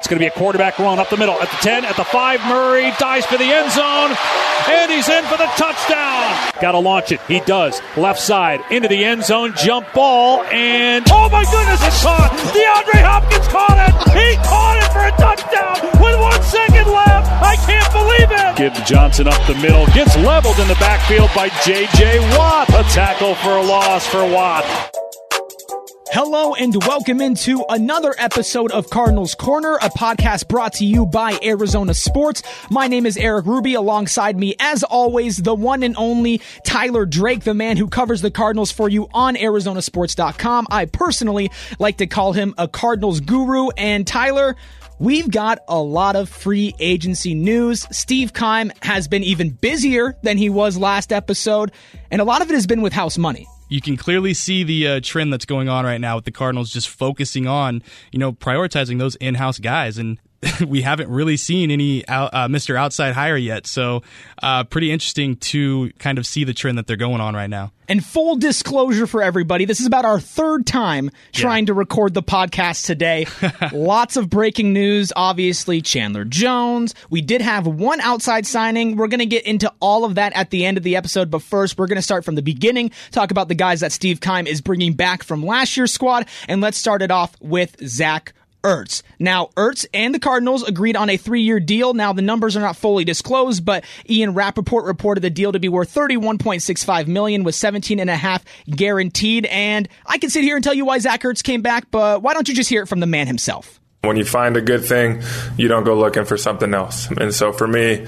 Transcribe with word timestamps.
It's 0.00 0.08
going 0.08 0.18
to 0.18 0.24
be 0.24 0.28
a 0.28 0.30
quarterback 0.30 0.78
run 0.78 0.98
up 0.98 1.10
the 1.10 1.18
middle 1.18 1.34
at 1.34 1.50
the 1.50 1.56
10, 1.60 1.84
at 1.84 1.94
the 1.94 2.04
5. 2.04 2.40
Murray 2.48 2.90
dives 2.98 3.26
for 3.26 3.36
the 3.36 3.44
end 3.44 3.70
zone, 3.70 4.16
and 4.66 4.90
he's 4.90 5.06
in 5.10 5.22
for 5.24 5.36
the 5.36 5.44
touchdown. 5.60 6.24
Got 6.58 6.72
to 6.72 6.78
launch 6.78 7.12
it. 7.12 7.20
He 7.28 7.40
does. 7.40 7.82
Left 7.98 8.18
side 8.18 8.62
into 8.70 8.88
the 8.88 9.04
end 9.04 9.24
zone, 9.24 9.52
jump 9.58 9.92
ball, 9.92 10.42
and 10.44 11.04
oh 11.12 11.28
my 11.28 11.44
goodness, 11.44 11.84
it's 11.84 12.02
caught. 12.02 12.32
DeAndre 12.56 13.04
Hopkins 13.04 13.46
caught 13.48 13.76
it. 13.76 13.92
He 14.16 14.36
caught 14.40 14.80
it 14.80 14.88
for 14.88 15.04
a 15.04 15.12
touchdown 15.20 16.00
with 16.00 16.18
one 16.18 16.42
second 16.44 16.90
left. 16.90 17.28
I 17.44 17.56
can't 17.68 17.92
believe 17.92 18.30
it. 18.32 18.56
Gibbs 18.56 18.88
Johnson 18.88 19.28
up 19.28 19.46
the 19.46 19.54
middle, 19.56 19.84
gets 19.92 20.16
leveled 20.16 20.58
in 20.60 20.68
the 20.68 20.80
backfield 20.80 21.28
by 21.36 21.50
J.J. 21.62 22.20
Watt. 22.38 22.70
A 22.70 22.84
tackle 22.88 23.34
for 23.34 23.50
a 23.50 23.62
loss 23.62 24.06
for 24.06 24.24
Watt. 24.24 24.64
Hello 26.12 26.54
and 26.54 26.74
welcome 26.86 27.20
into 27.20 27.64
another 27.68 28.12
episode 28.18 28.72
of 28.72 28.90
Cardinals 28.90 29.36
Corner, 29.36 29.76
a 29.76 29.90
podcast 29.90 30.48
brought 30.48 30.72
to 30.74 30.84
you 30.84 31.06
by 31.06 31.38
Arizona 31.40 31.94
Sports. 31.94 32.42
My 32.68 32.88
name 32.88 33.06
is 33.06 33.16
Erik 33.16 33.46
Ruby. 33.46 33.74
Alongside 33.74 34.36
me, 34.36 34.56
as 34.58 34.82
always, 34.82 35.36
the 35.36 35.54
one 35.54 35.84
and 35.84 35.94
only 35.96 36.40
Tyler 36.66 37.06
Drake, 37.06 37.44
the 37.44 37.54
man 37.54 37.76
who 37.76 37.86
covers 37.86 38.22
the 38.22 38.30
Cardinals 38.32 38.72
for 38.72 38.88
you 38.88 39.06
on 39.14 39.36
ArizonaSports.com. 39.36 40.66
I 40.68 40.86
personally 40.86 41.52
like 41.78 41.98
to 41.98 42.08
call 42.08 42.32
him 42.32 42.54
a 42.58 42.66
Cardinals 42.66 43.20
guru. 43.20 43.68
And 43.76 44.04
Tyler, 44.04 44.56
We've 44.98 45.30
got 45.30 45.60
a 45.66 45.78
lot 45.78 46.14
of 46.14 46.28
free 46.28 46.74
agency 46.78 47.32
news. 47.32 47.86
Steve 47.90 48.34
Keim 48.34 48.70
has 48.82 49.08
been 49.08 49.22
even 49.22 49.48
busier 49.48 50.14
than 50.22 50.36
he 50.36 50.50
was 50.50 50.76
last 50.76 51.10
episode, 51.10 51.72
and 52.10 52.20
a 52.20 52.24
lot 52.24 52.42
of 52.42 52.50
it 52.50 52.54
has 52.54 52.66
been 52.66 52.82
with 52.82 52.92
house 52.92 53.16
money 53.16 53.46
you 53.70 53.80
can 53.80 53.96
clearly 53.96 54.34
see 54.34 54.62
the 54.62 54.86
uh, 54.86 55.00
trend 55.02 55.32
that's 55.32 55.46
going 55.46 55.70
on 55.70 55.86
right 55.86 56.00
now 56.00 56.16
with 56.16 56.26
the 56.26 56.30
Cardinals 56.30 56.70
just 56.70 56.88
focusing 56.88 57.46
on, 57.46 57.82
you 58.12 58.18
know, 58.18 58.32
prioritizing 58.32 58.98
those 58.98 59.14
in-house 59.16 59.58
guys. 59.58 59.96
And 59.96 60.18
we 60.66 60.82
haven't 60.82 61.10
really 61.10 61.36
seen 61.36 61.70
any 61.70 62.06
uh, 62.06 62.48
Mr. 62.48 62.76
Outside 62.76 63.12
hire 63.12 63.36
yet. 63.36 63.66
So, 63.66 64.02
uh, 64.42 64.64
pretty 64.64 64.90
interesting 64.90 65.36
to 65.36 65.90
kind 65.98 66.18
of 66.18 66.26
see 66.26 66.44
the 66.44 66.54
trend 66.54 66.78
that 66.78 66.86
they're 66.86 66.96
going 66.96 67.20
on 67.20 67.34
right 67.34 67.50
now. 67.50 67.72
And 67.88 68.04
full 68.04 68.36
disclosure 68.36 69.06
for 69.06 69.20
everybody, 69.20 69.64
this 69.64 69.80
is 69.80 69.86
about 69.86 70.04
our 70.04 70.20
third 70.20 70.64
time 70.64 71.10
trying 71.32 71.64
yeah. 71.64 71.68
to 71.68 71.74
record 71.74 72.14
the 72.14 72.22
podcast 72.22 72.86
today. 72.86 73.26
Lots 73.72 74.16
of 74.16 74.30
breaking 74.30 74.72
news, 74.72 75.12
obviously, 75.14 75.82
Chandler 75.82 76.24
Jones. 76.24 76.94
We 77.10 77.20
did 77.20 77.42
have 77.42 77.66
one 77.66 78.00
outside 78.00 78.46
signing. 78.46 78.96
We're 78.96 79.08
going 79.08 79.18
to 79.18 79.26
get 79.26 79.44
into 79.44 79.72
all 79.80 80.04
of 80.04 80.14
that 80.14 80.32
at 80.34 80.50
the 80.50 80.64
end 80.64 80.76
of 80.76 80.84
the 80.84 80.96
episode, 80.96 81.30
but 81.30 81.42
first, 81.42 81.76
we're 81.76 81.88
going 81.88 81.96
to 81.96 82.02
start 82.02 82.24
from 82.24 82.36
the 82.36 82.42
beginning, 82.42 82.92
talk 83.10 83.32
about 83.32 83.48
the 83.48 83.56
guys 83.56 83.80
that 83.80 83.92
Steve 83.92 84.20
Keim 84.20 84.46
is 84.46 84.60
bringing 84.60 84.92
back 84.92 85.24
from 85.24 85.44
last 85.44 85.76
year's 85.76 85.92
squad, 85.92 86.28
and 86.48 86.60
let's 86.60 86.78
start 86.78 87.02
it 87.02 87.10
off 87.10 87.34
with 87.40 87.76
Zach 87.86 88.32
Ertz. 88.62 89.02
Now, 89.18 89.50
Ertz 89.56 89.86
and 89.92 90.14
the 90.14 90.18
Cardinals 90.18 90.62
agreed 90.62 90.96
on 90.96 91.10
a 91.10 91.16
three-year 91.16 91.60
deal. 91.60 91.94
Now, 91.94 92.12
the 92.12 92.22
numbers 92.22 92.56
are 92.56 92.60
not 92.60 92.76
fully 92.76 93.04
disclosed, 93.04 93.64
but 93.64 93.84
Ian 94.08 94.34
Rapoport 94.34 94.84
reported 94.84 95.20
the 95.20 95.30
deal 95.30 95.52
to 95.52 95.58
be 95.58 95.68
worth 95.68 95.94
31.65 95.94 97.06
million 97.06 97.44
with 97.44 97.54
17 97.54 97.98
and 97.98 98.10
a 98.10 98.16
half 98.16 98.44
guaranteed. 98.68 99.46
And 99.46 99.88
I 100.06 100.18
can 100.18 100.30
sit 100.30 100.44
here 100.44 100.56
and 100.56 100.64
tell 100.64 100.74
you 100.74 100.84
why 100.84 100.98
Zach 100.98 101.22
Ertz 101.22 101.42
came 101.42 101.62
back, 101.62 101.90
but 101.90 102.22
why 102.22 102.34
don't 102.34 102.48
you 102.48 102.54
just 102.54 102.70
hear 102.70 102.82
it 102.82 102.86
from 102.86 103.00
the 103.00 103.06
man 103.06 103.26
himself? 103.26 103.80
When 104.02 104.16
you 104.16 104.24
find 104.24 104.56
a 104.56 104.62
good 104.62 104.82
thing, 104.84 105.22
you 105.58 105.68
don't 105.68 105.84
go 105.84 105.94
looking 105.94 106.24
for 106.24 106.38
something 106.38 106.72
else. 106.72 107.10
And 107.10 107.34
so 107.34 107.52
for 107.52 107.66
me, 107.66 108.06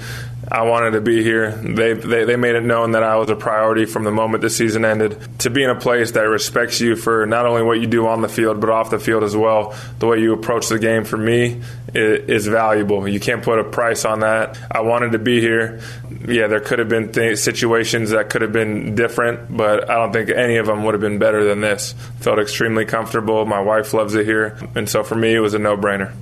I 0.51 0.63
wanted 0.63 0.91
to 0.91 1.01
be 1.01 1.23
here. 1.23 1.51
They, 1.51 1.93
they, 1.93 2.25
they 2.25 2.35
made 2.35 2.55
it 2.55 2.63
known 2.63 2.91
that 2.91 3.03
I 3.03 3.15
was 3.15 3.29
a 3.29 3.35
priority 3.35 3.85
from 3.85 4.03
the 4.03 4.11
moment 4.11 4.41
the 4.41 4.49
season 4.49 4.85
ended. 4.85 5.39
To 5.39 5.49
be 5.49 5.63
in 5.63 5.69
a 5.69 5.79
place 5.79 6.11
that 6.11 6.21
respects 6.21 6.81
you 6.81 6.95
for 6.95 7.25
not 7.25 7.45
only 7.45 7.63
what 7.63 7.79
you 7.79 7.87
do 7.87 8.07
on 8.07 8.21
the 8.21 8.29
field 8.29 8.59
but 8.59 8.69
off 8.69 8.89
the 8.89 8.99
field 8.99 9.23
as 9.23 9.35
well, 9.35 9.75
the 9.99 10.07
way 10.07 10.19
you 10.19 10.33
approach 10.33 10.67
the 10.67 10.79
game 10.79 11.05
for 11.05 11.17
me 11.17 11.61
is, 11.93 12.47
valuable. 12.47 13.07
You 13.07 13.19
can't 13.19 13.41
put 13.41 13.59
a 13.59 13.63
price 13.63 14.03
on 14.03 14.19
that. 14.19 14.59
I 14.69 14.81
wanted 14.81 15.13
to 15.13 15.19
be 15.19 15.39
here. 15.39 15.79
Yeah, 16.27 16.47
there 16.47 16.59
could 16.59 16.79
have 16.79 16.89
been 16.89 17.11
th- 17.11 17.39
situations 17.39 18.09
that 18.09 18.29
could 18.29 18.41
have 18.41 18.51
been 18.51 18.95
different, 18.95 19.55
but 19.55 19.89
I 19.89 19.95
don't 19.95 20.11
think 20.11 20.29
any 20.29 20.57
of 20.57 20.65
them 20.65 20.83
would 20.83 20.93
have 20.93 21.01
been 21.01 21.19
better 21.19 21.43
than 21.43 21.61
this. 21.61 21.93
Felt 22.19 22.39
extremely 22.39 22.85
comfortable. 22.85 23.45
My 23.45 23.61
wife 23.61 23.93
loves 23.93 24.13
it 24.15 24.25
here, 24.25 24.57
and 24.75 24.89
so 24.89 25.03
for 25.03 25.15
me, 25.15 25.33
it 25.33 25.39
was 25.39 25.53
a 25.53 25.59
no-brainer 25.59 26.13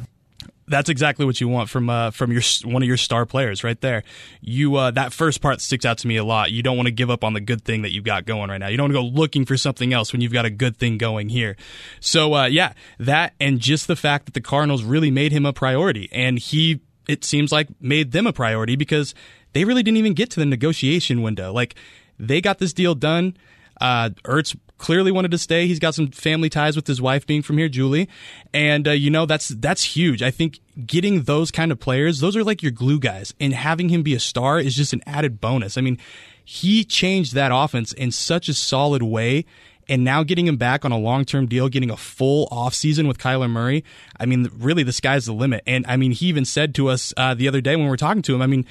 that's 0.71 0.89
exactly 0.89 1.25
what 1.25 1.39
you 1.39 1.47
want 1.47 1.69
from 1.69 1.89
uh, 1.89 2.11
from 2.11 2.31
your 2.31 2.41
one 2.63 2.81
of 2.81 2.87
your 2.87 2.97
star 2.97 3.25
players 3.25 3.63
right 3.63 3.79
there. 3.81 4.03
You 4.41 4.75
uh, 4.75 4.91
that 4.91 5.13
first 5.13 5.41
part 5.41 5.61
sticks 5.61 5.85
out 5.85 5.99
to 5.99 6.07
me 6.07 6.17
a 6.17 6.23
lot. 6.23 6.51
You 6.51 6.63
don't 6.63 6.77
want 6.77 6.87
to 6.87 6.91
give 6.91 7.09
up 7.09 7.23
on 7.23 7.33
the 7.33 7.41
good 7.41 7.63
thing 7.63 7.83
that 7.83 7.91
you've 7.91 8.03
got 8.03 8.25
going 8.25 8.49
right 8.49 8.57
now. 8.57 8.67
You 8.67 8.77
don't 8.77 8.93
want 8.93 9.05
to 9.05 9.11
go 9.11 9.21
looking 9.21 9.45
for 9.45 9.57
something 9.57 9.93
else 9.93 10.11
when 10.11 10.21
you've 10.21 10.33
got 10.33 10.45
a 10.45 10.49
good 10.49 10.77
thing 10.77 10.97
going 10.97 11.29
here. 11.29 11.55
So 11.99 12.33
uh, 12.33 12.45
yeah, 12.45 12.73
that 12.99 13.33
and 13.39 13.59
just 13.59 13.87
the 13.87 13.95
fact 13.95 14.25
that 14.25 14.33
the 14.33 14.41
Cardinals 14.41 14.83
really 14.83 15.11
made 15.11 15.31
him 15.31 15.45
a 15.45 15.53
priority, 15.53 16.09
and 16.11 16.39
he 16.39 16.81
it 17.07 17.23
seems 17.23 17.51
like 17.51 17.67
made 17.79 18.11
them 18.11 18.25
a 18.25 18.33
priority 18.33 18.75
because 18.75 19.13
they 19.53 19.65
really 19.65 19.83
didn't 19.83 19.97
even 19.97 20.13
get 20.13 20.31
to 20.31 20.39
the 20.39 20.45
negotiation 20.45 21.21
window. 21.21 21.51
Like 21.53 21.75
they 22.17 22.41
got 22.41 22.59
this 22.59 22.73
deal 22.73 22.95
done. 22.95 23.35
Uh, 23.81 24.12
Ertz 24.24 24.56
clearly 24.78 25.12
wanted 25.12 25.31
to 25.31 25.38
stay. 25.38 25.68
He's 25.68 25.80
got 25.80 25.96
some 25.96 26.12
family 26.12 26.50
ties 26.50 26.75
with 26.75 26.88
his 26.88 27.02
wife 27.02 27.25
being 27.25 27.42
from 27.42 27.58
here, 27.58 27.69
Julie, 27.69 28.08
and 28.53 28.88
uh, 28.88 28.92
you 28.92 29.09
know 29.09 29.25
that's 29.25 29.50
that's 29.50 29.84
huge. 29.84 30.22
I 30.22 30.31
think 30.31 30.59
getting 30.86 31.24
those 31.24 31.52
kind 31.52 31.72
of 31.72 31.80
players, 31.80 32.19
those 32.19 32.36
are 32.36 32.44
like 32.44 32.62
your 32.62 32.72
glue 32.72 33.00
guys, 33.00 33.34
and 33.40 33.53
having 33.53 33.90
him 33.90 34.03
be 34.03 34.14
a 34.14 34.19
star 34.19 34.59
is 34.59 34.75
just 34.75 34.94
an 34.94 35.02
added 35.06 35.42
bonus. 35.42 35.78
I 35.78 35.81
mean, 35.81 35.97
he 36.44 36.84
changed 36.84 37.34
that 37.36 37.52
offense 37.53 37.94
in 37.94 38.12
such 38.12 38.50
a 38.50 38.53
solid 38.53 39.03
way. 39.03 39.46
And 39.90 40.06
now 40.06 40.24
getting 40.24 40.48
him 40.48 40.56
back 40.56 40.86
on 40.86 40.94
a 40.94 40.98
long 40.98 41.25
term 41.25 41.48
deal, 41.48 41.68
getting 41.68 41.90
a 41.90 41.98
full 41.98 42.48
offseason 42.48 43.09
with 43.09 43.18
Kyler 43.18 43.50
Murray, 43.50 43.84
I 44.18 44.25
mean, 44.25 44.50
really, 44.56 44.84
the 44.84 44.94
sky's 44.94 45.25
the 45.25 45.34
limit. 45.34 45.63
And 45.68 45.86
I 45.88 45.98
mean, 45.98 46.12
he 46.12 46.28
even 46.28 46.46
said 46.46 46.74
to 46.75 46.88
us 46.88 47.13
uh, 47.18 47.34
the 47.34 47.48
other 47.48 47.59
day 47.59 47.75
when 47.75 47.86
we 47.86 47.90
were 47.90 47.98
talking 47.98 48.22
to 48.22 48.36
him, 48.36 48.42
I 48.42 48.48
mean, 48.48 48.66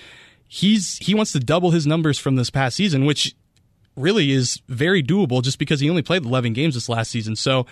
he's 0.48 0.96
he 0.98 1.14
wants 1.14 1.32
to 1.32 1.40
double 1.40 1.72
his 1.72 1.86
numbers 1.86 2.18
from 2.18 2.36
this 2.36 2.48
past 2.48 2.76
season, 2.76 3.04
which 3.04 3.34
really 4.00 4.32
is 4.32 4.60
very 4.68 5.02
doable 5.02 5.42
just 5.42 5.58
because 5.58 5.80
he 5.80 5.90
only 5.90 6.02
played 6.02 6.24
11 6.24 6.52
games 6.52 6.74
this 6.74 6.88
last 6.88 7.10
season. 7.10 7.36
So, 7.36 7.66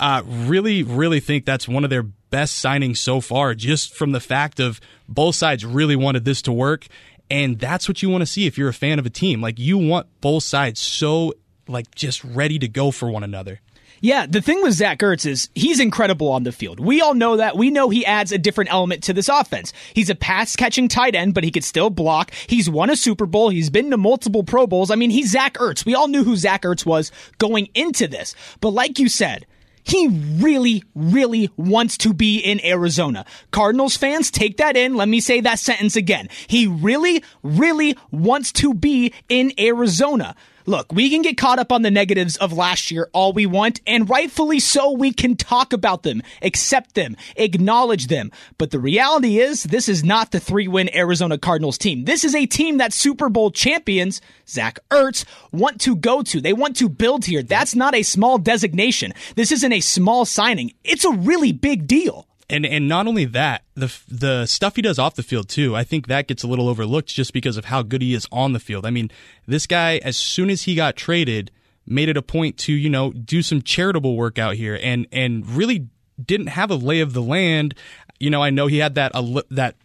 uh, 0.00 0.22
really, 0.26 0.82
really 0.82 1.20
think 1.20 1.44
that's 1.44 1.68
one 1.68 1.84
of 1.84 1.90
their 1.90 2.02
best 2.02 2.64
signings 2.64 2.98
so 2.98 3.20
far, 3.20 3.54
just 3.54 3.94
from 3.94 4.12
the 4.12 4.20
fact 4.20 4.58
of 4.60 4.80
both 5.08 5.36
sides 5.36 5.64
really 5.64 5.96
wanted 5.96 6.24
this 6.24 6.42
to 6.42 6.52
work. 6.52 6.86
And 7.30 7.58
that's 7.58 7.88
what 7.88 8.02
you 8.02 8.10
want 8.10 8.22
to 8.22 8.26
see 8.26 8.46
if 8.46 8.58
you're 8.58 8.68
a 8.68 8.74
fan 8.74 8.98
of 8.98 9.06
a 9.06 9.10
team. 9.10 9.40
Like, 9.40 9.58
you 9.58 9.78
want 9.78 10.06
both 10.20 10.42
sides 10.42 10.80
so, 10.80 11.34
like, 11.68 11.94
just 11.94 12.22
ready 12.24 12.58
to 12.58 12.68
go 12.68 12.90
for 12.90 13.10
one 13.10 13.24
another. 13.24 13.60
Yeah, 14.04 14.26
the 14.26 14.42
thing 14.42 14.60
with 14.60 14.74
Zach 14.74 14.98
Ertz 14.98 15.24
is 15.24 15.48
he's 15.54 15.80
incredible 15.80 16.28
on 16.28 16.42
the 16.42 16.52
field. 16.52 16.78
We 16.78 17.00
all 17.00 17.14
know 17.14 17.38
that. 17.38 17.56
We 17.56 17.70
know 17.70 17.88
he 17.88 18.04
adds 18.04 18.32
a 18.32 18.36
different 18.36 18.70
element 18.70 19.02
to 19.04 19.14
this 19.14 19.30
offense. 19.30 19.72
He's 19.94 20.10
a 20.10 20.14
pass 20.14 20.56
catching 20.56 20.88
tight 20.88 21.14
end, 21.14 21.32
but 21.32 21.42
he 21.42 21.50
could 21.50 21.64
still 21.64 21.88
block. 21.88 22.30
He's 22.46 22.68
won 22.68 22.90
a 22.90 22.96
Super 22.96 23.24
Bowl. 23.24 23.48
He's 23.48 23.70
been 23.70 23.90
to 23.92 23.96
multiple 23.96 24.44
Pro 24.44 24.66
Bowls. 24.66 24.90
I 24.90 24.96
mean, 24.96 25.08
he's 25.08 25.30
Zach 25.30 25.54
Ertz. 25.54 25.86
We 25.86 25.94
all 25.94 26.08
knew 26.08 26.22
who 26.22 26.36
Zach 26.36 26.64
Ertz 26.64 26.84
was 26.84 27.12
going 27.38 27.70
into 27.74 28.06
this. 28.06 28.34
But 28.60 28.74
like 28.74 28.98
you 28.98 29.08
said, 29.08 29.46
he 29.84 30.08
really, 30.08 30.84
really 30.94 31.48
wants 31.56 31.96
to 31.98 32.12
be 32.12 32.40
in 32.40 32.62
Arizona. 32.62 33.24
Cardinals 33.52 33.96
fans, 33.96 34.30
take 34.30 34.58
that 34.58 34.76
in. 34.76 34.96
Let 34.96 35.08
me 35.08 35.20
say 35.22 35.40
that 35.40 35.60
sentence 35.60 35.96
again. 35.96 36.28
He 36.46 36.66
really, 36.66 37.24
really 37.42 37.96
wants 38.10 38.52
to 38.52 38.74
be 38.74 39.14
in 39.30 39.54
Arizona. 39.58 40.36
Look, 40.66 40.92
we 40.92 41.10
can 41.10 41.20
get 41.20 41.36
caught 41.36 41.58
up 41.58 41.72
on 41.72 41.82
the 41.82 41.90
negatives 41.90 42.36
of 42.36 42.54
last 42.54 42.90
year 42.90 43.10
all 43.12 43.34
we 43.34 43.44
want, 43.44 43.82
and 43.86 44.08
rightfully 44.08 44.60
so, 44.60 44.92
we 44.92 45.12
can 45.12 45.36
talk 45.36 45.74
about 45.74 46.04
them, 46.04 46.22
accept 46.40 46.94
them, 46.94 47.16
acknowledge 47.36 48.06
them. 48.06 48.30
But 48.56 48.70
the 48.70 48.78
reality 48.78 49.40
is, 49.40 49.64
this 49.64 49.90
is 49.90 50.02
not 50.02 50.30
the 50.30 50.40
three 50.40 50.66
win 50.66 50.94
Arizona 50.96 51.36
Cardinals 51.36 51.76
team. 51.76 52.06
This 52.06 52.24
is 52.24 52.34
a 52.34 52.46
team 52.46 52.78
that 52.78 52.94
Super 52.94 53.28
Bowl 53.28 53.50
champions, 53.50 54.22
Zach 54.48 54.78
Ertz, 54.90 55.26
want 55.52 55.82
to 55.82 55.96
go 55.96 56.22
to. 56.22 56.40
They 56.40 56.54
want 56.54 56.76
to 56.76 56.88
build 56.88 57.26
here. 57.26 57.42
That's 57.42 57.74
not 57.74 57.94
a 57.94 58.02
small 58.02 58.38
designation. 58.38 59.12
This 59.36 59.52
isn't 59.52 59.72
a 59.72 59.80
small 59.80 60.24
signing. 60.24 60.72
It's 60.82 61.04
a 61.04 61.12
really 61.12 61.52
big 61.52 61.86
deal 61.86 62.26
and 62.48 62.66
and 62.66 62.88
not 62.88 63.06
only 63.06 63.24
that, 63.26 63.62
the 63.74 63.94
the 64.08 64.46
stuff 64.46 64.76
he 64.76 64.82
does 64.82 64.98
off 64.98 65.14
the 65.14 65.22
field 65.22 65.48
too. 65.48 65.74
I 65.74 65.84
think 65.84 66.06
that 66.06 66.26
gets 66.26 66.42
a 66.42 66.46
little 66.46 66.68
overlooked 66.68 67.08
just 67.08 67.32
because 67.32 67.56
of 67.56 67.66
how 67.66 67.82
good 67.82 68.02
he 68.02 68.14
is 68.14 68.26
on 68.30 68.52
the 68.52 68.60
field. 68.60 68.86
I 68.86 68.90
mean, 68.90 69.10
this 69.46 69.66
guy 69.66 69.98
as 69.98 70.16
soon 70.16 70.50
as 70.50 70.62
he 70.62 70.74
got 70.74 70.96
traded, 70.96 71.50
made 71.86 72.08
it 72.08 72.16
a 72.16 72.22
point 72.22 72.58
to 72.58 72.72
you 72.72 72.90
know 72.90 73.12
do 73.12 73.42
some 73.42 73.62
charitable 73.62 74.16
work 74.16 74.38
out 74.38 74.54
here, 74.54 74.78
and 74.82 75.06
and 75.12 75.48
really 75.48 75.88
didn't 76.22 76.48
have 76.48 76.70
a 76.70 76.76
lay 76.76 77.00
of 77.00 77.12
the 77.12 77.22
land. 77.22 77.74
You 78.20 78.30
know, 78.30 78.42
I 78.42 78.50
know 78.50 78.66
he 78.66 78.78
had 78.78 78.94
that 78.94 79.12
that 79.50 79.76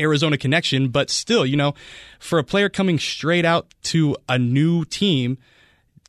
Arizona 0.00 0.36
connection, 0.36 0.88
but 0.88 1.10
still, 1.10 1.46
you 1.46 1.56
know, 1.56 1.74
for 2.18 2.38
a 2.38 2.44
player 2.44 2.68
coming 2.68 2.98
straight 2.98 3.44
out 3.44 3.66
to 3.84 4.16
a 4.28 4.38
new 4.38 4.84
team 4.84 5.38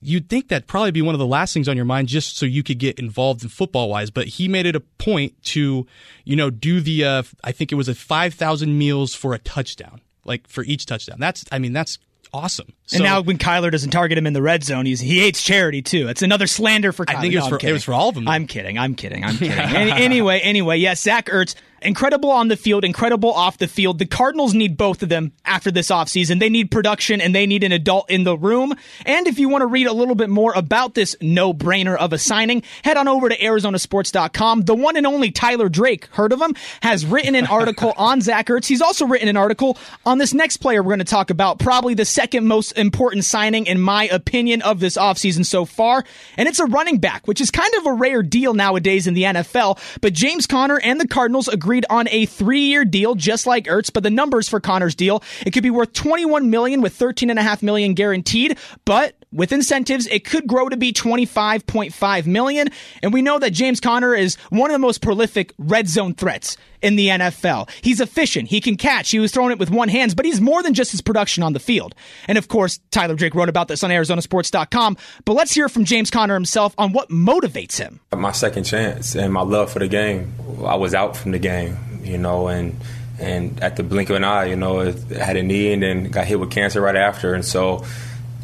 you'd 0.06 0.30
think 0.30 0.50
that'd 0.50 0.68
probably 0.68 0.92
be 0.92 1.02
one 1.02 1.16
of 1.16 1.20
the 1.20 1.26
last 1.26 1.54
things 1.54 1.68
on 1.68 1.76
your 1.76 1.86
mind 1.86 2.08
just 2.08 2.38
so 2.38 2.46
you 2.46 2.64
could 2.64 2.78
get 2.80 3.00
involved 3.00 3.44
in 3.44 3.50
football 3.50 3.90
wise. 3.90 4.12
But 4.12 4.28
he 4.28 4.48
made 4.48 4.66
it 4.66 4.76
a 4.76 4.80
point 4.80 5.42
to, 5.46 5.86
you 6.24 6.36
know, 6.36 6.50
do 6.50 6.80
the, 6.80 7.04
uh, 7.04 7.24
I 7.44 7.52
think 7.52 7.72
it 7.72 7.76
was 7.76 7.88
a 7.88 7.96
5,000 7.96 8.78
meals 8.78 9.14
for 9.16 9.34
a 9.34 9.40
touchdown, 9.40 10.02
like 10.24 10.48
for 10.48 10.64
each 10.64 10.86
touchdown. 10.86 11.18
That's, 11.20 11.44
I 11.52 11.60
mean, 11.60 11.74
that's 11.74 11.98
awesome. 12.34 12.74
So, 12.86 12.98
and 12.98 13.04
now 13.06 13.22
when 13.22 13.38
Kyler 13.38 13.72
doesn't 13.72 13.92
target 13.92 14.18
him 14.18 14.28
in 14.28 14.34
the 14.34 14.42
red 14.42 14.64
zone, 14.64 14.86
he's, 14.86 15.00
he 15.00 15.20
hates 15.20 15.42
charity 15.42 15.82
too. 15.82 16.08
It's 16.08 16.22
another 16.22 16.48
slander 16.48 16.92
for 16.92 17.06
Kyler. 17.06 17.16
I 17.16 17.22
think 17.22 17.34
it 17.34 17.38
was, 17.38 17.46
no, 17.46 17.58
for, 17.58 17.68
it 17.68 17.72
was 17.74 17.84
for 17.84 17.94
all 17.94 18.10
of 18.10 18.16
them. 18.16 18.28
I'm 18.28 18.48
kidding. 18.48 18.78
I'm 18.78 18.96
kidding. 18.96 19.24
I'm 19.24 19.38
kidding. 19.38 19.58
Anyway, 19.58 20.40
anyway, 20.40 20.78
yes, 20.78 21.02
Zach 21.02 21.28
Ertz 21.28 21.56
Incredible 21.82 22.32
on 22.32 22.48
the 22.48 22.58
field, 22.58 22.84
incredible 22.84 23.32
off 23.32 23.58
the 23.58 23.68
field. 23.68 24.00
The 24.00 24.06
Cardinals 24.06 24.54
need 24.54 24.78
both 24.78 25.04
of 25.04 25.10
them 25.10 25.34
after 25.44 25.72
this 25.72 25.90
offseason. 25.90 26.40
They 26.40 26.50
need 26.50 26.72
production 26.72 27.22
and 27.22 27.36
they 27.36 27.46
need 27.46 27.64
an 27.64 27.72
adult 27.72 28.10
in 28.10 28.24
the 28.24 28.38
room. 28.38 28.74
And 29.06 29.28
if 29.28 29.40
you 29.40 29.50
want 29.50 29.62
to 29.62 29.68
read 29.68 29.88
a 29.88 29.94
little 29.94 30.16
bit 30.16 30.30
more 30.30 30.54
about 30.54 30.94
this 30.94 31.16
no 31.22 31.54
brainer 31.54 31.96
of 31.96 32.14
a 32.14 32.18
signing, 32.18 32.64
head 32.84 32.98
on 32.98 33.08
over 33.08 33.30
to 33.30 33.38
ArizonaSports.com. 33.38 34.62
The 34.62 34.76
one 34.76 34.96
and 34.98 35.06
only 35.06 35.32
Tyler 35.32 35.70
Drake, 35.70 36.08
heard 36.08 36.32
of 36.32 36.42
him, 36.42 36.56
has 36.82 37.06
written 37.06 37.36
an 37.36 37.46
article 37.46 37.94
on 37.98 38.22
Zach 38.22 38.48
Ertz. 38.48 38.66
He's 38.66 38.82
also 38.82 39.06
written 39.06 39.28
an 39.28 39.38
article 39.38 39.78
on 40.06 40.18
this 40.18 40.34
next 40.34 40.58
player 40.58 40.82
we're 40.82 40.90
going 40.90 41.00
to 41.00 41.06
talk 41.06 41.30
about, 41.30 41.60
probably 41.60 41.94
the 41.94 42.06
second 42.06 42.48
most 42.48 42.72
important 42.74 43.26
signing, 43.26 43.66
in 43.66 43.80
my 43.80 44.06
opinion, 44.08 44.62
of 44.62 44.80
this 44.80 44.98
offseason 44.98 45.46
so 45.46 45.66
far. 45.66 46.04
And 46.38 46.48
it's 46.48 46.60
a 46.60 46.66
running 46.66 47.00
back, 47.00 47.28
which 47.28 47.42
is 47.42 47.52
kind 47.52 47.74
of 47.76 47.86
a 47.86 47.94
rare 47.94 48.24
deal 48.24 48.54
nowadays 48.54 49.08
in 49.08 49.14
the 49.14 49.24
NFL. 49.24 49.80
But 50.02 50.14
James 50.14 50.48
Conner 50.48 50.80
and 50.80 51.00
the 51.00 51.08
Cardinals 51.08 51.48
agreed 51.66 51.86
on 51.90 52.08
a 52.12 52.28
three-year 52.28 52.86
deal, 52.86 53.16
just 53.16 53.48
like 53.48 53.66
Ertz. 53.66 53.92
But 53.92 54.04
the 54.04 54.12
numbers 54.12 54.48
for 54.48 54.60
Conner's 54.60 54.94
deal, 54.94 55.24
it 55.46 55.52
could 55.52 55.64
be 55.64 55.72
worth 55.72 55.94
21 55.94 56.52
million 56.52 56.82
with 56.82 56.94
13 56.94 57.32
and 57.32 57.40
a 57.40 57.42
half 57.42 57.64
million 57.64 57.96
guaranteed. 57.96 58.60
But 58.86 59.16
with 59.36 59.52
incentives, 59.52 60.08
it 60.08 60.26
could 60.26 60.48
grow 60.48 60.70
to 60.70 60.78
be 60.78 60.94
25.5 60.94 62.26
million. 62.26 62.70
And 63.04 63.14
we 63.14 63.22
know 63.22 63.38
that 63.38 63.52
James 63.52 63.80
Conner 63.80 64.16
is 64.16 64.36
one 64.50 64.70
of 64.70 64.74
the 64.74 64.80
most 64.80 65.02
prolific 65.02 65.54
red 65.58 65.88
zone 65.88 66.14
threats 66.14 66.58
in 66.82 66.96
the 66.96 67.08
NFL. 67.08 67.70
He's 67.82 68.00
efficient. 68.00 68.50
He 68.50 68.62
can 68.62 68.78
catch. 68.78 69.12
He 69.12 69.20
was 69.20 69.32
throwing 69.32 69.52
it 69.52 69.60
with 69.60 69.70
one 69.70 69.90
hand, 69.90 70.16
but 70.16 70.26
he's 70.26 70.40
more 70.40 70.64
than 70.64 70.74
just 70.74 70.92
his 70.92 71.02
production 71.02 71.44
on 71.44 71.54
the 71.54 71.60
field. 71.60 71.96
And 72.28 72.38
of 72.38 72.48
course, 72.48 72.80
Tyler 72.92 73.16
Drake 73.16 73.36
wrote 73.36 73.50
about 73.50 73.68
this 73.68 73.84
on 73.84 73.90
ArizonaSports.com. 73.90 74.98
But 75.26 75.34
let's 75.34 75.54
hear 75.54 75.68
from 75.68 75.84
James 75.84 76.10
Conner 76.10 76.34
himself 76.34 76.74
on 76.78 76.94
what 76.94 77.10
motivates 77.10 77.78
him. 77.78 78.00
My 78.16 78.32
second 78.32 78.64
chance 78.64 79.16
and 79.16 79.34
my 79.34 79.42
love 79.42 79.72
for 79.72 79.80
the 79.80 79.88
game. 79.88 80.34
I 80.64 80.76
was 80.76 80.94
out 80.94 81.18
from 81.18 81.32
the 81.32 81.40
game, 81.40 81.78
you 82.04 82.18
know, 82.18 82.48
and 82.48 82.80
and 83.20 83.62
at 83.64 83.78
the 83.78 83.84
blink 83.84 84.10
of 84.10 84.18
an 84.18 84.24
eye, 84.24 84.46
you 84.46 84.56
know, 84.56 84.82
I 84.82 84.92
had 85.14 85.38
a 85.38 85.44
knee 85.44 85.72
and 85.72 85.82
then 85.82 86.10
got 86.10 86.26
hit 86.28 86.40
with 86.40 86.52
cancer 86.52 86.82
right 86.82 86.96
after, 86.96 87.34
and 87.34 87.46
so 87.46 87.86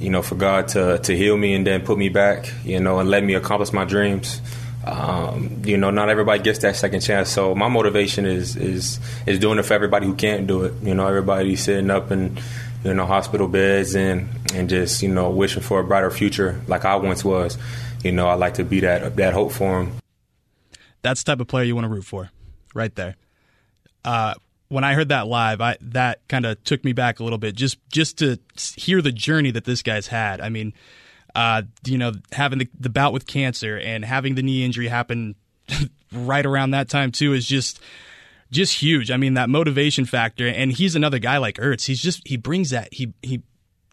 you 0.01 0.09
know, 0.09 0.21
for 0.21 0.35
God 0.35 0.69
to 0.69 0.97
to 0.99 1.15
heal 1.15 1.37
me 1.37 1.53
and 1.53 1.65
then 1.65 1.81
put 1.81 1.97
me 1.97 2.09
back, 2.09 2.51
you 2.63 2.79
know, 2.79 2.99
and 2.99 3.09
let 3.09 3.23
me 3.23 3.35
accomplish 3.35 3.71
my 3.71 3.85
dreams. 3.85 4.41
Um, 4.83 5.61
you 5.63 5.77
know, 5.77 5.91
not 5.91 6.09
everybody 6.09 6.41
gets 6.41 6.59
that 6.59 6.75
second 6.75 7.01
chance. 7.01 7.29
So 7.29 7.53
my 7.53 7.67
motivation 7.67 8.25
is 8.25 8.55
is 8.55 8.99
is 9.27 9.39
doing 9.39 9.59
it 9.59 9.63
for 9.63 9.73
everybody 9.75 10.07
who 10.07 10.15
can't 10.15 10.47
do 10.47 10.63
it. 10.63 10.73
You 10.81 10.95
know, 10.95 11.07
everybody 11.07 11.55
sitting 11.55 11.91
up 11.91 12.11
in 12.11 12.39
you 12.83 12.93
know 12.93 13.05
hospital 13.05 13.47
beds 13.47 13.95
and 13.95 14.27
and 14.53 14.69
just 14.69 15.03
you 15.03 15.09
know 15.09 15.29
wishing 15.29 15.61
for 15.61 15.79
a 15.79 15.83
brighter 15.83 16.09
future 16.09 16.59
like 16.67 16.83
I 16.83 16.95
once 16.95 17.23
was. 17.23 17.57
You 18.03 18.11
know, 18.11 18.27
I 18.27 18.33
like 18.33 18.55
to 18.55 18.63
be 18.63 18.79
that 18.79 19.15
that 19.17 19.33
hope 19.33 19.51
for 19.51 19.83
them. 19.83 19.93
That's 21.03 21.23
the 21.23 21.31
type 21.31 21.39
of 21.39 21.47
player 21.47 21.63
you 21.63 21.75
want 21.75 21.85
to 21.85 21.89
root 21.89 22.05
for, 22.05 22.29
right 22.73 22.93
there. 22.95 23.15
Uh, 24.03 24.33
when 24.71 24.85
I 24.85 24.93
heard 24.93 25.09
that 25.09 25.27
live, 25.27 25.59
I 25.59 25.75
that 25.81 26.25
kind 26.29 26.45
of 26.45 26.63
took 26.63 26.85
me 26.85 26.93
back 26.93 27.19
a 27.19 27.23
little 27.23 27.37
bit 27.37 27.55
just 27.55 27.77
just 27.89 28.19
to 28.19 28.39
hear 28.77 29.01
the 29.01 29.11
journey 29.11 29.51
that 29.51 29.65
this 29.65 29.83
guy's 29.83 30.07
had. 30.07 30.39
I 30.39 30.47
mean, 30.47 30.73
uh, 31.35 31.63
you 31.85 31.97
know, 31.97 32.13
having 32.31 32.59
the, 32.59 32.69
the 32.79 32.89
bout 32.89 33.11
with 33.11 33.27
cancer 33.27 33.77
and 33.77 34.05
having 34.05 34.35
the 34.35 34.41
knee 34.41 34.63
injury 34.63 34.87
happen 34.87 35.35
right 36.13 36.45
around 36.45 36.71
that 36.71 36.87
time 36.87 37.11
too 37.11 37.33
is 37.33 37.45
just 37.45 37.81
just 38.49 38.81
huge. 38.81 39.11
I 39.11 39.17
mean, 39.17 39.33
that 39.33 39.49
motivation 39.49 40.05
factor, 40.05 40.47
and 40.47 40.71
he's 40.71 40.95
another 40.95 41.19
guy 41.19 41.37
like 41.37 41.55
Ertz. 41.55 41.87
He's 41.87 42.01
just 42.01 42.25
he 42.25 42.37
brings 42.37 42.69
that 42.69 42.93
he 42.93 43.13
he 43.21 43.41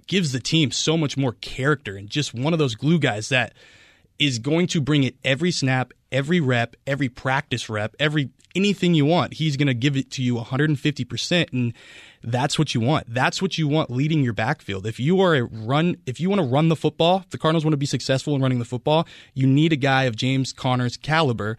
gives 0.06 0.30
the 0.30 0.40
team 0.40 0.70
so 0.70 0.96
much 0.96 1.16
more 1.16 1.32
character 1.40 1.96
and 1.96 2.08
just 2.08 2.32
one 2.32 2.52
of 2.52 2.60
those 2.60 2.76
glue 2.76 3.00
guys 3.00 3.30
that 3.30 3.52
is 4.20 4.38
going 4.38 4.68
to 4.68 4.80
bring 4.80 5.02
it 5.02 5.16
every 5.24 5.50
snap, 5.50 5.92
every 6.12 6.38
rep, 6.38 6.76
every 6.86 7.08
practice 7.08 7.68
rep, 7.68 7.96
every 7.98 8.30
anything 8.54 8.94
you 8.94 9.04
want. 9.04 9.34
He's 9.34 9.56
going 9.56 9.68
to 9.68 9.74
give 9.74 9.96
it 9.96 10.10
to 10.12 10.22
you 10.22 10.36
150% 10.36 11.52
and 11.52 11.72
that's 12.22 12.58
what 12.58 12.74
you 12.74 12.80
want. 12.80 13.12
That's 13.12 13.40
what 13.40 13.58
you 13.58 13.68
want 13.68 13.90
leading 13.90 14.24
your 14.24 14.32
backfield. 14.32 14.86
If 14.86 14.98
you 14.98 15.20
are 15.20 15.34
a 15.34 15.44
run 15.44 15.96
if 16.06 16.20
you 16.20 16.28
want 16.28 16.40
to 16.40 16.46
run 16.46 16.68
the 16.68 16.76
football, 16.76 17.24
the 17.30 17.38
Cardinals 17.38 17.64
want 17.64 17.72
to 17.72 17.78
be 17.78 17.86
successful 17.86 18.34
in 18.34 18.42
running 18.42 18.58
the 18.58 18.64
football, 18.64 19.06
you 19.34 19.46
need 19.46 19.72
a 19.72 19.76
guy 19.76 20.04
of 20.04 20.16
James 20.16 20.52
Conner's 20.52 20.96
caliber 20.96 21.56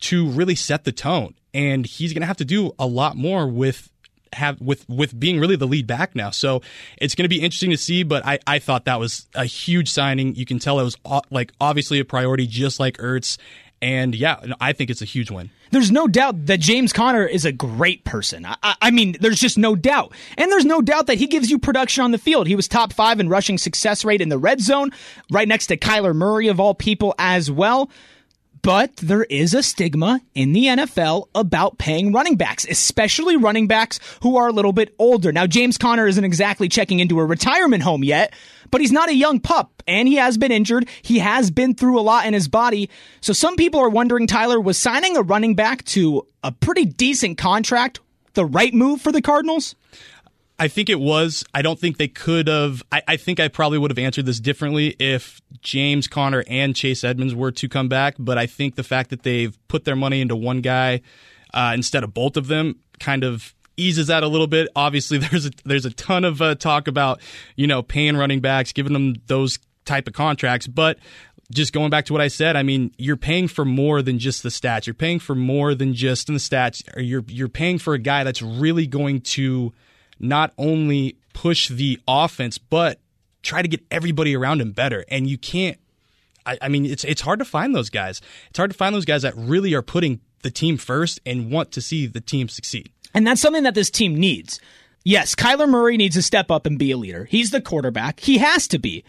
to 0.00 0.28
really 0.28 0.54
set 0.54 0.84
the 0.84 0.92
tone. 0.92 1.34
And 1.52 1.86
he's 1.86 2.12
going 2.12 2.20
to 2.20 2.26
have 2.26 2.36
to 2.38 2.44
do 2.44 2.72
a 2.78 2.86
lot 2.86 3.16
more 3.16 3.46
with 3.46 3.90
have 4.34 4.60
with 4.60 4.88
with 4.88 5.18
being 5.18 5.40
really 5.40 5.56
the 5.56 5.66
lead 5.66 5.86
back 5.86 6.14
now. 6.14 6.30
So 6.30 6.62
it's 6.98 7.14
going 7.14 7.24
to 7.24 7.28
be 7.28 7.40
interesting 7.40 7.70
to 7.70 7.76
see. 7.76 8.02
But 8.02 8.24
I 8.26 8.38
I 8.46 8.58
thought 8.58 8.84
that 8.84 9.00
was 9.00 9.26
a 9.34 9.44
huge 9.44 9.90
signing. 9.90 10.34
You 10.34 10.44
can 10.44 10.58
tell 10.58 10.78
it 10.80 10.84
was 10.84 10.96
uh, 11.04 11.20
like 11.30 11.52
obviously 11.60 11.98
a 11.98 12.04
priority, 12.04 12.46
just 12.46 12.78
like 12.80 12.98
Ertz. 12.98 13.38
And 13.80 14.14
yeah, 14.14 14.40
I 14.60 14.72
think 14.72 14.90
it's 14.90 15.02
a 15.02 15.06
huge 15.06 15.30
win. 15.30 15.50
There's 15.70 15.90
no 15.90 16.08
doubt 16.08 16.46
that 16.46 16.60
James 16.60 16.92
Conner 16.92 17.24
is 17.24 17.44
a 17.44 17.52
great 17.52 18.04
person. 18.04 18.44
I, 18.46 18.74
I, 18.80 18.90
mean, 18.90 19.16
there's 19.20 19.38
just 19.38 19.58
no 19.58 19.76
doubt. 19.76 20.12
And 20.36 20.50
there's 20.50 20.64
no 20.64 20.80
doubt 20.80 21.06
that 21.06 21.18
he 21.18 21.26
gives 21.26 21.50
you 21.50 21.58
production 21.58 22.02
on 22.02 22.10
the 22.10 22.18
field. 22.18 22.46
He 22.46 22.56
was 22.56 22.66
top 22.66 22.92
five 22.92 23.20
in 23.20 23.28
rushing 23.28 23.58
success 23.58 24.04
rate 24.04 24.20
in 24.20 24.30
the 24.30 24.38
red 24.38 24.60
zone, 24.60 24.90
right 25.30 25.46
next 25.46 25.68
to 25.68 25.76
Kyler 25.76 26.14
Murray, 26.14 26.48
of 26.48 26.58
all 26.58 26.74
people, 26.74 27.14
as 27.18 27.50
well. 27.50 27.90
But 28.62 28.96
there 28.96 29.24
is 29.24 29.54
a 29.54 29.62
stigma 29.62 30.20
in 30.34 30.52
the 30.52 30.64
NFL 30.64 31.28
about 31.34 31.78
paying 31.78 32.12
running 32.12 32.36
backs, 32.36 32.66
especially 32.68 33.36
running 33.36 33.68
backs 33.68 34.00
who 34.22 34.36
are 34.36 34.48
a 34.48 34.52
little 34.52 34.72
bit 34.72 34.94
older. 34.98 35.32
Now, 35.32 35.46
James 35.46 35.78
Conner 35.78 36.06
isn't 36.06 36.24
exactly 36.24 36.68
checking 36.68 36.98
into 36.98 37.20
a 37.20 37.24
retirement 37.24 37.82
home 37.82 38.02
yet, 38.02 38.34
but 38.70 38.80
he's 38.80 38.92
not 38.92 39.08
a 39.08 39.14
young 39.14 39.40
pup 39.40 39.82
and 39.86 40.08
he 40.08 40.16
has 40.16 40.38
been 40.38 40.52
injured. 40.52 40.88
He 41.02 41.18
has 41.18 41.50
been 41.50 41.74
through 41.74 41.98
a 41.98 42.02
lot 42.02 42.26
in 42.26 42.34
his 42.34 42.48
body. 42.48 42.90
So 43.20 43.32
some 43.32 43.56
people 43.56 43.80
are 43.80 43.88
wondering, 43.88 44.26
Tyler, 44.26 44.60
was 44.60 44.78
signing 44.78 45.16
a 45.16 45.22
running 45.22 45.54
back 45.54 45.84
to 45.86 46.26
a 46.42 46.52
pretty 46.52 46.84
decent 46.84 47.38
contract 47.38 48.00
the 48.34 48.44
right 48.44 48.72
move 48.72 49.00
for 49.00 49.10
the 49.10 49.22
Cardinals? 49.22 49.74
I 50.60 50.68
think 50.68 50.88
it 50.88 50.98
was. 50.98 51.44
I 51.54 51.62
don't 51.62 51.78
think 51.78 51.98
they 51.98 52.08
could 52.08 52.48
have. 52.48 52.82
I, 52.90 53.02
I, 53.06 53.16
think 53.16 53.38
I 53.38 53.48
probably 53.48 53.78
would 53.78 53.92
have 53.92 53.98
answered 53.98 54.26
this 54.26 54.40
differently 54.40 54.96
if 54.98 55.40
James 55.60 56.08
Conner 56.08 56.44
and 56.48 56.74
Chase 56.74 57.04
Edmonds 57.04 57.34
were 57.34 57.52
to 57.52 57.68
come 57.68 57.88
back. 57.88 58.16
But 58.18 58.38
I 58.38 58.46
think 58.46 58.74
the 58.74 58.82
fact 58.82 59.10
that 59.10 59.22
they've 59.22 59.56
put 59.68 59.84
their 59.84 59.94
money 59.94 60.20
into 60.20 60.34
one 60.34 60.60
guy 60.60 61.02
uh, 61.54 61.72
instead 61.74 62.02
of 62.02 62.12
both 62.12 62.36
of 62.36 62.48
them 62.48 62.80
kind 62.98 63.22
of 63.22 63.54
eases 63.78 64.08
that 64.08 64.22
a 64.22 64.28
little 64.28 64.46
bit. 64.46 64.68
Obviously, 64.76 65.18
there's 65.18 65.46
a, 65.46 65.50
there's 65.64 65.86
a 65.86 65.90
ton 65.90 66.24
of 66.24 66.42
uh, 66.42 66.54
talk 66.54 66.88
about 66.88 67.20
you 67.56 67.66
know 67.66 67.82
paying 67.82 68.16
running 68.16 68.40
backs, 68.40 68.72
giving 68.72 68.92
them 68.92 69.14
those 69.26 69.58
type 69.84 70.06
of 70.06 70.12
contracts, 70.12 70.66
but 70.66 70.98
just 71.50 71.72
going 71.72 71.90
back 71.90 72.04
to 72.06 72.12
what 72.12 72.20
I 72.20 72.28
said, 72.28 72.56
I 72.56 72.62
mean, 72.62 72.92
you're 72.98 73.16
paying 73.16 73.48
for 73.48 73.64
more 73.64 74.02
than 74.02 74.18
just 74.18 74.42
the 74.42 74.50
stats. 74.50 74.86
You're 74.86 74.94
paying 74.94 75.18
for 75.18 75.34
more 75.34 75.74
than 75.74 75.94
just 75.94 76.28
in 76.28 76.34
the 76.34 76.40
stats. 76.40 76.82
You're 76.96 77.24
you're 77.26 77.48
paying 77.48 77.78
for 77.78 77.94
a 77.94 77.98
guy 77.98 78.24
that's 78.24 78.42
really 78.42 78.86
going 78.86 79.22
to 79.22 79.72
not 80.18 80.52
only 80.58 81.16
push 81.32 81.68
the 81.68 81.98
offense, 82.06 82.58
but 82.58 83.00
try 83.42 83.62
to 83.62 83.68
get 83.68 83.80
everybody 83.90 84.36
around 84.36 84.60
him 84.60 84.72
better. 84.72 85.04
And 85.08 85.26
you 85.26 85.38
can't. 85.38 85.78
I, 86.44 86.58
I 86.62 86.68
mean, 86.68 86.84
it's 86.84 87.04
it's 87.04 87.22
hard 87.22 87.38
to 87.38 87.44
find 87.44 87.74
those 87.74 87.90
guys. 87.90 88.20
It's 88.50 88.58
hard 88.58 88.70
to 88.70 88.76
find 88.76 88.94
those 88.94 89.06
guys 89.06 89.22
that 89.22 89.34
really 89.36 89.74
are 89.74 89.82
putting 89.82 90.20
the 90.42 90.50
team 90.50 90.76
first 90.76 91.18
and 91.24 91.50
want 91.50 91.72
to 91.72 91.80
see 91.80 92.06
the 92.06 92.20
team 92.20 92.48
succeed. 92.48 92.92
And 93.14 93.26
that's 93.26 93.40
something 93.40 93.64
that 93.64 93.74
this 93.74 93.90
team 93.90 94.16
needs. 94.16 94.60
Yes, 95.04 95.34
Kyler 95.34 95.68
Murray 95.68 95.96
needs 95.96 96.16
to 96.16 96.22
step 96.22 96.50
up 96.50 96.66
and 96.66 96.78
be 96.78 96.90
a 96.90 96.96
leader. 96.96 97.24
He's 97.24 97.50
the 97.50 97.60
quarterback. 97.60 98.20
He 98.20 98.38
has 98.38 98.68
to 98.68 98.78
be. 98.78 99.04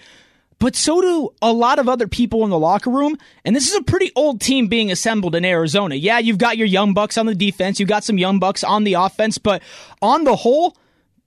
But 0.60 0.76
so 0.76 1.02
do 1.02 1.30
a 1.42 1.54
lot 1.54 1.80
of 1.80 1.88
other 1.88 2.08
people 2.08 2.44
in 2.44 2.50
the 2.50 2.60
locker 2.60 2.90
room. 2.90 3.18
And 3.46 3.56
this 3.56 3.70
is 3.70 3.76
a 3.76 3.84
pretty 3.84 4.12
old 4.16 4.42
team 4.42 4.68
being 4.68 4.92
assembled 4.92 5.36
in 5.36 5.46
Arizona. 5.46 5.96
Yeah, 5.96 6.20
you've 6.20 6.38
got 6.38 6.58
your 6.58 6.68
young 6.68 6.94
bucks 6.94 7.18
on 7.18 7.26
the 7.26 7.36
defense. 7.36 7.80
You've 7.80 7.90
got 7.90 8.04
some 8.04 8.18
young 8.18 8.40
bucks 8.40 8.64
on 8.64 8.84
the 8.84 8.96
offense. 8.96 9.38
But 9.38 9.64
on 10.02 10.26
the 10.26 10.36
whole, 10.36 10.78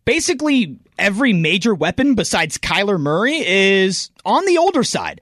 basically 0.05 0.77
every 0.99 1.33
major 1.33 1.75
weapon 1.75 2.15
besides 2.15 2.59
Kyler 2.59 3.01
Murray 3.01 3.47
is 3.47 4.11
on 4.25 4.45
the 4.45 4.59
older 4.59 4.85
side. 4.85 5.21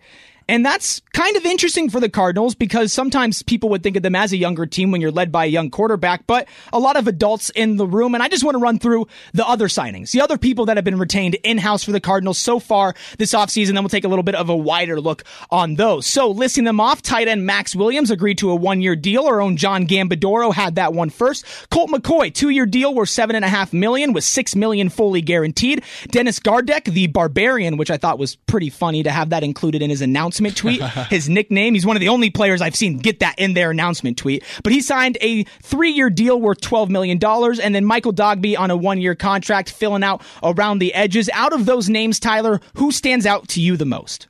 And 0.51 0.67
that's 0.67 1.01
kind 1.13 1.37
of 1.37 1.47
interesting 1.47 1.89
for 1.89 2.01
the 2.01 2.09
Cardinals 2.09 2.57
because 2.57 2.93
sometimes 2.93 3.41
people 3.41 3.69
would 3.69 3.85
think 3.85 3.95
of 3.95 4.03
them 4.03 4.17
as 4.17 4.33
a 4.33 4.37
younger 4.37 4.67
team 4.67 4.91
when 4.91 5.01
you're 5.01 5.13
led 5.13 5.31
by 5.31 5.45
a 5.45 5.49
young 5.49 5.71
quarterback, 5.71 6.27
but 6.27 6.49
a 6.73 6.81
lot 6.81 6.97
of 6.97 7.07
adults 7.07 7.51
in 7.51 7.77
the 7.77 7.87
room. 7.87 8.15
And 8.15 8.23
I 8.23 8.27
just 8.27 8.43
want 8.43 8.57
to 8.57 8.59
run 8.59 8.81
through 8.81 9.07
the 9.33 9.47
other 9.47 9.69
signings, 9.69 10.11
the 10.11 10.23
other 10.23 10.37
people 10.37 10.67
that 10.67 10.77
have 10.77 10.85
been 10.85 10.99
retained 10.99 11.37
in 11.45 11.59
house 11.59 11.85
for 11.85 11.93
the 11.93 12.01
Cardinals 12.01 12.37
so 12.37 12.59
far 12.59 12.97
this 13.17 13.33
offseason. 13.33 13.75
Then 13.75 13.85
we'll 13.85 13.91
take 13.91 14.03
a 14.03 14.09
little 14.09 14.25
bit 14.25 14.35
of 14.35 14.49
a 14.49 14.57
wider 14.57 15.01
look 15.01 15.23
on 15.53 15.77
those. 15.77 16.05
So 16.05 16.33
listing 16.33 16.65
them 16.65 16.81
off, 16.81 17.01
tight 17.01 17.29
end 17.29 17.47
Maxx 17.47 17.77
Williams 17.77 18.11
agreed 18.11 18.39
to 18.39 18.51
a 18.51 18.57
one 18.57 18.81
year 18.81 18.97
deal. 18.97 19.27
Our 19.27 19.41
own 19.41 19.57
John 19.57 19.87
Gambadoro 19.87 20.53
had 20.53 20.75
that 20.75 20.93
one 20.93 21.11
first. 21.11 21.47
Colt 21.71 21.91
McCoy, 21.91 22.35
two 22.35 22.49
year 22.49 22.67
deal 22.67 22.93
worth 22.93 23.11
seven 23.11 23.37
and 23.37 23.45
a 23.45 23.49
half 23.49 23.73
million 23.73 24.13
with 24.13 24.25
six 24.25 24.57
million 24.57 24.89
fully 24.89 25.23
guaranteed. 25.23 25.85
Dennis 26.09 26.41
Gardeck, 26.41 26.87
the 26.87 27.07
barbarian, 27.07 27.77
which 27.77 27.93
I 27.93 27.99
thought 27.99 28.19
was 28.19 28.35
pretty 28.35 28.69
funny 28.69 29.05
to 29.05 29.13
have 29.13 29.31
that 29.31 29.45
included 29.45 29.81
in 29.81 29.91
his 29.91 30.03
announcement 30.03 30.40
announcement 30.41 30.57
tweet. 30.57 30.83
His 31.11 31.29
nickname, 31.29 31.75
he's 31.75 31.87
one 31.87 31.97
of 31.97 32.01
the 32.01 32.09
only 32.09 32.31
players 32.31 32.61
I've 32.61 32.77
seen 32.77 32.99
get 32.99 33.21
that 33.21 33.39
in 33.39 33.55
their 33.55 33.71
announcement 33.71 34.19
tweet. 34.19 34.45
But 34.63 34.73
he 34.73 34.81
signed 34.81 35.19
a 35.21 35.45
three 35.63 35.91
year 35.91 36.11
deal 36.11 36.41
worth 36.41 36.61
$12 36.61 36.89
million. 36.89 37.19
And 37.63 37.75
then 37.75 37.85
Michael 37.85 38.13
Dogbe 38.13 38.59
on 38.59 38.71
a 38.71 38.77
one 38.77 39.01
year 39.01 39.15
contract, 39.15 39.71
filling 39.71 40.03
out 40.03 40.23
around 40.43 40.79
the 40.79 40.95
edges. 40.95 41.31
Out 41.33 41.53
of 41.53 41.67
those 41.67 41.89
names, 41.89 42.19
Tyler, 42.19 42.61
who 42.75 42.93
stands 42.93 43.27
out 43.27 43.49
to 43.49 43.61
you 43.61 43.77
the 43.77 43.85
most? 43.85 44.29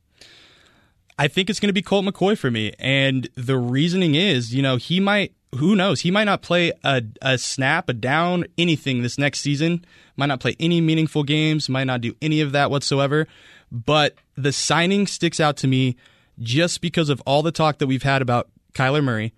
I 1.18 1.28
think 1.28 1.50
it's 1.50 1.60
going 1.60 1.68
to 1.68 1.74
be 1.74 1.82
Colt 1.82 2.06
McCoy 2.06 2.36
for 2.36 2.50
me. 2.50 2.72
And 2.78 3.28
the 3.34 3.58
reasoning 3.58 4.14
is, 4.14 4.54
you 4.54 4.62
know, 4.62 4.76
he 4.76 5.00
might, 5.00 5.34
who 5.56 5.76
knows, 5.76 6.00
he 6.00 6.10
might 6.10 6.24
not 6.24 6.40
play 6.40 6.72
a, 6.82 7.02
a 7.20 7.36
snap, 7.36 7.88
a 7.88 7.92
down, 7.92 8.46
anything 8.56 9.02
this 9.02 9.18
next 9.18 9.40
season, 9.40 9.84
might 10.20 10.26
not 10.26 10.38
play 10.38 10.54
any 10.60 10.80
meaningful 10.80 11.24
games, 11.24 11.68
might 11.68 11.84
not 11.84 12.00
do 12.00 12.14
any 12.22 12.40
of 12.40 12.52
that 12.52 12.70
whatsoever. 12.70 13.26
But 13.72 14.14
the 14.36 14.52
signing 14.52 15.06
sticks 15.06 15.40
out 15.40 15.56
to 15.58 15.66
me 15.66 15.96
just 16.38 16.80
because 16.80 17.08
of 17.08 17.20
all 17.22 17.42
the 17.42 17.50
talk 17.50 17.78
that 17.78 17.86
we've 17.86 18.02
had 18.02 18.22
about 18.22 18.48
Kyler 18.74 19.02
Murray. 19.02 19.32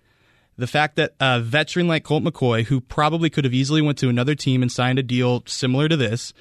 The 0.57 0.67
fact 0.67 0.97
that 0.97 1.15
a 1.19 1.39
veteran 1.39 1.87
like 1.87 2.03
Colt 2.03 2.23
McCoy, 2.23 2.65
who 2.65 2.79
probably 2.79 3.29
could 3.29 3.43
have 3.43 3.53
easily 3.53 3.81
went 3.81 3.97
to 3.99 4.09
another 4.09 4.35
team 4.35 4.61
and 4.61 4.71
signed 4.71 4.99
a 4.99 5.03
deal 5.03 5.43
similar 5.47 5.87
to 5.87 5.97
this, 5.97 6.33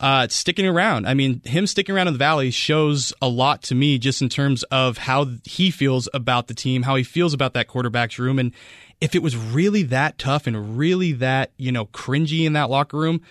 uh, 0.00 0.28
sticking 0.28 0.66
around. 0.66 1.06
I 1.06 1.14
mean, 1.14 1.40
him 1.44 1.66
sticking 1.66 1.94
around 1.94 2.08
in 2.08 2.14
the 2.14 2.18
Valley 2.18 2.50
shows 2.50 3.12
a 3.22 3.28
lot 3.28 3.62
to 3.62 3.74
me 3.74 3.98
just 3.98 4.22
in 4.22 4.28
terms 4.28 4.62
of 4.64 4.98
how 4.98 5.26
he 5.44 5.70
feels 5.70 6.08
about 6.12 6.46
the 6.46 6.54
team, 6.54 6.82
how 6.82 6.96
he 6.96 7.02
feels 7.02 7.32
about 7.32 7.54
that 7.54 7.68
quarterback's 7.68 8.18
room. 8.18 8.38
And 8.38 8.52
if 9.00 9.14
it 9.14 9.22
was 9.22 9.36
really 9.36 9.82
that 9.84 10.18
tough 10.18 10.46
and 10.46 10.78
really 10.78 11.12
that, 11.12 11.52
you 11.56 11.72
know, 11.72 11.86
cringy 11.86 12.44
in 12.44 12.52
that 12.52 12.70
locker 12.70 12.98
room, 12.98 13.22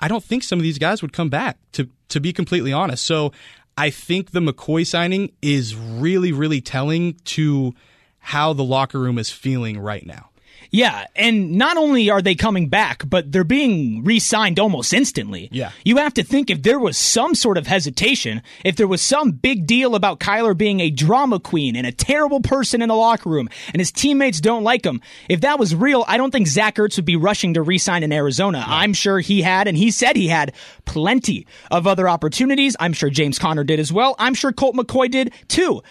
I 0.00 0.08
don't 0.08 0.24
think 0.24 0.42
some 0.42 0.58
of 0.58 0.62
these 0.62 0.78
guys 0.78 1.02
would 1.02 1.12
come 1.12 1.28
back, 1.28 1.56
to, 1.72 1.88
to 2.08 2.20
be 2.20 2.32
completely 2.32 2.72
honest. 2.72 3.04
So 3.04 3.32
I 3.76 3.90
think 3.90 4.30
the 4.30 4.40
McCoy 4.40 4.86
signing 4.86 5.32
is 5.42 5.74
really, 5.76 6.32
really 6.32 6.60
telling 6.60 7.14
to 7.24 7.74
how 8.18 8.52
the 8.52 8.64
locker 8.64 8.98
room 8.98 9.18
is 9.18 9.30
feeling 9.30 9.78
right 9.78 10.04
now. 10.06 10.30
Yeah, 10.74 11.06
and 11.14 11.52
not 11.52 11.76
only 11.76 12.10
are 12.10 12.20
they 12.20 12.34
coming 12.34 12.68
back, 12.68 13.08
but 13.08 13.30
they're 13.30 13.44
being 13.44 14.02
re-signed 14.02 14.58
almost 14.58 14.92
instantly. 14.92 15.48
Yeah. 15.52 15.70
You 15.84 15.98
have 15.98 16.14
to 16.14 16.24
think 16.24 16.50
if 16.50 16.64
there 16.64 16.80
was 16.80 16.98
some 16.98 17.36
sort 17.36 17.58
of 17.58 17.68
hesitation, 17.68 18.42
if 18.64 18.74
there 18.74 18.88
was 18.88 19.00
some 19.00 19.30
big 19.30 19.68
deal 19.68 19.94
about 19.94 20.18
Kyler 20.18 20.56
being 20.56 20.80
a 20.80 20.90
drama 20.90 21.38
queen 21.38 21.76
and 21.76 21.86
a 21.86 21.92
terrible 21.92 22.40
person 22.40 22.82
in 22.82 22.88
the 22.88 22.96
locker 22.96 23.30
room, 23.30 23.48
and 23.68 23.80
his 23.80 23.92
teammates 23.92 24.40
don't 24.40 24.64
like 24.64 24.84
him, 24.84 25.00
if 25.28 25.42
that 25.42 25.60
was 25.60 25.76
real, 25.76 26.04
I 26.08 26.16
don't 26.16 26.32
think 26.32 26.48
Zach 26.48 26.74
Ertz 26.74 26.96
would 26.96 27.04
be 27.04 27.14
rushing 27.14 27.54
to 27.54 27.62
re-sign 27.62 28.02
in 28.02 28.12
Arizona. 28.12 28.58
Yeah. 28.58 28.64
I'm 28.66 28.94
sure 28.94 29.20
he 29.20 29.42
had, 29.42 29.68
and 29.68 29.76
he 29.76 29.92
said 29.92 30.16
he 30.16 30.26
had 30.26 30.54
plenty 30.86 31.46
of 31.70 31.86
other 31.86 32.08
opportunities. 32.08 32.74
I'm 32.80 32.94
sure 32.94 33.10
James 33.10 33.38
Conner 33.38 33.62
did 33.62 33.78
as 33.78 33.92
well. 33.92 34.16
I'm 34.18 34.34
sure 34.34 34.50
Colt 34.50 34.74
McCoy 34.74 35.08
did 35.08 35.32
too 35.46 35.84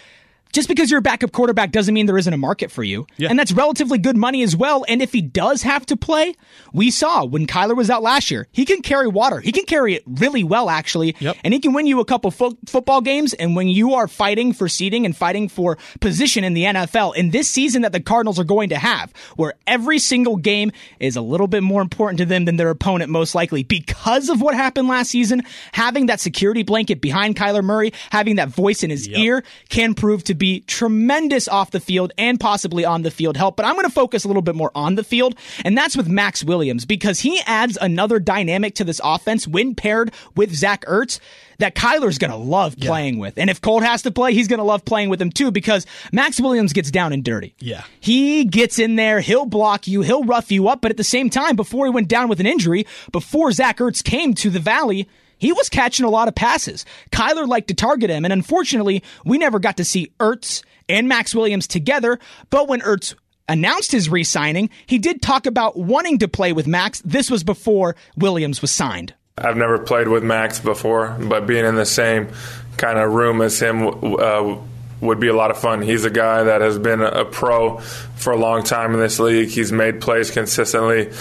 just 0.53 0.67
because 0.67 0.89
you're 0.89 0.99
a 0.99 1.01
backup 1.01 1.31
quarterback 1.31 1.71
doesn't 1.71 1.93
mean 1.93 2.05
there 2.05 2.17
isn't 2.17 2.33
a 2.33 2.37
market 2.37 2.71
for 2.71 2.83
you. 2.83 3.07
Yeah. 3.17 3.29
And 3.29 3.37
that's 3.37 3.51
relatively 3.51 3.97
good 3.97 4.15
money 4.15 4.43
as 4.43 4.55
well. 4.55 4.85
And 4.87 5.01
if 5.01 5.11
he 5.11 5.21
does 5.21 5.63
have 5.63 5.85
to 5.87 5.97
play, 5.97 6.35
we 6.71 6.91
saw 6.91 7.25
when 7.25 7.47
Kyler 7.47 7.75
was 7.75 7.89
out 7.89 8.03
last 8.03 8.29
year, 8.29 8.47
he 8.51 8.63
can 8.63 8.81
carry 8.81 9.07
water. 9.07 9.39
He 9.39 9.51
can 9.51 9.65
carry 9.65 9.95
it 9.95 10.03
really 10.05 10.43
well, 10.43 10.69
actually. 10.69 11.15
Yep. 11.19 11.37
And 11.43 11.53
he 11.53 11.59
can 11.59 11.73
win 11.73 11.87
you 11.87 11.99
a 11.99 12.05
couple 12.05 12.29
fo- 12.29 12.57
football 12.67 13.01
games. 13.01 13.33
And 13.33 13.55
when 13.55 13.67
you 13.67 13.95
are 13.95 14.07
fighting 14.07 14.53
for 14.53 14.69
seeding 14.69 15.05
and 15.05 15.17
fighting 15.17 15.49
for 15.49 15.77
position 15.99 16.43
in 16.43 16.53
the 16.53 16.63
NFL 16.65 17.15
in 17.15 17.31
this 17.31 17.49
season 17.49 17.81
that 17.81 17.91
the 17.91 17.99
Cardinals 17.99 18.39
are 18.39 18.43
going 18.43 18.69
to 18.69 18.77
have, 18.77 19.11
where 19.35 19.55
every 19.65 19.97
single 19.97 20.37
game 20.37 20.71
is 20.99 21.15
a 21.15 21.21
little 21.21 21.47
bit 21.47 21.63
more 21.63 21.81
important 21.81 22.19
to 22.19 22.25
them 22.25 22.45
than 22.45 22.57
their 22.57 22.69
opponent, 22.69 23.09
most 23.09 23.33
likely 23.33 23.63
because 23.63 24.29
of 24.29 24.39
what 24.39 24.53
happened 24.53 24.87
last 24.87 25.09
season, 25.09 25.41
having 25.71 26.05
that 26.05 26.19
security 26.19 26.61
blanket 26.61 27.01
behind 27.01 27.35
Kyler 27.35 27.63
Murray, 27.63 27.91
having 28.11 28.35
that 28.35 28.49
voice 28.49 28.83
in 28.83 28.91
his 28.91 29.07
yep. 29.07 29.19
ear 29.19 29.43
can 29.69 29.95
prove 29.95 30.23
to 30.25 30.35
be 30.35 30.42
be 30.43 30.59
tremendous 30.61 31.47
off 31.47 31.71
the 31.71 31.79
field 31.79 32.11
and 32.17 32.37
possibly 32.37 32.83
on 32.83 33.01
the 33.03 33.09
field 33.09 33.37
help. 33.37 33.55
But 33.55 33.65
I'm 33.65 33.75
going 33.75 33.85
to 33.85 33.89
focus 33.93 34.25
a 34.25 34.27
little 34.27 34.41
bit 34.41 34.55
more 34.55 34.71
on 34.75 34.95
the 34.95 35.03
field, 35.05 35.35
and 35.63 35.77
that's 35.77 35.95
with 35.95 36.09
Maxx 36.09 36.43
Williams 36.43 36.83
because 36.85 37.21
he 37.21 37.39
adds 37.45 37.77
another 37.79 38.19
dynamic 38.19 38.75
to 38.75 38.83
this 38.83 38.99
offense 39.01 39.47
when 39.47 39.73
paired 39.73 40.11
with 40.35 40.53
Zach 40.53 40.83
Ertz 40.85 41.19
that 41.59 41.75
Kyler's 41.75 42.17
going 42.17 42.31
to 42.31 42.35
love 42.35 42.75
Yeah. 42.77 42.89
playing 42.89 43.19
with. 43.19 43.37
And 43.37 43.49
if 43.49 43.61
Colt 43.61 43.83
has 43.83 44.01
to 44.01 44.11
play, 44.11 44.33
he's 44.33 44.49
going 44.49 44.57
to 44.59 44.65
love 44.65 44.83
playing 44.83 45.07
with 45.07 45.21
him 45.21 45.31
too 45.31 45.49
because 45.49 45.85
Maxx 46.11 46.41
Williams 46.41 46.73
gets 46.73 46.91
down 46.91 47.13
and 47.13 47.23
dirty. 47.23 47.55
Yeah. 47.59 47.83
He 48.01 48.43
gets 48.43 48.79
in 48.79 48.97
there, 48.97 49.21
he'll 49.21 49.45
block 49.45 49.87
you, 49.87 50.01
he'll 50.01 50.25
rough 50.25 50.51
you 50.51 50.67
up, 50.67 50.81
but 50.81 50.91
at 50.91 50.97
the 50.97 51.05
same 51.05 51.29
time, 51.29 51.55
before 51.55 51.85
he 51.85 51.91
went 51.91 52.09
down 52.09 52.27
with 52.27 52.41
an 52.41 52.47
injury, 52.47 52.85
before 53.13 53.53
Zach 53.53 53.77
Ertz 53.77 54.03
came 54.03 54.33
to 54.33 54.49
the 54.49 54.59
Valley, 54.59 55.07
he 55.37 55.51
was 55.51 55.69
catching 55.69 56.05
a 56.05 56.09
lot 56.09 56.27
of 56.27 56.35
passes. 56.35 56.85
Kyler 57.11 57.47
liked 57.47 57.67
to 57.69 57.73
target 57.73 58.09
him, 58.09 58.23
and 58.23 58.33
unfortunately, 58.33 59.03
we 59.25 59.37
never 59.37 59.59
got 59.59 59.77
to 59.77 59.85
see 59.85 60.11
Ertz 60.19 60.63
and 60.89 61.07
Maxx 61.07 61.33
Williams 61.33 61.67
together. 61.67 62.19
But 62.49 62.67
when 62.67 62.81
Ertz 62.81 63.15
announced 63.47 63.91
his 63.91 64.09
re 64.09 64.23
signing, 64.23 64.69
he 64.85 64.97
did 64.97 65.21
talk 65.21 65.45
about 65.45 65.77
wanting 65.77 66.19
to 66.19 66.27
play 66.27 66.53
with 66.53 66.67
Max. 66.67 67.01
This 67.03 67.29
was 67.29 67.43
before 67.43 67.95
Williams 68.17 68.61
was 68.61 68.71
signed. 68.71 69.13
I've 69.37 69.57
never 69.57 69.79
played 69.79 70.07
with 70.07 70.23
Max 70.23 70.59
before, 70.59 71.17
but 71.19 71.47
being 71.47 71.65
in 71.65 71.75
the 71.75 71.85
same 71.85 72.29
kind 72.77 72.99
of 72.99 73.11
room 73.13 73.41
as 73.41 73.59
him 73.59 73.87
uh, 74.03 74.57
would 75.01 75.19
be 75.19 75.27
a 75.27 75.35
lot 75.35 75.51
of 75.51 75.57
fun. 75.57 75.81
He's 75.81 76.05
a 76.05 76.09
guy 76.09 76.43
that 76.43 76.61
has 76.61 76.77
been 76.77 77.01
a 77.01 77.25
pro 77.25 77.79
for 77.79 78.31
a 78.31 78.37
long 78.37 78.63
time 78.63 78.93
in 78.93 78.99
this 78.99 79.19
league. 79.19 79.49
He's 79.49 79.71
made 79.71 80.01
plays 80.01 80.31
consistently 80.31 81.11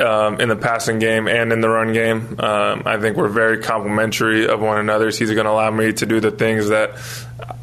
um, 0.00 0.40
in 0.40 0.48
the 0.48 0.56
passing 0.56 0.98
game 0.98 1.28
and 1.28 1.52
in 1.52 1.60
the 1.60 1.68
run 1.68 1.92
game. 1.92 2.36
Um, 2.38 2.82
I 2.86 2.98
think 2.98 3.16
we're 3.16 3.28
very 3.28 3.58
complementary 3.58 4.46
of 4.48 4.60
one 4.60 4.78
another. 4.78 5.10
He's 5.10 5.30
going 5.30 5.44
to 5.44 5.50
allow 5.50 5.70
me 5.70 5.92
to 5.92 6.06
do 6.06 6.20
the 6.20 6.30
things 6.30 6.68
that 6.68 6.96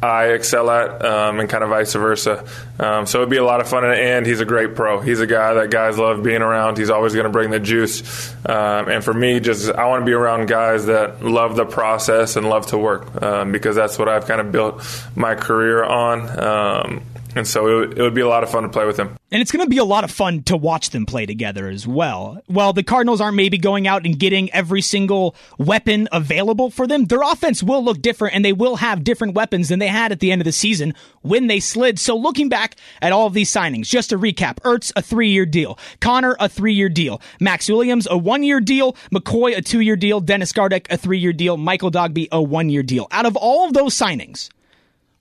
I 0.02 0.28
excel 0.28 0.70
at, 0.70 1.04
um, 1.04 1.40
and 1.40 1.48
kind 1.48 1.64
of 1.64 1.70
vice 1.70 1.94
versa. 1.94 2.44
Um, 2.78 3.06
so 3.06 3.18
it'd 3.18 3.30
be 3.30 3.36
a 3.36 3.44
lot 3.44 3.60
of 3.60 3.68
fun, 3.68 3.84
and 3.84 4.26
he's 4.26 4.40
a 4.40 4.44
great 4.44 4.74
pro. 4.74 5.00
He's 5.00 5.20
a 5.20 5.26
guy 5.26 5.54
that 5.54 5.70
guys 5.70 5.98
love 5.98 6.22
being 6.22 6.42
around. 6.42 6.78
He's 6.78 6.90
always 6.90 7.12
going 7.12 7.24
to 7.24 7.30
bring 7.30 7.50
the 7.50 7.60
juice. 7.60 8.34
Um, 8.46 8.88
and 8.88 9.04
for 9.04 9.14
me, 9.14 9.40
just 9.40 9.70
I 9.70 9.86
want 9.86 10.02
to 10.02 10.06
be 10.06 10.12
around 10.12 10.46
guys 10.46 10.86
that 10.86 11.24
love 11.24 11.56
the 11.56 11.66
process 11.66 12.36
and 12.36 12.48
love 12.48 12.68
to 12.68 12.78
work 12.78 13.22
um, 13.22 13.52
because 13.52 13.76
that's 13.76 13.98
what 13.98 14.08
I've 14.08 14.26
kind 14.26 14.40
of 14.40 14.52
built 14.52 14.82
my 15.14 15.34
career 15.34 15.84
on. 15.84 17.02
And 17.36 17.46
so 17.46 17.66
it 17.66 17.74
would, 17.74 17.98
it 17.98 18.02
would 18.02 18.14
be 18.14 18.22
a 18.22 18.28
lot 18.28 18.42
of 18.42 18.50
fun 18.50 18.62
to 18.62 18.68
play 18.70 18.86
with 18.86 18.98
him. 18.98 19.14
And 19.30 19.42
it's 19.42 19.52
going 19.52 19.64
to 19.64 19.68
be 19.68 19.76
a 19.76 19.84
lot 19.84 20.04
of 20.04 20.10
fun 20.10 20.42
to 20.44 20.56
watch 20.56 20.90
them 20.90 21.04
play 21.04 21.26
together 21.26 21.68
as 21.68 21.86
well. 21.86 22.40
While 22.46 22.72
the 22.72 22.82
Cardinals 22.82 23.20
aren't 23.20 23.36
maybe 23.36 23.58
going 23.58 23.86
out 23.86 24.06
and 24.06 24.18
getting 24.18 24.50
every 24.52 24.80
single 24.80 25.36
weapon 25.58 26.08
available 26.12 26.70
for 26.70 26.86
them, 26.86 27.04
their 27.04 27.20
offense 27.20 27.62
will 27.62 27.84
look 27.84 28.00
different 28.00 28.34
and 28.34 28.42
they 28.42 28.54
will 28.54 28.76
have 28.76 29.04
different 29.04 29.34
weapons 29.34 29.68
than 29.68 29.80
they 29.80 29.88
had 29.88 30.12
at 30.12 30.20
the 30.20 30.32
end 30.32 30.40
of 30.40 30.46
the 30.46 30.52
season 30.52 30.94
when 31.20 31.46
they 31.46 31.60
slid. 31.60 31.98
So 31.98 32.16
looking 32.16 32.48
back 32.48 32.76
at 33.02 33.12
all 33.12 33.26
of 33.26 33.34
these 33.34 33.52
signings, 33.52 33.86
just 33.86 34.10
to 34.10 34.18
recap, 34.18 34.54
Ertz, 34.60 34.90
a 34.96 35.02
three 35.02 35.28
year 35.28 35.44
deal. 35.44 35.78
Conner, 36.00 36.36
a 36.40 36.48
three 36.48 36.72
year 36.72 36.88
deal. 36.88 37.20
Maxx 37.38 37.68
Williams, 37.68 38.08
a 38.10 38.16
one 38.16 38.44
year 38.44 38.60
deal. 38.60 38.94
McCoy, 39.12 39.54
a 39.54 39.60
two 39.60 39.80
year 39.80 39.96
deal. 39.96 40.20
Dennis 40.20 40.54
Gardeck, 40.54 40.86
a 40.88 40.96
three 40.96 41.18
year 41.18 41.34
deal. 41.34 41.58
Michael 41.58 41.90
Dogbe, 41.90 42.28
a 42.32 42.42
one 42.42 42.70
year 42.70 42.82
deal. 42.82 43.08
Out 43.10 43.26
of 43.26 43.36
all 43.36 43.66
of 43.66 43.74
those 43.74 43.94
signings, 43.94 44.48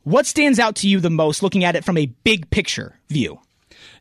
what 0.06 0.26
stands 0.26 0.58
out 0.58 0.76
to 0.78 0.88
you 0.88 1.00
the 1.00 1.10
most 1.10 1.44
looking 1.44 1.66
at 1.66 1.76
it 1.76 1.84
from 1.84 1.98
a 1.98 2.06
big 2.24 2.50
picture 2.50 2.98
view? 3.10 3.40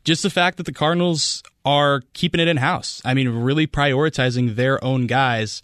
just 0.05 0.23
the 0.23 0.29
fact 0.29 0.57
that 0.57 0.65
the 0.65 0.71
Cardinals 0.71 1.43
are 1.65 2.01
keeping 2.13 2.39
it 2.39 2.47
in 2.47 2.57
house. 2.57 3.01
I 3.03 3.13
mean, 3.13 3.27
really 3.27 3.67
prioritizing 3.67 4.55
their 4.55 4.81
own 4.83 5.07
guys 5.07 5.61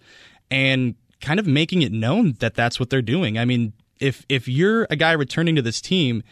and 0.50 0.96
kind 1.22 1.40
of 1.40 1.46
making 1.48 1.84
it 1.84 1.92
known 1.92 2.34
that 2.40 2.56
that's 2.56 2.80
what 2.80 2.90
they're 2.90 3.04
doing. 3.04 3.38
I 3.38 3.46
mean, 3.46 3.74
if 4.00 4.26
if 4.28 4.48
you're 4.48 4.88
a 4.90 4.96
guy 4.96 5.12
returning 5.12 5.56
to 5.56 5.62
this 5.62 5.80
team, 5.80 6.24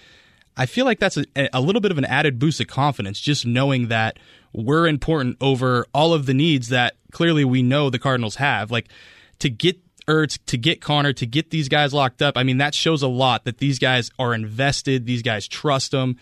I 0.58 0.66
feel 0.66 0.86
like 0.86 1.00
that's 1.00 1.18
a, 1.18 1.26
a 1.54 1.62
little 1.62 1.82
bit 1.82 1.92
of 1.92 2.00
an 2.00 2.06
added 2.06 2.40
boost 2.40 2.60
of 2.60 2.68
confidence 2.68 3.20
just 3.20 3.46
knowing 3.46 3.88
that 3.90 4.18
we're 4.52 4.88
important 4.88 5.38
over 5.40 5.86
all 5.94 6.14
of 6.14 6.26
the 6.26 6.34
needs 6.34 6.70
that 6.70 6.96
clearly 7.12 7.46
we 7.46 7.62
know 7.62 7.90
the 7.90 8.00
Cardinals 8.00 8.36
have. 8.36 8.72
Like 8.72 8.90
to 9.38 9.50
get 9.52 9.78
Ertz, 10.10 10.40
to 10.48 10.58
get 10.58 10.82
Conner, 10.82 11.14
to 11.14 11.26
get 11.26 11.52
these 11.52 11.70
guys 11.70 11.94
locked 11.94 12.22
up. 12.22 12.36
I 12.36 12.44
mean, 12.44 12.58
that 12.58 12.74
shows 12.74 13.04
a 13.04 13.08
lot 13.08 13.46
that 13.46 13.60
these 13.60 13.78
guys 13.78 14.10
are 14.18 14.34
invested. 14.34 15.06
These 15.06 15.22
guys 15.22 15.48
trust 15.48 15.92
them, 15.92 16.18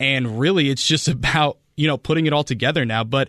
and 0.00 0.40
really, 0.40 0.70
it's 0.70 0.86
just 0.86 1.06
about 1.08 1.58
you 1.76 1.86
know 1.86 1.98
putting 1.98 2.26
it 2.26 2.32
all 2.32 2.44
together 2.44 2.84
now. 2.84 3.04
But 3.04 3.28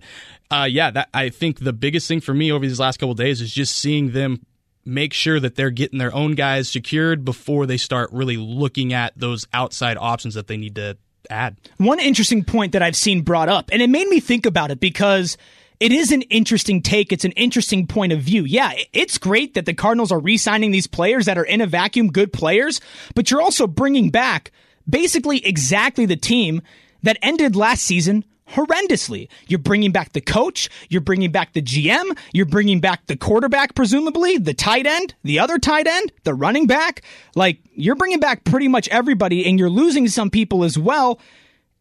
uh, 0.49 0.67
yeah, 0.69 0.91
that 0.91 1.09
I 1.13 1.29
think 1.29 1.59
the 1.59 1.73
biggest 1.73 2.07
thing 2.07 2.21
for 2.21 2.33
me 2.33 2.51
over 2.51 2.65
these 2.65 2.79
last 2.79 2.97
couple 2.97 3.13
days 3.13 3.41
is 3.41 3.53
just 3.53 3.77
seeing 3.77 4.11
them 4.11 4.45
make 4.85 5.11
sure 5.11 5.37
that 5.37 5.55
they're 5.55 5.69
getting 5.69 5.99
their 5.99 6.15
own 6.15 6.33
guys 6.33 6.69
secured 6.69 7.25
before 7.25 7.65
they 7.65 7.75
start 7.75 8.09
really 8.13 8.37
looking 8.37 8.93
at 8.93 9.11
those 9.17 9.45
outside 9.51 9.97
options 9.99 10.33
that 10.35 10.47
they 10.47 10.55
need 10.55 10.75
to 10.75 10.97
add. 11.29 11.57
One 11.75 11.99
interesting 11.99 12.45
point 12.45 12.71
that 12.71 12.81
I've 12.81 12.95
seen 12.95 13.21
brought 13.21 13.49
up, 13.49 13.69
and 13.73 13.81
it 13.81 13.89
made 13.89 14.07
me 14.07 14.21
think 14.21 14.45
about 14.45 14.71
it 14.71 14.79
because 14.79 15.37
it 15.79 15.91
is 15.91 16.12
an 16.12 16.24
interesting 16.24 16.81
take. 16.81 17.12
It's 17.12 17.25
an 17.25 17.31
interesting 17.34 17.88
point 17.88 18.13
of 18.13 18.22
view. 18.22 18.43
Yeah, 18.43 18.74
it's 18.93 19.17
great 19.17 19.53
that 19.53 19.65
the 19.65 19.74
Cardinals 19.74 20.12
are 20.12 20.19
re 20.19 20.38
signing 20.38 20.72
these 20.72 20.88
players 20.88 21.25
that 21.25 21.38
are 21.38 21.46
in 21.46 21.62
a 21.62 21.67
vacuum, 21.67 22.07
good 22.07 22.34
players, 22.34 22.81
but 23.15 23.29
you're 23.29 23.41
also 23.41 23.67
bringing 23.67 24.10
back 24.10 24.51
basically 24.89 25.46
exactly 25.46 26.05
the 26.05 26.15
team 26.15 26.62
that 27.03 27.17
ended 27.22 27.55
last 27.55 27.84
season 27.84 28.24
horrendously. 28.50 29.27
You're 29.48 29.60
bringing 29.60 29.91
back 29.91 30.13
the 30.13 30.22
coach, 30.22 30.69
you're 30.89 31.01
bringing 31.01 31.31
back 31.31 31.53
the 31.53 31.62
GM, 31.62 32.17
you're 32.34 32.46
bringing 32.46 32.79
back 32.79 33.05
the 33.05 33.17
quarterback, 33.17 33.75
presumably, 33.75 34.38
the 34.38 34.53
tight 34.53 34.86
end, 34.86 35.15
the 35.24 35.39
other 35.39 35.60
tight 35.60 35.88
end, 35.88 36.12
the 36.24 36.34
running 36.34 36.67
back. 36.67 37.03
Like, 37.36 37.60
you're 37.74 37.96
bringing 37.96 38.19
back 38.19 38.43
pretty 38.46 38.67
much 38.67 38.88
everybody, 38.89 39.46
and 39.46 39.60
you're 39.60 39.69
losing 39.69 40.07
some 40.07 40.29
people 40.29 40.63
as 40.63 40.77
well. 40.77 41.19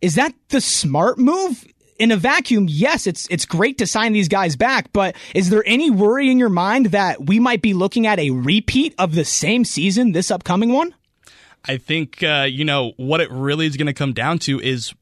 Is 0.00 0.16
that 0.16 0.34
the 0.48 0.60
smart 0.60 1.18
move? 1.18 1.64
In 1.98 2.10
a 2.10 2.16
vacuum, 2.16 2.66
yes, 2.68 3.06
it's 3.06 3.26
it's 3.28 3.46
great 3.46 3.78
to 3.78 3.86
sign 3.86 4.12
these 4.12 4.28
guys 4.28 4.54
back, 4.54 4.92
but 4.92 5.16
is 5.34 5.48
there 5.48 5.62
any 5.66 5.90
worry 5.90 6.30
in 6.30 6.38
your 6.38 6.50
mind 6.50 6.86
that 6.86 7.26
we 7.26 7.40
might 7.40 7.62
be 7.62 7.72
looking 7.72 8.06
at 8.06 8.18
a 8.18 8.30
repeat 8.30 8.94
of 8.98 9.14
the 9.14 9.24
same 9.24 9.64
season 9.64 10.12
this 10.12 10.30
upcoming 10.30 10.72
one? 10.72 10.94
I 11.64 11.78
think 11.78 12.22
uh, 12.22 12.46
you 12.48 12.64
know 12.64 12.92
what 12.96 13.20
it 13.20 13.30
really 13.30 13.66
is 13.66 13.76
going 13.76 13.86
to 13.86 13.94
come 13.94 14.12
down 14.12 14.38
to 14.40 14.60
is 14.60 14.94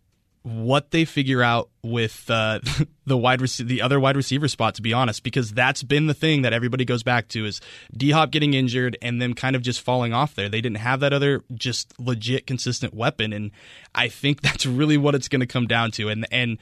what 0.44 0.90
they 0.90 1.06
figure 1.06 1.42
out 1.42 1.70
with 1.82 2.28
uh, 2.28 2.60
the 3.06 3.16
wide 3.16 3.40
rec- 3.40 3.50
the 3.66 3.80
other 3.80 3.98
wide 3.98 4.14
receiver 4.14 4.46
spot. 4.46 4.74
To 4.74 4.82
be 4.82 4.92
honest, 4.92 5.22
because 5.22 5.52
that's 5.52 5.82
been 5.82 6.06
the 6.06 6.14
thing 6.14 6.42
that 6.42 6.52
everybody 6.52 6.84
goes 6.84 7.02
back 7.02 7.28
to 7.28 7.46
is 7.46 7.60
D 7.96 8.10
Hop 8.10 8.30
getting 8.30 8.52
injured 8.52 8.96
and 9.00 9.20
then 9.20 9.34
kind 9.34 9.56
of 9.56 9.62
just 9.62 9.80
falling 9.80 10.12
off 10.12 10.34
there. 10.34 10.48
They 10.50 10.60
didn't 10.60 10.78
have 10.78 11.00
that 11.00 11.12
other 11.12 11.42
just 11.54 11.98
legit 11.98 12.46
consistent 12.46 12.92
weapon, 12.92 13.32
and 13.32 13.50
I 13.94 14.08
think 14.08 14.40
that's 14.42 14.66
really 14.66 14.98
what 14.98 15.14
it's 15.14 15.28
going 15.28 15.40
to 15.40 15.46
come 15.46 15.66
down 15.66 15.90
to. 15.92 16.10
And 16.10 16.26
and 16.30 16.58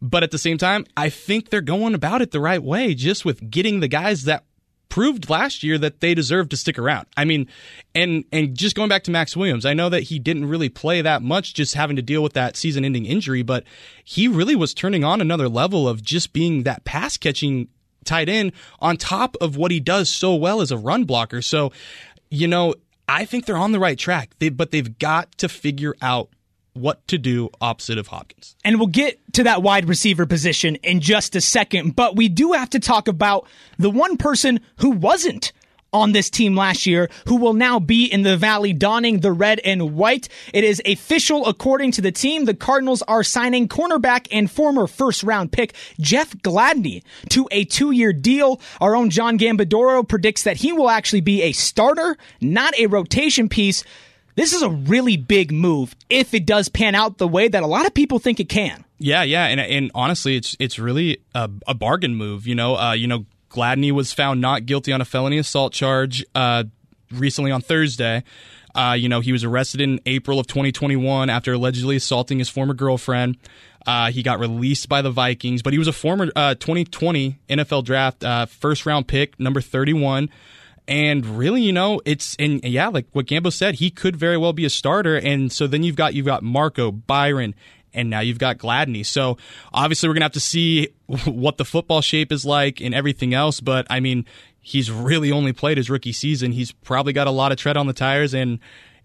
but 0.00 0.22
at 0.22 0.30
the 0.30 0.38
same 0.38 0.58
time, 0.58 0.86
I 0.96 1.10
think 1.10 1.50
they're 1.50 1.60
going 1.60 1.94
about 1.94 2.22
it 2.22 2.30
the 2.30 2.40
right 2.40 2.62
way, 2.62 2.94
just 2.94 3.24
with 3.24 3.50
getting 3.50 3.80
the 3.80 3.88
guys 3.88 4.22
that 4.24 4.44
proved 4.88 5.28
last 5.28 5.62
year 5.62 5.78
that 5.78 6.00
they 6.00 6.14
deserve 6.14 6.48
to 6.48 6.56
stick 6.56 6.78
around. 6.78 7.06
I 7.16 7.24
mean, 7.24 7.46
and 7.94 8.24
and 8.32 8.56
just 8.56 8.74
going 8.74 8.88
back 8.88 9.04
to 9.04 9.10
Maxx 9.10 9.36
Williams, 9.36 9.66
I 9.66 9.74
know 9.74 9.88
that 9.88 10.04
he 10.04 10.18
didn't 10.18 10.46
really 10.46 10.68
play 10.68 11.02
that 11.02 11.22
much, 11.22 11.54
just 11.54 11.74
having 11.74 11.96
to 11.96 12.02
deal 12.02 12.22
with 12.22 12.32
that 12.34 12.56
season-ending 12.56 13.04
injury, 13.04 13.42
but 13.42 13.64
he 14.04 14.28
really 14.28 14.56
was 14.56 14.74
turning 14.74 15.04
on 15.04 15.20
another 15.20 15.48
level 15.48 15.88
of 15.88 16.02
just 16.02 16.32
being 16.32 16.62
that 16.62 16.84
pass 16.84 17.16
catching 17.16 17.68
tight 18.04 18.28
end 18.28 18.52
on 18.80 18.96
top 18.96 19.36
of 19.40 19.56
what 19.56 19.70
he 19.70 19.80
does 19.80 20.08
so 20.08 20.34
well 20.34 20.60
as 20.60 20.70
a 20.70 20.78
run 20.78 21.04
blocker. 21.04 21.42
So, 21.42 21.72
you 22.30 22.48
know, 22.48 22.74
I 23.06 23.24
think 23.24 23.46
they're 23.46 23.56
on 23.56 23.72
the 23.72 23.80
right 23.80 23.98
track, 23.98 24.30
they, 24.38 24.48
but 24.48 24.70
they've 24.70 24.98
got 24.98 25.36
to 25.38 25.48
figure 25.48 25.94
out 26.00 26.30
what 26.74 27.06
to 27.08 27.18
do 27.18 27.50
opposite 27.60 27.98
of 27.98 28.08
Hopkins. 28.08 28.56
And 28.64 28.78
we'll 28.78 28.88
get 28.88 29.20
to 29.34 29.42
that 29.44 29.62
wide 29.62 29.88
receiver 29.88 30.26
position 30.26 30.76
in 30.76 31.00
just 31.00 31.34
a 31.36 31.40
second, 31.40 31.96
but 31.96 32.16
we 32.16 32.28
do 32.28 32.52
have 32.52 32.70
to 32.70 32.80
talk 32.80 33.08
about 33.08 33.46
the 33.78 33.90
one 33.90 34.16
person 34.16 34.60
who 34.76 34.90
wasn't 34.90 35.52
on 35.92 36.12
this 36.12 36.30
team 36.30 36.54
last 36.54 36.86
year 36.86 37.08
who 37.26 37.36
will 37.36 37.54
now 37.54 37.78
be 37.78 38.04
in 38.04 38.22
the 38.22 38.36
Valley 38.36 38.72
donning 38.72 39.20
the 39.20 39.32
red 39.32 39.60
and 39.64 39.94
white. 39.94 40.28
It 40.52 40.64
is 40.64 40.82
official 40.84 41.46
according 41.46 41.92
to 41.92 42.02
the 42.02 42.12
team. 42.12 42.44
The 42.44 42.54
Cardinals 42.54 43.02
are 43.02 43.22
signing 43.22 43.68
cornerback 43.68 44.28
and 44.30 44.50
former 44.50 44.86
first 44.86 45.22
round 45.22 45.52
pick 45.52 45.74
Jeff 45.98 46.30
Gladney 46.36 47.02
to 47.30 47.48
a 47.50 47.64
two 47.64 47.90
year 47.90 48.12
deal. 48.12 48.60
Our 48.80 48.96
own 48.96 49.10
John 49.10 49.38
Gambadoro 49.38 50.06
predicts 50.06 50.42
that 50.42 50.58
he 50.58 50.72
will 50.72 50.90
actually 50.90 51.22
be 51.22 51.42
a 51.42 51.52
starter, 51.52 52.16
not 52.40 52.78
a 52.78 52.86
rotation 52.86 53.48
piece. 53.48 53.84
This 54.38 54.52
is 54.52 54.62
a 54.62 54.70
really 54.70 55.16
big 55.16 55.50
move 55.50 55.96
if 56.08 56.32
it 56.32 56.46
does 56.46 56.68
pan 56.68 56.94
out 56.94 57.18
the 57.18 57.26
way 57.26 57.48
that 57.48 57.64
a 57.64 57.66
lot 57.66 57.86
of 57.86 57.92
people 57.92 58.20
think 58.20 58.38
it 58.38 58.48
can. 58.48 58.84
Yeah, 58.96 59.24
yeah, 59.24 59.46
and 59.46 59.58
and 59.58 59.90
honestly, 59.96 60.36
it's 60.36 60.56
it's 60.60 60.78
really 60.78 61.18
a, 61.34 61.50
a 61.66 61.74
bargain 61.74 62.14
move. 62.14 62.46
You 62.46 62.54
know, 62.54 62.76
uh, 62.76 62.92
you 62.92 63.08
know, 63.08 63.26
Gladney 63.50 63.90
was 63.90 64.12
found 64.12 64.40
not 64.40 64.64
guilty 64.64 64.92
on 64.92 65.00
a 65.00 65.04
felony 65.04 65.38
assault 65.38 65.72
charge 65.72 66.24
uh, 66.36 66.62
recently 67.10 67.50
on 67.50 67.62
Thursday. 67.62 68.22
Uh, 68.76 68.94
you 68.96 69.08
know, 69.08 69.18
he 69.18 69.32
was 69.32 69.42
arrested 69.42 69.80
in 69.80 70.00
April 70.06 70.38
of 70.38 70.46
2021 70.46 71.28
after 71.30 71.54
allegedly 71.54 71.96
assaulting 71.96 72.38
his 72.38 72.48
former 72.48 72.74
girlfriend. 72.74 73.38
Uh, 73.88 74.12
he 74.12 74.22
got 74.22 74.38
released 74.38 74.88
by 74.88 75.02
the 75.02 75.10
Vikings, 75.10 75.62
but 75.62 75.72
he 75.72 75.80
was 75.80 75.88
a 75.88 75.92
former 75.92 76.26
2020 76.26 77.38
uh, 77.50 77.52
NFL 77.56 77.82
draft 77.82 78.22
uh, 78.22 78.46
first 78.46 78.86
round 78.86 79.08
pick, 79.08 79.40
number 79.40 79.60
31. 79.60 80.30
And 80.88 81.26
really, 81.26 81.60
you 81.60 81.72
know, 81.72 82.00
it's 82.06 82.34
and 82.38 82.64
yeah, 82.64 82.88
like 82.88 83.06
what 83.12 83.26
Gambo 83.26 83.52
said, 83.52 83.74
he 83.74 83.90
could 83.90 84.16
very 84.16 84.38
well 84.38 84.54
be 84.54 84.64
a 84.64 84.70
starter. 84.70 85.16
And 85.16 85.52
so 85.52 85.66
then 85.66 85.82
you've 85.82 85.96
got 85.96 86.14
you've 86.14 86.24
got 86.24 86.42
Marco 86.42 86.90
Byron, 86.90 87.54
and 87.92 88.08
now 88.08 88.20
you've 88.20 88.38
got 88.38 88.56
Gladney. 88.56 89.04
So 89.04 89.36
obviously, 89.70 90.08
we're 90.08 90.14
gonna 90.14 90.24
have 90.24 90.32
to 90.32 90.40
see 90.40 90.88
what 91.26 91.58
the 91.58 91.66
football 91.66 92.00
shape 92.00 92.32
is 92.32 92.46
like 92.46 92.80
and 92.80 92.94
everything 92.94 93.34
else. 93.34 93.60
But 93.60 93.86
I 93.90 94.00
mean, 94.00 94.24
he's 94.62 94.90
really 94.90 95.30
only 95.30 95.52
played 95.52 95.76
his 95.76 95.90
rookie 95.90 96.12
season. 96.12 96.52
He's 96.52 96.72
probably 96.72 97.12
got 97.12 97.26
a 97.26 97.32
lot 97.32 97.52
of 97.52 97.58
tread 97.58 97.76
on 97.76 97.86
the 97.86 97.92
tires, 97.92 98.32
and 98.32 98.58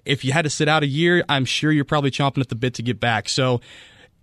if 0.06 0.24
you 0.24 0.32
had 0.32 0.44
to 0.44 0.50
sit 0.50 0.70
out 0.70 0.84
a 0.84 0.88
year, 0.88 1.24
I'm 1.28 1.44
sure 1.44 1.70
you're 1.70 1.86
probably 1.86 2.12
chomping 2.12 2.40
at 2.40 2.48
the 2.48 2.56
bit 2.56 2.76
to 2.76 2.82
get 2.82 3.00
back. 3.00 3.28
So 3.28 3.60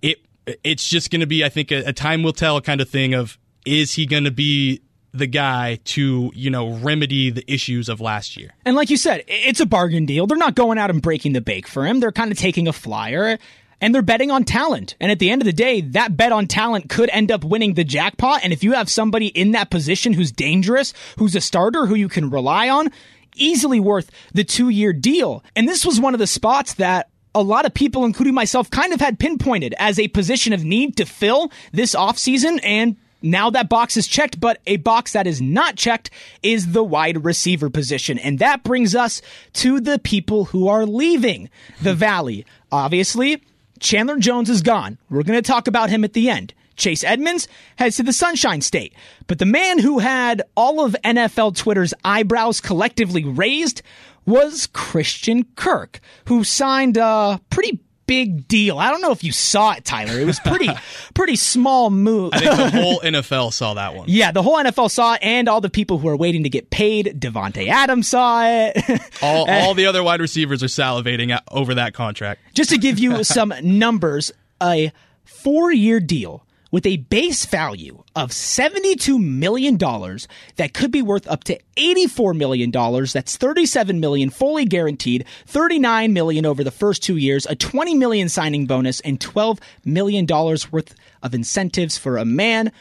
it 0.01 0.19
it's 0.65 0.89
just 0.89 1.11
to 1.11 1.27
be, 1.27 1.45
I 1.45 1.51
think, 1.51 1.71
a, 1.71 1.89
a 1.89 1.93
time 1.93 2.23
will 2.23 2.33
tell 2.33 2.59
kind 2.63 2.81
of 2.81 2.89
thing 2.89 3.13
of 3.13 3.39
is 3.67 3.93
he 3.93 4.07
going 4.07 4.25
to 4.25 4.31
be 4.31 4.81
the 5.13 5.27
guy 5.27 5.79
to, 5.85 6.31
you 6.35 6.51
know, 6.51 6.75
remedy 6.79 7.31
the 7.31 7.51
issues 7.53 7.89
of 7.89 8.01
last 8.01 8.37
year. 8.37 8.53
And 8.65 8.77
like 8.77 8.91
you 8.91 8.97
said, 8.97 9.25
it's 9.27 9.61
a 9.61 9.67
bargain 9.67 10.07
deal. 10.07 10.27
They're 10.27 10.39
not 10.39 10.55
going 10.55 10.79
out 10.79 10.91
and 10.91 11.03
breaking 11.03 11.33
the 11.33 11.41
bake 11.41 11.67
for 11.67 11.87
him. 11.87 12.01
They're 12.01 12.13
kind 12.13 12.31
of 12.31 12.39
taking 12.39 12.69
a 12.69 12.73
flyer 12.73 13.39
and 13.81 13.95
they're 13.95 14.03
betting 14.03 14.31
on 14.31 14.45
talent. 14.45 14.95
And 15.01 15.11
at 15.11 15.19
the 15.19 15.31
end 15.31 15.43
of 15.43 15.47
the 15.47 15.53
day, 15.53 15.81
that 15.81 16.17
bet 16.17 16.33
on 16.33 16.47
talent 16.47 16.89
could 16.89 17.11
end 17.11 17.31
up 17.31 17.45
winning 17.45 17.75
the 17.75 17.85
jackpot. 17.85 18.41
And 18.45 18.53
if 18.53 18.63
you 18.63 18.73
have 18.73 18.91
somebody 18.91 19.29
in 19.29 19.53
that 19.53 19.71
position 19.71 20.13
who's 20.13 20.33
dangerous, 20.33 20.93
who's 21.19 21.35
a 21.35 21.41
starter, 21.41 21.87
who 21.87 21.95
you 21.95 22.09
can 22.09 22.31
rely 22.31 22.69
on, 22.69 22.91
easily 23.37 23.81
worth 23.81 24.11
the 24.33 24.45
two 24.45 24.69
year 24.69 24.93
deal. 24.93 25.43
And 25.57 25.69
this 25.69 25.85
was 25.85 26.01
one 26.01 26.15
of 26.15 26.21
the 26.21 26.27
spots 26.27 26.75
that 26.75 27.09
a 27.35 27.43
lot 27.43 27.65
of 27.65 27.73
people, 27.73 28.05
including 28.05 28.35
myself, 28.35 28.71
kind 28.71 28.93
of 28.93 29.01
had 29.01 29.19
pinpointed 29.19 29.75
as 29.79 29.99
a 29.99 30.09
position 30.09 30.53
of 30.53 30.65
need 30.65 30.97
to 30.97 31.05
fill 31.05 31.51
this 31.73 31.95
offseason. 31.95 32.61
And 32.63 32.97
now 33.23 33.51
that 33.51 33.69
box 33.69 33.97
is 33.97 34.07
checked, 34.07 34.41
but 34.41 34.61
a 34.67 34.77
box 34.79 35.13
that 35.13 35.27
is 35.27 35.41
not 35.41 35.77
checked 35.77 36.11
is 36.43 36.73
the 36.73 36.85
wide 36.85 37.25
receiver 37.25 37.71
position. 37.71 38.19
And 38.19 38.39
that 38.39 38.63
brings 38.63 38.95
us 38.95 39.21
to 39.55 39.81
the 39.81 39.99
people 39.99 40.47
who 40.47 40.69
are 40.69 40.87
leaving 40.87 41.51
the 41.83 41.95
Valley. 41.95 42.47
Obviously, 42.73 43.43
Chandler 43.79 44.19
Jones 44.19 44.51
is 44.51 44.63
gone. 44.63 44.99
We're 45.09 45.23
going 45.23 45.43
to 45.43 45.47
talk 45.47 45.67
about 45.67 45.91
him 45.91 46.05
at 46.05 46.13
the 46.13 46.31
end. 46.31 46.55
Chase 46.77 47.05
Edmonds 47.05 47.47
heads 47.77 47.97
to 47.97 48.03
the 48.03 48.13
Sunshine 48.13 48.63
State. 48.63 48.95
But 49.27 49.39
the 49.39 49.47
man 49.47 49.79
who 49.79 49.99
had 49.99 50.43
all 50.57 50.85
of 50.85 50.97
NFL 51.05 51.57
Twitter's 51.57 51.93
eyebrows 52.05 52.61
collectively 52.61 53.25
raised 53.25 53.83
was 54.27 54.67
Christian 54.67 55.45
Kirk, 55.57 56.01
who 56.27 56.43
signed 56.43 56.97
a 56.97 57.41
pretty 57.51 57.81
big 58.11 58.49
deal. 58.49 58.81
I 58.81 58.91
don't 58.91 59.03
know 59.03 59.13
if 59.13 59.23
you 59.23 59.31
saw 59.31 59.71
it, 59.71 59.85
Tyler. 59.85 60.19
It 60.19 60.25
was 60.25 60.41
pretty 60.41 60.69
pretty 61.15 61.37
small 61.37 61.91
move. 61.91 62.35
I 62.35 62.41
think 62.41 62.57
the 62.57 62.71
whole 62.83 62.99
NFL 62.99 63.53
saw 63.53 63.75
that 63.75 63.95
one. 63.95 64.07
Yeah, 64.09 64.33
the 64.33 64.43
whole 64.43 64.57
NFL 64.57 64.91
saw 64.91 65.15
it, 65.15 65.21
and 65.23 65.49
all 65.49 65.61
the 65.61 65.71
people 65.71 65.99
who 65.99 66.09
are 66.09 66.17
waiting 66.17 66.43
to 66.43 66.49
get 66.49 66.71
paid. 66.71 67.21
Davante 67.21 67.69
Adams 67.69 68.09
saw 68.09 68.43
it. 68.45 69.01
all 69.23 69.49
all 69.49 69.75
the 69.75 69.87
other 69.87 70.03
wide 70.03 70.21
receivers 70.21 70.61
are 70.65 70.67
salivating 70.67 71.39
over 71.53 71.75
that 71.75 71.95
contract. 71.95 72.41
Just 72.53 72.71
to 72.71 72.79
give 72.79 72.99
you 72.99 73.23
some 73.23 73.55
numbers, 73.63 74.33
a 74.61 74.91
four 75.23 75.71
year 75.71 76.01
deal 76.01 76.45
with 76.71 76.87
a 76.87 76.99
base 76.99 77.45
value 77.47 78.03
of 78.15 78.31
$72 78.31 79.23
million 79.23 79.77
that 79.77 80.75
could 80.75 80.91
be 80.91 81.03
worth 81.03 81.27
up 81.29 81.45
to 81.45 81.59
$84 81.77 82.37
million. 82.37 82.71
That's 82.71 83.37
37 83.37 84.01
million 84.01 84.31
fully 84.31 84.65
guaranteed, 84.65 85.25
39 85.47 86.13
million 86.13 86.47
over 86.47 86.63
the 86.63 86.71
first 86.71 87.03
two 87.03 87.17
years, 87.17 87.47
a 87.47 87.55
20 87.55 87.95
million 87.95 88.29
signing 88.29 88.67
bonus, 88.67 89.01
and 89.01 89.19
$12 89.19 89.61
million 89.85 90.27
worth 90.27 90.95
of 91.23 91.35
incentives 91.35 91.99
for 91.99 92.17
a 92.17 92.25
man 92.25 92.73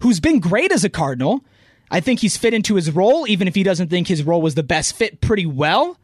who's 0.00 0.20
been 0.20 0.40
great 0.40 0.72
as 0.72 0.84
a 0.84 0.90
Cardinal. 0.90 1.44
I 1.90 2.00
think 2.00 2.20
he's 2.20 2.36
fit 2.36 2.54
into 2.54 2.74
his 2.74 2.90
role, 2.90 3.28
even 3.28 3.46
if 3.46 3.54
he 3.54 3.62
doesn't 3.62 3.88
think 3.88 4.08
his 4.08 4.24
role 4.24 4.42
was 4.42 4.54
the 4.54 4.62
best 4.62 4.96
fit 4.96 5.20
pretty 5.20 5.46
well 5.46 5.98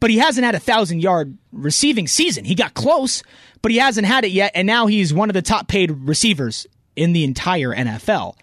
but 0.00 0.10
he 0.10 0.18
hasn't 0.18 0.44
had 0.44 0.54
a 0.54 0.60
thousand 0.60 1.00
yard 1.00 1.36
receiving 1.52 2.06
season. 2.06 2.44
He 2.44 2.54
got 2.54 2.74
close, 2.74 3.22
but 3.62 3.70
he 3.70 3.78
hasn't 3.78 4.06
had 4.06 4.24
it 4.24 4.30
yet, 4.30 4.52
and 4.54 4.66
now 4.66 4.86
he's 4.86 5.12
one 5.12 5.30
of 5.30 5.34
the 5.34 5.42
top 5.42 5.68
paid 5.68 5.90
receivers 5.90 6.66
in 6.96 7.12
the 7.12 7.24
entire 7.24 7.74
NFL. 7.74 8.34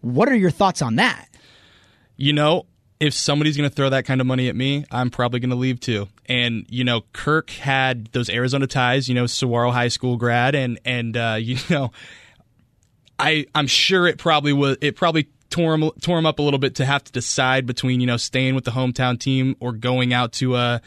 What 0.00 0.28
are 0.28 0.36
your 0.36 0.50
thoughts 0.50 0.82
on 0.82 0.96
that? 0.96 1.28
You 2.16 2.32
know, 2.32 2.66
if 3.00 3.14
somebody's 3.14 3.56
going 3.56 3.68
to 3.68 3.74
throw 3.74 3.90
that 3.90 4.04
kind 4.04 4.20
of 4.20 4.26
money 4.26 4.48
at 4.48 4.56
me, 4.56 4.84
I'm 4.90 5.10
probably 5.10 5.40
going 5.40 5.50
to 5.50 5.56
leave 5.56 5.80
too. 5.80 6.08
And 6.26 6.66
you 6.68 6.84
know, 6.84 7.02
Kirk 7.12 7.50
had 7.50 8.06
those 8.12 8.30
Arizona 8.30 8.66
ties. 8.66 9.08
You 9.08 9.14
know, 9.14 9.26
Saguaro 9.26 9.70
High 9.70 9.88
School 9.88 10.16
grad, 10.16 10.54
and 10.54 10.78
and 10.84 11.16
uh, 11.16 11.36
you 11.40 11.58
know, 11.70 11.92
I 13.18 13.46
I'm 13.54 13.66
sure 13.66 14.06
it 14.06 14.18
probably 14.18 14.52
was 14.52 14.76
it 14.80 14.96
probably 14.96 15.28
tore 15.54 15.74
him 15.74 15.88
tore 16.00 16.18
him 16.18 16.26
up 16.26 16.40
a 16.40 16.42
little 16.42 16.58
bit 16.58 16.74
to 16.74 16.84
have 16.84 17.04
to 17.04 17.12
decide 17.12 17.64
between 17.64 18.00
you 18.00 18.08
know 18.08 18.16
staying 18.16 18.56
with 18.56 18.64
the 18.64 18.72
hometown 18.72 19.18
team 19.18 19.54
or 19.60 19.72
going 19.72 20.12
out 20.12 20.32
to 20.32 20.54
uh 20.54 20.80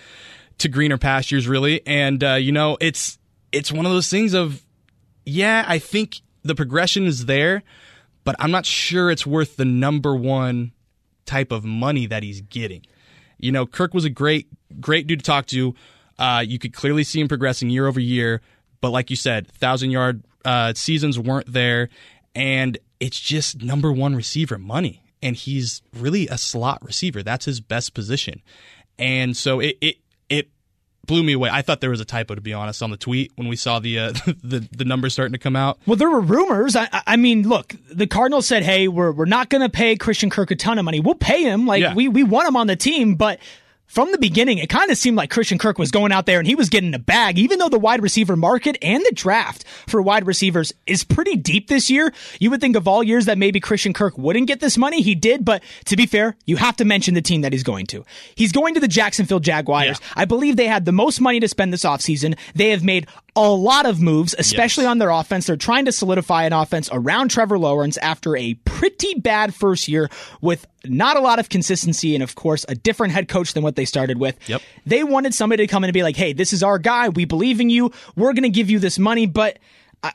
to 0.57 0.67
greener 0.67 0.97
pastures 0.97 1.47
really. 1.47 1.85
And 1.87 2.21
uh, 2.21 2.33
you 2.33 2.51
know 2.51 2.77
it's 2.81 3.17
it's 3.53 3.71
one 3.71 3.85
of 3.85 3.93
those 3.93 4.09
things 4.09 4.33
of 4.33 4.61
yeah 5.25 5.63
I 5.65 5.79
think 5.79 6.17
the 6.43 6.53
progression 6.53 7.05
is 7.05 7.27
there 7.27 7.63
but 8.25 8.35
I'm 8.39 8.51
not 8.51 8.65
sure 8.65 9.09
it's 9.09 9.25
worth 9.25 9.55
the 9.55 9.63
number 9.63 10.13
one 10.13 10.73
type 11.25 11.53
of 11.53 11.63
money 11.63 12.05
that 12.07 12.21
he's 12.21 12.41
getting. 12.41 12.85
You 13.37 13.53
know 13.53 13.65
Kirk 13.65 13.93
was 13.93 14.03
a 14.03 14.09
great 14.09 14.49
great 14.81 15.07
dude 15.07 15.19
to 15.19 15.25
talk 15.25 15.45
to. 15.47 15.75
Uh, 16.19 16.43
you 16.45 16.59
could 16.59 16.73
clearly 16.73 17.05
see 17.05 17.21
him 17.21 17.29
progressing 17.29 17.69
year 17.69 17.87
over 17.87 18.01
year 18.01 18.41
but 18.81 18.89
like 18.89 19.09
you 19.09 19.15
said 19.15 19.47
thousand 19.47 19.91
yard 19.91 20.23
uh, 20.43 20.73
seasons 20.73 21.17
weren't 21.17 21.51
there. 21.51 21.89
And 22.35 22.77
it's 22.99 23.19
just 23.19 23.61
number 23.61 23.91
one 23.91 24.15
receiver 24.15 24.57
money. 24.57 25.03
And 25.21 25.35
he's 25.35 25.81
really 25.95 26.27
a 26.27 26.37
slot 26.37 26.83
receiver. 26.83 27.23
That's 27.23 27.45
his 27.45 27.59
best 27.59 27.95
position. 27.95 28.41
And 28.99 29.35
so 29.35 29.59
it, 29.59 29.77
it, 29.81 29.97
it 30.29 30.49
blew 31.07 31.23
me 31.23 31.33
away. 31.33 31.49
I 31.51 31.63
thought 31.63 31.81
there 31.81 31.89
was 31.89 32.01
a 32.01 32.05
typo, 32.05 32.35
to 32.35 32.41
be 32.41 32.53
honest, 32.53 32.83
on 32.83 32.91
the 32.91 32.97
tweet 32.97 33.31
when 33.35 33.47
we 33.47 33.55
saw 33.55 33.79
the 33.79 33.97
uh, 33.97 34.11
the 34.43 34.67
the 34.71 34.85
numbers 34.85 35.13
starting 35.13 35.33
to 35.33 35.39
come 35.39 35.55
out. 35.55 35.79
Well, 35.87 35.95
there 35.95 36.09
were 36.09 36.21
rumors. 36.21 36.75
I, 36.75 36.87
I 37.07 37.15
mean, 37.15 37.47
look, 37.47 37.75
the 37.91 38.05
Cardinals 38.05 38.45
said, 38.45 38.61
"Hey, 38.63 38.87
we're 38.87 39.11
we're 39.11 39.25
not 39.25 39.49
going 39.49 39.61
to 39.61 39.69
pay 39.69 39.95
Christian 39.95 40.29
Kirk 40.29 40.51
a 40.51 40.55
ton 40.55 40.77
of 40.77 40.85
money. 40.85 40.99
We'll 40.99 41.15
pay 41.15 41.43
him. 41.43 41.65
Like 41.65 41.81
yeah. 41.81 41.95
we 41.95 42.07
we 42.07 42.23
want 42.23 42.47
him 42.47 42.55
on 42.55 42.67
the 42.67 42.75
team, 42.75 43.15
but." 43.15 43.39
From 43.87 44.11
the 44.11 44.17
beginning, 44.17 44.57
it 44.57 44.69
kind 44.69 44.91
of 44.91 44.97
seemed 44.97 45.17
like 45.17 45.31
Christian 45.31 45.57
Kirk 45.57 45.79
was 45.79 45.91
going 45.91 46.11
out 46.11 46.25
there 46.25 46.39
and 46.39 46.47
he 46.47 46.55
was 46.55 46.69
getting 46.69 46.93
a 46.93 46.99
bag, 46.99 47.39
even 47.39 47.57
though 47.57 47.69
the 47.69 47.79
wide 47.79 48.03
receiver 48.03 48.35
market 48.35 48.77
and 48.81 49.03
the 49.03 49.13
draft 49.13 49.63
for 49.87 50.01
wide 50.01 50.27
receivers 50.27 50.73
is 50.85 51.03
pretty 51.03 51.37
deep 51.37 51.67
this 51.67 51.89
year. 51.89 52.13
You 52.39 52.51
would 52.51 52.61
think 52.61 52.75
of 52.75 52.87
all 52.87 53.01
years 53.01 53.25
that 53.25 53.37
maybe 53.37 53.59
Christian 53.59 53.93
Kirk 53.93 54.17
wouldn't 54.17 54.47
get 54.47 54.59
this 54.59 54.77
money. 54.77 55.01
He 55.01 55.15
did, 55.15 55.45
but 55.45 55.63
to 55.85 55.95
be 55.95 56.05
fair, 56.05 56.35
you 56.45 56.57
have 56.57 56.75
to 56.77 56.85
mention 56.85 57.13
the 57.13 57.21
team 57.21 57.41
that 57.41 57.53
he's 57.53 57.63
going 57.63 57.85
to. 57.87 58.05
He's 58.35 58.51
going 58.51 58.73
to 58.73 58.79
the 58.79 58.87
Jacksonville 58.87 59.39
Jaguars. 59.39 59.87
Yeah. 59.87 60.07
I 60.15 60.25
believe 60.25 60.57
they 60.57 60.67
had 60.67 60.85
the 60.85 60.91
most 60.91 61.21
money 61.21 61.39
to 61.39 61.47
spend 61.47 61.71
this 61.71 61.85
offseason. 61.85 62.37
They 62.55 62.69
have 62.71 62.83
made 62.83 63.07
a 63.37 63.49
lot 63.49 63.85
of 63.85 64.01
moves, 64.01 64.35
especially 64.37 64.83
yes. 64.83 64.91
on 64.91 64.97
their 64.97 65.11
offense. 65.11 65.45
They're 65.45 65.55
trying 65.55 65.85
to 65.85 65.91
solidify 65.91 66.43
an 66.45 66.53
offense 66.53 66.89
around 66.91 67.29
Trevor 67.29 67.59
Lawrence 67.59 67.97
after 67.97 68.35
a 68.35 68.55
pretty 68.65 69.13
bad 69.13 69.53
first 69.53 69.87
year 69.87 70.09
with 70.41 70.65
not 70.89 71.17
a 71.17 71.19
lot 71.19 71.39
of 71.39 71.49
consistency 71.49 72.15
and, 72.15 72.23
of 72.23 72.35
course, 72.35 72.65
a 72.67 72.75
different 72.75 73.13
head 73.13 73.27
coach 73.27 73.53
than 73.53 73.63
what 73.63 73.75
they 73.75 73.85
started 73.85 74.19
with. 74.19 74.37
Yep. 74.49 74.61
They 74.85 75.03
wanted 75.03 75.33
somebody 75.33 75.65
to 75.65 75.71
come 75.71 75.83
in 75.83 75.89
and 75.89 75.93
be 75.93 76.03
like, 76.03 76.15
hey, 76.15 76.33
this 76.33 76.53
is 76.53 76.63
our 76.63 76.79
guy. 76.79 77.09
We 77.09 77.25
believe 77.25 77.59
in 77.59 77.69
you. 77.69 77.91
We're 78.15 78.33
going 78.33 78.43
to 78.43 78.49
give 78.49 78.69
you 78.69 78.79
this 78.79 78.99
money. 78.99 79.25
But 79.25 79.59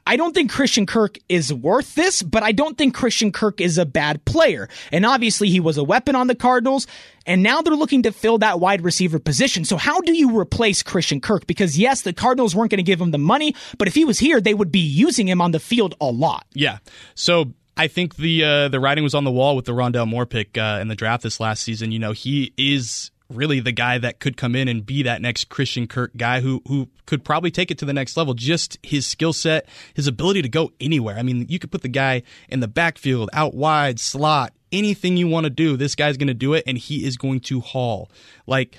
I 0.06 0.16
don't 0.16 0.32
think 0.32 0.50
Christian 0.50 0.86
Kirk 0.86 1.18
is 1.28 1.52
worth 1.52 1.96
this, 1.96 2.22
but 2.22 2.42
I 2.42 2.52
don't 2.52 2.78
think 2.78 2.94
Christian 2.94 3.32
Kirk 3.32 3.60
is 3.60 3.78
a 3.78 3.84
bad 3.84 4.24
player. 4.24 4.68
And 4.92 5.04
obviously, 5.04 5.48
he 5.48 5.58
was 5.58 5.76
a 5.76 5.82
weapon 5.82 6.14
on 6.14 6.28
the 6.28 6.36
Cardinals, 6.36 6.86
and 7.26 7.42
now 7.42 7.62
they're 7.62 7.74
looking 7.74 8.04
to 8.04 8.12
fill 8.12 8.38
that 8.38 8.60
wide 8.60 8.82
receiver 8.82 9.18
position. 9.18 9.64
So, 9.64 9.76
how 9.76 10.00
do 10.00 10.14
you 10.14 10.38
replace 10.38 10.84
Christian 10.84 11.20
Kirk? 11.20 11.48
Because, 11.48 11.76
yes, 11.76 12.02
the 12.02 12.12
Cardinals 12.12 12.54
weren't 12.54 12.70
going 12.70 12.78
to 12.78 12.84
give 12.84 13.00
him 13.00 13.10
the 13.10 13.18
money, 13.18 13.56
but 13.76 13.88
if 13.88 13.94
he 13.94 14.04
was 14.04 14.20
here, 14.20 14.40
they 14.40 14.54
would 14.54 14.70
be 14.70 14.78
using 14.78 15.28
him 15.28 15.40
on 15.40 15.50
the 15.50 15.60
field 15.60 15.96
a 16.00 16.06
lot. 16.06 16.46
Yeah. 16.54 16.78
So, 17.16 17.52
I 17.76 17.88
think 17.88 18.16
the 18.16 18.44
uh, 18.44 18.68
the 18.68 18.80
writing 18.80 19.04
was 19.04 19.14
on 19.14 19.24
the 19.24 19.30
wall 19.30 19.56
with 19.56 19.64
the 19.64 19.72
Rondale 19.72 20.08
Moore 20.08 20.26
pick 20.26 20.58
uh, 20.58 20.78
in 20.80 20.88
the 20.88 20.94
draft 20.94 21.22
this 21.22 21.40
last 21.40 21.62
season. 21.62 21.90
You 21.92 21.98
know, 21.98 22.12
he 22.12 22.52
is 22.56 23.10
really 23.30 23.60
the 23.60 23.72
guy 23.72 23.98
that 23.98 24.20
could 24.20 24.36
come 24.36 24.54
in 24.54 24.68
and 24.68 24.84
be 24.84 25.02
that 25.04 25.22
next 25.22 25.48
Christian 25.48 25.86
Kirk 25.86 26.12
guy 26.16 26.40
who 26.40 26.62
who 26.68 26.88
could 27.06 27.24
probably 27.24 27.50
take 27.50 27.70
it 27.70 27.78
to 27.78 27.84
the 27.84 27.92
next 27.92 28.16
level. 28.16 28.34
Just 28.34 28.78
his 28.82 29.06
skill 29.06 29.32
set, 29.32 29.66
his 29.94 30.06
ability 30.06 30.42
to 30.42 30.48
go 30.48 30.72
anywhere. 30.80 31.18
I 31.18 31.22
mean, 31.22 31.46
you 31.48 31.58
could 31.58 31.70
put 31.70 31.82
the 31.82 31.88
guy 31.88 32.22
in 32.48 32.60
the 32.60 32.68
backfield, 32.68 33.30
out 33.32 33.54
wide, 33.54 33.98
slot, 33.98 34.52
anything 34.70 35.16
you 35.16 35.28
want 35.28 35.44
to 35.44 35.50
do. 35.50 35.76
This 35.76 35.94
guy's 35.94 36.16
going 36.16 36.28
to 36.28 36.34
do 36.34 36.54
it, 36.54 36.64
and 36.66 36.76
he 36.76 37.04
is 37.04 37.16
going 37.16 37.40
to 37.40 37.60
haul. 37.60 38.10
Like 38.46 38.76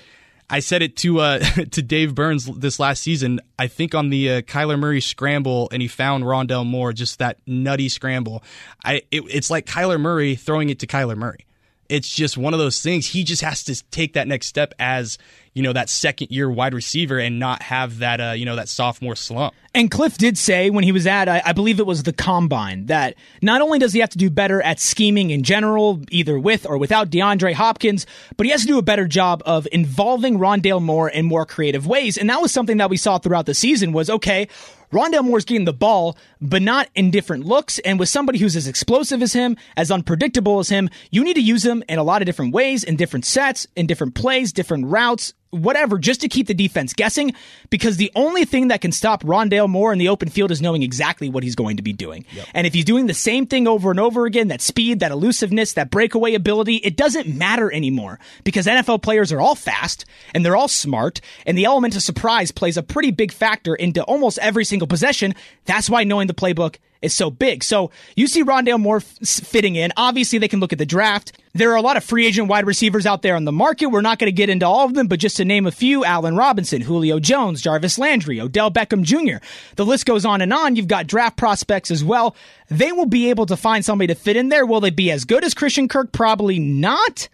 I 0.48 0.60
said 0.60 0.82
it 0.82 0.96
to 0.98 1.20
uh, 1.20 1.38
to 1.70 1.82
Dave 1.82 2.14
Burns 2.14 2.46
this 2.46 2.78
last 2.78 3.02
season. 3.02 3.40
I 3.58 3.66
think 3.66 3.94
on 3.94 4.10
the 4.10 4.30
uh, 4.30 4.42
Kyler 4.42 4.78
Murray 4.78 5.00
scramble, 5.00 5.68
and 5.72 5.80
he 5.80 5.88
found 5.88 6.24
Rondale 6.24 6.66
Moore, 6.66 6.92
just 6.92 7.18
that 7.18 7.38
nutty 7.46 7.88
scramble. 7.88 8.42
I 8.84 9.02
it, 9.10 9.22
it's 9.30 9.50
like 9.50 9.66
Kyler 9.66 10.00
Murray 10.00 10.34
throwing 10.34 10.70
it 10.70 10.78
to 10.80 10.86
Kyler 10.86 11.16
Murray 11.16 11.46
it's 11.88 12.14
just 12.14 12.36
one 12.36 12.54
of 12.54 12.58
those 12.58 12.80
things. 12.80 13.06
He 13.06 13.24
just 13.24 13.42
has 13.42 13.64
to 13.64 13.82
take 13.90 14.14
that 14.14 14.26
next 14.26 14.46
step 14.46 14.74
as 14.78 15.18
you 15.52 15.62
know 15.62 15.72
that 15.72 15.88
second 15.88 16.30
year 16.30 16.50
wide 16.50 16.74
receiver 16.74 17.18
and 17.18 17.38
not 17.38 17.62
have 17.62 17.98
that 17.98 18.20
uh, 18.20 18.32
you 18.32 18.44
know 18.44 18.56
that 18.56 18.68
sophomore 18.68 19.16
slump. 19.16 19.54
And 19.74 19.90
Cliff 19.90 20.16
did 20.18 20.38
say 20.38 20.70
when 20.70 20.84
he 20.84 20.92
was 20.92 21.06
at 21.06 21.28
I, 21.28 21.42
I, 21.44 21.52
believe 21.52 21.80
it 21.80 21.86
was 21.86 22.02
the 22.02 22.12
combine 22.12 22.86
that 22.86 23.14
not 23.42 23.60
only 23.60 23.78
does 23.78 23.92
he 23.92 24.00
have 24.00 24.10
to 24.10 24.18
do 24.18 24.30
better 24.30 24.62
at 24.62 24.80
scheming 24.80 25.30
in 25.30 25.42
general, 25.42 26.00
either 26.10 26.38
with 26.38 26.66
or 26.66 26.78
without 26.78 27.10
DeAndre 27.10 27.54
Hopkins, 27.54 28.06
but 28.36 28.46
he 28.46 28.52
has 28.52 28.62
to 28.62 28.66
do 28.66 28.78
a 28.78 28.82
better 28.82 29.06
job 29.06 29.42
of 29.46 29.68
involving 29.72 30.38
Rondale 30.38 30.82
Moore 30.82 31.08
in 31.08 31.26
more 31.26 31.46
creative 31.46 31.86
ways. 31.86 32.16
And 32.18 32.30
that 32.30 32.40
was 32.40 32.52
something 32.52 32.78
that 32.78 32.90
we 32.90 32.96
saw 32.96 33.18
throughout 33.18 33.46
the 33.46 33.54
season 33.54 33.92
was 33.92 34.10
okay, 34.10 34.48
Rondale 34.94 35.24
Moore's 35.24 35.44
getting 35.44 35.64
the 35.64 35.72
ball, 35.72 36.16
but 36.40 36.62
not 36.62 36.88
in 36.94 37.10
different 37.10 37.44
looks. 37.44 37.80
And 37.80 37.98
with 37.98 38.08
somebody 38.08 38.38
who's 38.38 38.54
as 38.54 38.68
explosive 38.68 39.22
as 39.22 39.32
him, 39.32 39.56
as 39.76 39.90
unpredictable 39.90 40.60
as 40.60 40.68
him, 40.68 40.88
you 41.10 41.24
need 41.24 41.34
to 41.34 41.42
use 41.42 41.64
him 41.64 41.82
in 41.88 41.98
a 41.98 42.04
lot 42.04 42.22
of 42.22 42.26
different 42.26 42.54
ways, 42.54 42.84
in 42.84 42.94
different 42.94 43.24
sets, 43.24 43.66
in 43.74 43.88
different 43.88 44.14
plays, 44.14 44.52
different 44.52 44.86
routes, 44.86 45.34
whatever, 45.54 45.98
just 45.98 46.20
to 46.22 46.28
keep 46.28 46.46
the 46.46 46.54
defense 46.54 46.92
guessing. 46.92 47.32
Because 47.70 47.96
the 47.96 48.12
only 48.14 48.44
thing 48.44 48.68
that 48.68 48.80
can 48.80 48.92
stop 48.92 49.22
Rondale 49.22 49.68
Moore 49.68 49.92
in 49.92 49.98
the 49.98 50.08
open 50.08 50.28
field 50.28 50.50
is 50.50 50.60
knowing 50.60 50.82
exactly 50.82 51.28
what 51.28 51.42
he's 51.42 51.54
going 51.54 51.76
to 51.76 51.82
be 51.82 51.92
doing. 51.92 52.24
Yep. 52.32 52.46
And 52.54 52.66
if 52.66 52.74
he's 52.74 52.84
doing 52.84 53.06
the 53.06 53.14
same 53.14 53.46
thing 53.46 53.66
over 53.66 53.90
and 53.90 54.00
over 54.00 54.26
again, 54.26 54.48
that 54.48 54.60
speed, 54.60 55.00
that 55.00 55.12
elusiveness, 55.12 55.72
that 55.74 55.90
breakaway 55.90 56.34
ability, 56.34 56.76
it 56.76 56.96
doesn't 56.96 57.26
matter 57.26 57.72
anymore 57.72 58.18
because 58.44 58.66
NFL 58.66 59.02
players 59.02 59.32
are 59.32 59.40
all 59.40 59.54
fast 59.54 60.04
and 60.34 60.44
they're 60.44 60.56
all 60.56 60.68
smart. 60.68 61.20
And 61.46 61.56
the 61.56 61.64
element 61.64 61.96
of 61.96 62.02
surprise 62.02 62.50
plays 62.50 62.76
a 62.76 62.82
pretty 62.82 63.10
big 63.10 63.32
factor 63.32 63.74
into 63.74 64.02
almost 64.04 64.38
every 64.38 64.64
single 64.64 64.88
possession. 64.88 65.34
That's 65.64 65.88
why 65.88 66.04
knowing 66.04 66.26
the 66.26 66.34
playbook 66.34 66.76
is 67.04 67.14
so 67.14 67.30
big. 67.30 67.62
So 67.62 67.90
you 68.16 68.26
see 68.26 68.42
Rondale 68.42 68.80
Moore 68.80 68.96
f- 68.96 69.04
fitting 69.20 69.76
in. 69.76 69.92
Obviously, 69.96 70.38
they 70.38 70.48
can 70.48 70.60
look 70.60 70.72
at 70.72 70.78
the 70.78 70.86
draft. 70.86 71.38
There 71.52 71.70
are 71.70 71.76
a 71.76 71.80
lot 71.80 71.96
of 71.96 72.02
free 72.02 72.26
agent 72.26 72.48
wide 72.48 72.66
receivers 72.66 73.06
out 73.06 73.22
there 73.22 73.36
on 73.36 73.44
the 73.44 73.52
market. 73.52 73.86
We're 73.86 74.00
not 74.00 74.18
going 74.18 74.26
to 74.28 74.32
get 74.32 74.48
into 74.48 74.66
all 74.66 74.84
of 74.86 74.94
them, 74.94 75.06
but 75.06 75.20
just 75.20 75.36
to 75.36 75.44
name 75.44 75.66
a 75.66 75.70
few 75.70 76.04
Allen 76.04 76.36
Robinson, 76.36 76.80
Julio 76.80 77.20
Jones, 77.20 77.62
Jarvis 77.62 77.98
Landry, 77.98 78.40
Odell 78.40 78.70
Beckham 78.70 79.02
Jr. 79.02 79.44
The 79.76 79.86
list 79.86 80.06
goes 80.06 80.24
on 80.24 80.40
and 80.40 80.52
on. 80.52 80.74
You've 80.74 80.88
got 80.88 81.06
draft 81.06 81.36
prospects 81.36 81.90
as 81.92 82.02
well. 82.02 82.34
They 82.70 82.90
will 82.90 83.06
be 83.06 83.30
able 83.30 83.46
to 83.46 83.56
find 83.56 83.84
somebody 83.84 84.08
to 84.08 84.18
fit 84.18 84.36
in 84.36 84.48
there. 84.48 84.66
Will 84.66 84.80
they 84.80 84.90
be 84.90 85.10
as 85.12 85.24
good 85.24 85.44
as 85.44 85.54
Christian 85.54 85.86
Kirk? 85.86 86.10
Probably 86.10 86.58
not. 86.58 87.28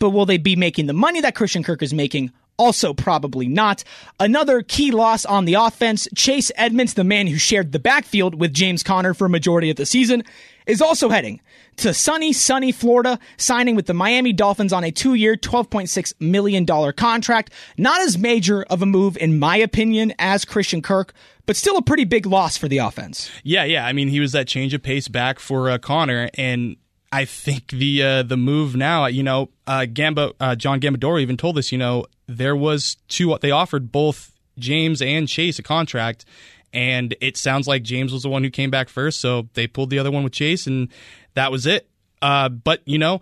But 0.00 0.10
will 0.10 0.26
they 0.26 0.38
be 0.38 0.56
making 0.56 0.86
the 0.86 0.92
money 0.94 1.20
that 1.20 1.34
Christian 1.34 1.62
Kirk 1.62 1.82
is 1.82 1.92
making? 1.94 2.32
Also, 2.60 2.92
probably 2.92 3.48
not. 3.48 3.82
Another 4.18 4.60
key 4.60 4.90
loss 4.90 5.24
on 5.24 5.46
the 5.46 5.54
offense, 5.54 6.06
Chase 6.14 6.52
Edmonds, 6.56 6.92
the 6.92 7.04
man 7.04 7.26
who 7.26 7.38
shared 7.38 7.72
the 7.72 7.78
backfield 7.78 8.38
with 8.38 8.52
James 8.52 8.82
Conner 8.82 9.14
for 9.14 9.24
a 9.24 9.30
majority 9.30 9.70
of 9.70 9.78
the 9.78 9.86
season, 9.86 10.22
is 10.66 10.82
also 10.82 11.08
heading 11.08 11.40
to 11.76 11.94
sunny, 11.94 12.34
sunny 12.34 12.70
Florida, 12.70 13.18
signing 13.38 13.76
with 13.76 13.86
the 13.86 13.94
Miami 13.94 14.34
Dolphins 14.34 14.74
on 14.74 14.84
a 14.84 14.90
two 14.90 15.14
year, 15.14 15.36
$12.6 15.36 16.12
million 16.20 16.66
contract. 16.92 17.50
Not 17.78 18.02
as 18.02 18.18
major 18.18 18.64
of 18.64 18.82
a 18.82 18.86
move, 18.86 19.16
in 19.16 19.38
my 19.38 19.56
opinion, 19.56 20.12
as 20.18 20.44
Christian 20.44 20.82
Kirk, 20.82 21.14
but 21.46 21.56
still 21.56 21.78
a 21.78 21.82
pretty 21.82 22.04
big 22.04 22.26
loss 22.26 22.58
for 22.58 22.68
the 22.68 22.76
offense. 22.76 23.30
Yeah, 23.42 23.64
yeah. 23.64 23.86
I 23.86 23.94
mean, 23.94 24.08
he 24.08 24.20
was 24.20 24.32
that 24.32 24.46
change 24.46 24.74
of 24.74 24.82
pace 24.82 25.08
back 25.08 25.38
for 25.38 25.70
uh, 25.70 25.78
Conner, 25.78 26.28
and 26.34 26.76
I 27.12 27.24
think 27.24 27.68
the 27.68 28.02
uh, 28.02 28.22
the 28.22 28.36
move 28.36 28.76
now, 28.76 29.06
you 29.06 29.22
know, 29.22 29.48
uh, 29.66 29.86
Gamba, 29.86 30.32
uh, 30.38 30.54
John 30.54 30.80
Gambadoro 30.80 31.20
even 31.20 31.36
told 31.36 31.58
us, 31.58 31.72
you 31.72 31.78
know, 31.78 32.04
there 32.36 32.54
was 32.56 32.96
two. 33.08 33.36
They 33.40 33.50
offered 33.50 33.90
both 33.90 34.32
James 34.58 35.02
and 35.02 35.28
Chase 35.28 35.58
a 35.58 35.62
contract, 35.62 36.24
and 36.72 37.14
it 37.20 37.36
sounds 37.36 37.66
like 37.66 37.82
James 37.82 38.12
was 38.12 38.22
the 38.22 38.28
one 38.28 38.44
who 38.44 38.50
came 38.50 38.70
back 38.70 38.88
first, 38.88 39.20
so 39.20 39.48
they 39.54 39.66
pulled 39.66 39.90
the 39.90 39.98
other 39.98 40.10
one 40.10 40.22
with 40.22 40.32
Chase, 40.32 40.66
and 40.66 40.88
that 41.34 41.50
was 41.50 41.66
it. 41.66 41.88
Uh, 42.22 42.48
but 42.48 42.82
you 42.84 42.98
know, 42.98 43.20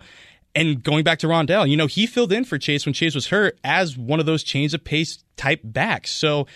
and 0.53 0.83
going 0.83 1.03
back 1.03 1.19
to 1.19 1.27
Rondale, 1.27 1.67
you 1.69 1.77
know, 1.77 1.87
he 1.87 2.05
filled 2.05 2.31
in 2.31 2.45
for 2.45 2.57
Chase 2.57 2.85
when 2.85 2.93
Chase 2.93 3.15
was 3.15 3.27
hurt 3.27 3.57
as 3.63 3.97
one 3.97 4.19
of 4.19 4.25
those 4.25 4.43
chains 4.43 4.73
of 4.73 4.83
pace 4.83 5.23
type 5.37 5.61
backs. 5.63 6.11
So 6.11 6.47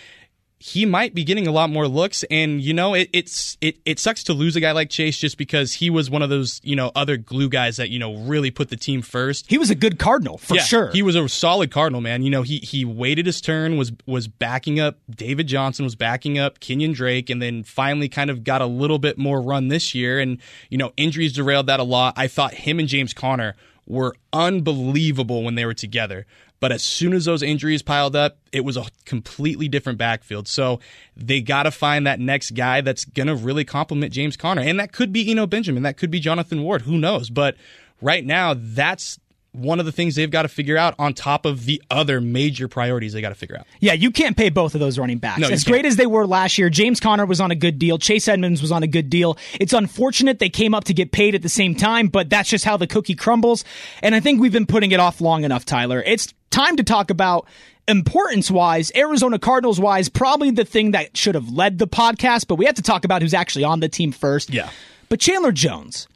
he 0.65 0.86
might 0.86 1.13
be 1.13 1.26
getting 1.26 1.45
a 1.45 1.52
lot 1.52 1.69
more 1.69 1.89
looks. 1.89 2.23
And 2.32 2.62
you 2.62 2.73
know, 2.73 2.93
it, 2.93 3.10
it's 3.12 3.58
it 3.60 3.80
it 3.84 3.99
sucks 3.99 4.23
to 4.23 4.34
lose 4.34 4.56
a 4.56 4.62
guy 4.62 4.71
like 4.71 4.89
Chase 4.89 5.17
just 5.17 5.38
because 5.38 5.73
he 5.73 5.89
was 5.89 6.10
one 6.10 6.21
of 6.21 6.30
those 6.30 6.62
you 6.63 6.73
know 6.73 6.89
other 6.95 7.17
glue 7.17 7.49
guys 7.49 7.76
that 7.76 7.89
you 7.89 7.99
know 7.99 8.15
really 8.15 8.49
put 8.49 8.69
the 8.69 8.78
team 8.78 9.02
first. 9.02 9.45
He 9.49 9.58
was 9.58 9.69
a 9.69 9.76
good 9.76 9.99
Cardinal 9.99 10.38
for 10.38 10.56
yeah, 10.56 10.62
sure. 10.62 10.89
He 10.91 11.02
was 11.02 11.17
a 11.17 11.28
solid 11.28 11.69
Cardinal 11.69 11.99
man. 11.99 12.23
You 12.23 12.30
know, 12.30 12.43
he 12.43 12.60
he 12.60 12.86
waited 12.86 13.26
his 13.26 13.41
turn, 13.41 13.76
was 13.76 13.91
was 14.06 14.30
backing 14.30 14.80
up 14.80 14.99
David 15.13 15.47
Johnson, 15.47 15.84
was 15.84 15.97
backing 15.97 16.39
up 16.39 16.62
Kenyon 16.62 16.93
Drake, 16.93 17.30
and 17.30 17.41
then 17.41 17.63
finally 17.63 18.08
kind 18.08 18.30
of 18.30 18.45
got 18.45 18.62
a 18.62 18.65
little 18.65 18.99
bit 18.99 19.17
more 19.17 19.41
run 19.41 19.67
this 19.67 19.93
year. 19.93 20.21
And 20.21 20.38
you 20.69 20.78
know, 20.78 20.93
injuries 20.95 21.34
derailed 21.34 21.67
that 21.67 21.82
a 21.82 21.84
lot. 21.84 22.13
I 22.15 22.30
thought 22.30 22.54
him 22.54 22.80
and 22.80 22.88
James 22.88 23.13
Conner 23.13 23.58
were 23.86 24.15
unbelievable 24.32 25.43
when 25.43 25.56
they 25.56 25.65
were 25.65 25.73
together. 25.73 26.26
But 26.63 26.71
as 26.71 26.82
soon 26.82 27.12
as 27.12 27.26
those 27.26 27.43
injuries 27.43 27.82
piled 27.82 28.15
up, 28.15 28.38
it 28.54 28.62
was 28.62 28.78
a 28.78 28.86
completely 29.04 29.67
different 29.67 29.97
backfield. 29.97 30.47
So 30.47 30.80
they 31.13 31.41
got 31.41 31.63
to 31.63 31.71
find 31.71 32.08
that 32.08 32.21
next 32.21 32.52
guy 32.52 32.80
that's 32.80 33.04
going 33.04 33.28
to 33.28 33.36
really 33.36 33.65
complement 33.65 34.13
James 34.13 34.38
Conner. 34.38 34.62
And 34.62 34.80
that 34.80 34.93
could 34.93 35.12
be 35.12 35.30
Eno 35.30 35.45
Benjamin. 35.45 35.84
That 35.84 35.97
could 35.97 36.10
be 36.10 36.21
Jonathan 36.21 36.63
Ward. 36.63 36.84
Who 36.84 36.97
knows? 36.97 37.30
But 37.30 37.58
right 37.99 38.26
now, 38.26 38.56
that's 38.58 39.19
one 39.53 39.79
of 39.79 39.85
the 39.85 39.91
things 39.91 40.15
they've 40.15 40.31
got 40.31 40.41
to 40.41 40.47
figure 40.47 40.77
out 40.77 40.95
on 40.97 41.13
top 41.13 41.45
of 41.45 41.65
the 41.65 41.81
other 41.89 42.19
major 42.19 42.67
priorities 42.67 43.13
they 43.13 43.21
got 43.21 43.29
to 43.29 43.35
figure 43.35 43.55
out. 43.57 43.67
Yeah, 43.79 43.93
you 43.93 44.11
can't 44.11 44.35
pay 44.35 44.49
both 44.49 44.73
of 44.73 44.79
those 44.79 44.97
running 44.97 45.19
backs. 45.19 45.39
No, 45.39 45.47
as 45.47 45.63
great 45.63 45.85
as 45.85 45.95
they 45.95 46.07
were 46.07 46.25
last 46.25 46.57
year, 46.57 46.69
James 46.69 46.99
Conner 46.99 47.25
was 47.25 47.39
on 47.39 47.51
a 47.51 47.55
good 47.55 47.77
deal. 47.77 47.97
Chase 47.99 48.27
Edmonds 48.27 48.61
was 48.61 48.71
on 48.71 48.83
a 48.83 48.87
good 48.87 49.09
deal. 49.09 49.37
It's 49.59 49.73
unfortunate 49.73 50.39
they 50.39 50.49
came 50.49 50.73
up 50.73 50.85
to 50.85 50.93
get 50.93 51.11
paid 51.11 51.35
at 51.35 51.43
the 51.43 51.49
same 51.49 51.75
time, 51.75 52.07
but 52.07 52.29
that's 52.29 52.49
just 52.49 52.65
how 52.65 52.77
the 52.77 52.87
cookie 52.87 53.15
crumbles. 53.15 53.63
And 54.01 54.15
I 54.15 54.19
think 54.19 54.41
we've 54.41 54.51
been 54.51 54.65
putting 54.65 54.91
it 54.91 54.99
off 54.99 55.21
long 55.21 55.43
enough, 55.43 55.65
Tyler. 55.65 56.01
It's 56.03 56.33
time 56.49 56.75
to 56.77 56.83
talk 56.83 57.11
about 57.11 57.47
importance 57.87 58.49
wise, 58.49 58.91
Arizona 58.95 59.37
Cardinals 59.37 59.79
wise, 59.79 60.09
probably 60.09 60.51
the 60.51 60.65
thing 60.65 60.91
that 60.91 61.15
should 61.15 61.35
have 61.35 61.49
led 61.49 61.77
the 61.77 61.87
podcast, 61.87 62.47
but 62.47 62.55
we 62.55 62.65
have 62.65 62.75
to 62.75 62.81
talk 62.81 63.05
about 63.05 63.21
who's 63.21 63.33
actually 63.33 63.65
on 63.65 63.81
the 63.81 63.89
team 63.89 64.11
first. 64.11 64.51
Yeah. 64.51 64.69
But 65.09 65.19
Chandler 65.19 65.51
Jones 65.51 66.07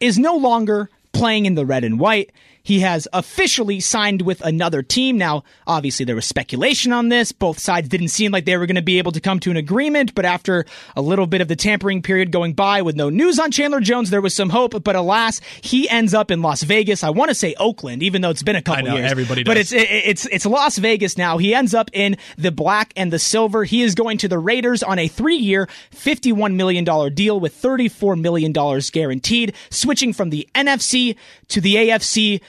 is 0.00 0.18
no 0.18 0.36
longer 0.36 0.90
playing 1.12 1.46
in 1.46 1.54
the 1.54 1.64
red 1.64 1.84
and 1.84 2.00
white. 2.00 2.32
He 2.64 2.80
has 2.80 3.06
officially 3.12 3.78
signed 3.78 4.22
with 4.22 4.40
another 4.40 4.82
team. 4.82 5.16
Now, 5.16 5.44
obviously, 5.66 6.04
there 6.04 6.16
was 6.16 6.24
speculation 6.24 6.92
on 6.92 7.10
this. 7.10 7.30
Both 7.30 7.58
sides 7.60 7.88
didn't 7.88 8.08
seem 8.08 8.32
like 8.32 8.46
they 8.46 8.56
were 8.56 8.66
going 8.66 8.74
to 8.76 8.82
be 8.82 8.98
able 8.98 9.12
to 9.12 9.20
come 9.20 9.38
to 9.40 9.50
an 9.50 9.56
agreement, 9.56 10.14
but 10.14 10.24
after 10.24 10.64
a 10.96 11.02
little 11.02 11.26
bit 11.26 11.40
of 11.42 11.48
the 11.48 11.56
tampering 11.56 12.02
period 12.02 12.32
going 12.32 12.54
by 12.54 12.82
with 12.82 12.96
no 12.96 13.10
news 13.10 13.38
on 13.38 13.50
Chandler 13.52 13.80
Jones, 13.80 14.10
there 14.10 14.22
was 14.22 14.34
some 14.34 14.48
hope. 14.50 14.82
But 14.82 14.96
alas, 14.96 15.40
he 15.60 15.88
ends 15.88 16.14
up 16.14 16.30
in 16.30 16.42
Las 16.42 16.62
Vegas. 16.62 17.04
I 17.04 17.10
want 17.10 17.28
to 17.28 17.34
say 17.34 17.54
Oakland, 17.58 18.02
even 18.02 18.22
though 18.22 18.30
it's 18.30 18.42
been 18.42 18.56
a 18.56 18.62
couple 18.62 18.86
know, 18.86 18.96
years. 18.96 19.10
everybody 19.10 19.44
But 19.44 19.54
does. 19.54 19.70
it's 19.72 20.24
it's 20.24 20.26
it's 20.26 20.46
Las 20.46 20.78
Vegas 20.78 21.16
now. 21.18 21.36
He 21.38 21.54
ends 21.54 21.74
up 21.74 21.90
in 21.92 22.16
the 22.38 22.50
black 22.50 22.92
and 22.96 23.12
the 23.12 23.18
silver. 23.18 23.64
He 23.64 23.82
is 23.82 23.94
going 23.94 24.16
to 24.18 24.28
the 24.28 24.38
Raiders 24.38 24.82
on 24.82 24.98
a 24.98 25.06
three-year, 25.06 25.68
fifty-one 25.90 26.56
million 26.56 26.84
dollar 26.84 27.10
deal 27.10 27.38
with 27.38 27.54
thirty-four 27.54 28.16
million 28.16 28.52
dollars 28.52 28.88
guaranteed, 28.90 29.54
switching 29.68 30.14
from 30.14 30.30
the 30.30 30.48
NFC 30.54 31.16
to 31.48 31.60
the 31.60 31.74
AFC. 31.74 32.40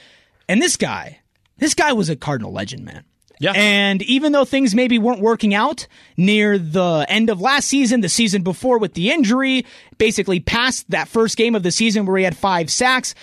And 0.47 0.62
this 0.62 0.77
guy, 0.77 1.19
this 1.58 1.73
guy 1.73 1.93
was 1.93 2.10
a 2.10 2.15
Cardinal 2.15 2.51
legend, 2.51 2.86
man. 2.86 3.03
Yeah. 3.39 3.51
And 3.55 4.01
even 4.03 4.31
though 4.31 4.45
things 4.45 4.73
maybe 4.73 4.97
weren't 4.97 5.19
working 5.19 5.53
out 5.53 5.88
near 6.15 6.58
the 6.58 7.05
end 7.10 7.29
of 7.29 7.41
last 7.41 7.67
season, 7.67 8.01
the 8.01 8.10
season 8.10 8.43
before 8.43 8.77
with 8.77 8.93
the 8.93 9.12
injury, 9.12 9.65
basically 9.97 10.39
past 10.39 10.89
that 10.91 11.08
first 11.08 11.36
game 11.36 11.55
of 11.55 11.63
the 11.63 11.71
season 11.71 12.05
where 12.05 12.17
he 12.17 12.23
had 12.23 12.38
five 12.38 12.71
sacks, 12.71 13.13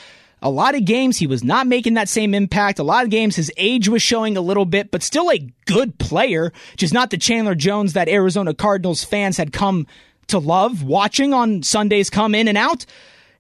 a 0.43 0.51
lot 0.51 0.75
of 0.75 0.85
games 0.85 1.19
he 1.19 1.27
was 1.27 1.45
not 1.45 1.67
making 1.67 1.95
that 1.95 2.09
same 2.09 2.35
impact. 2.35 2.79
A 2.79 2.83
lot 2.83 3.05
of 3.05 3.11
games 3.11 3.37
his 3.37 3.51
age 3.57 3.89
was 3.89 4.03
showing 4.03 4.37
a 4.37 4.41
little 4.41 4.65
bit, 4.65 4.91
but 4.91 5.03
still 5.03 5.31
a 5.31 5.39
good 5.67 5.99
player, 5.99 6.53
just 6.77 6.93
not 6.93 7.11
the 7.11 7.17
Chandler 7.17 7.55
Jones 7.55 7.93
that 7.93 8.09
Arizona 8.09 8.53
Cardinals 8.53 9.05
fans 9.05 9.37
had 9.37 9.53
come 9.53 9.87
to 10.27 10.39
love 10.39 10.83
watching 10.83 11.33
on 11.33 11.63
Sundays 11.63 12.11
come 12.11 12.35
in 12.35 12.49
and 12.49 12.59
out. 12.59 12.85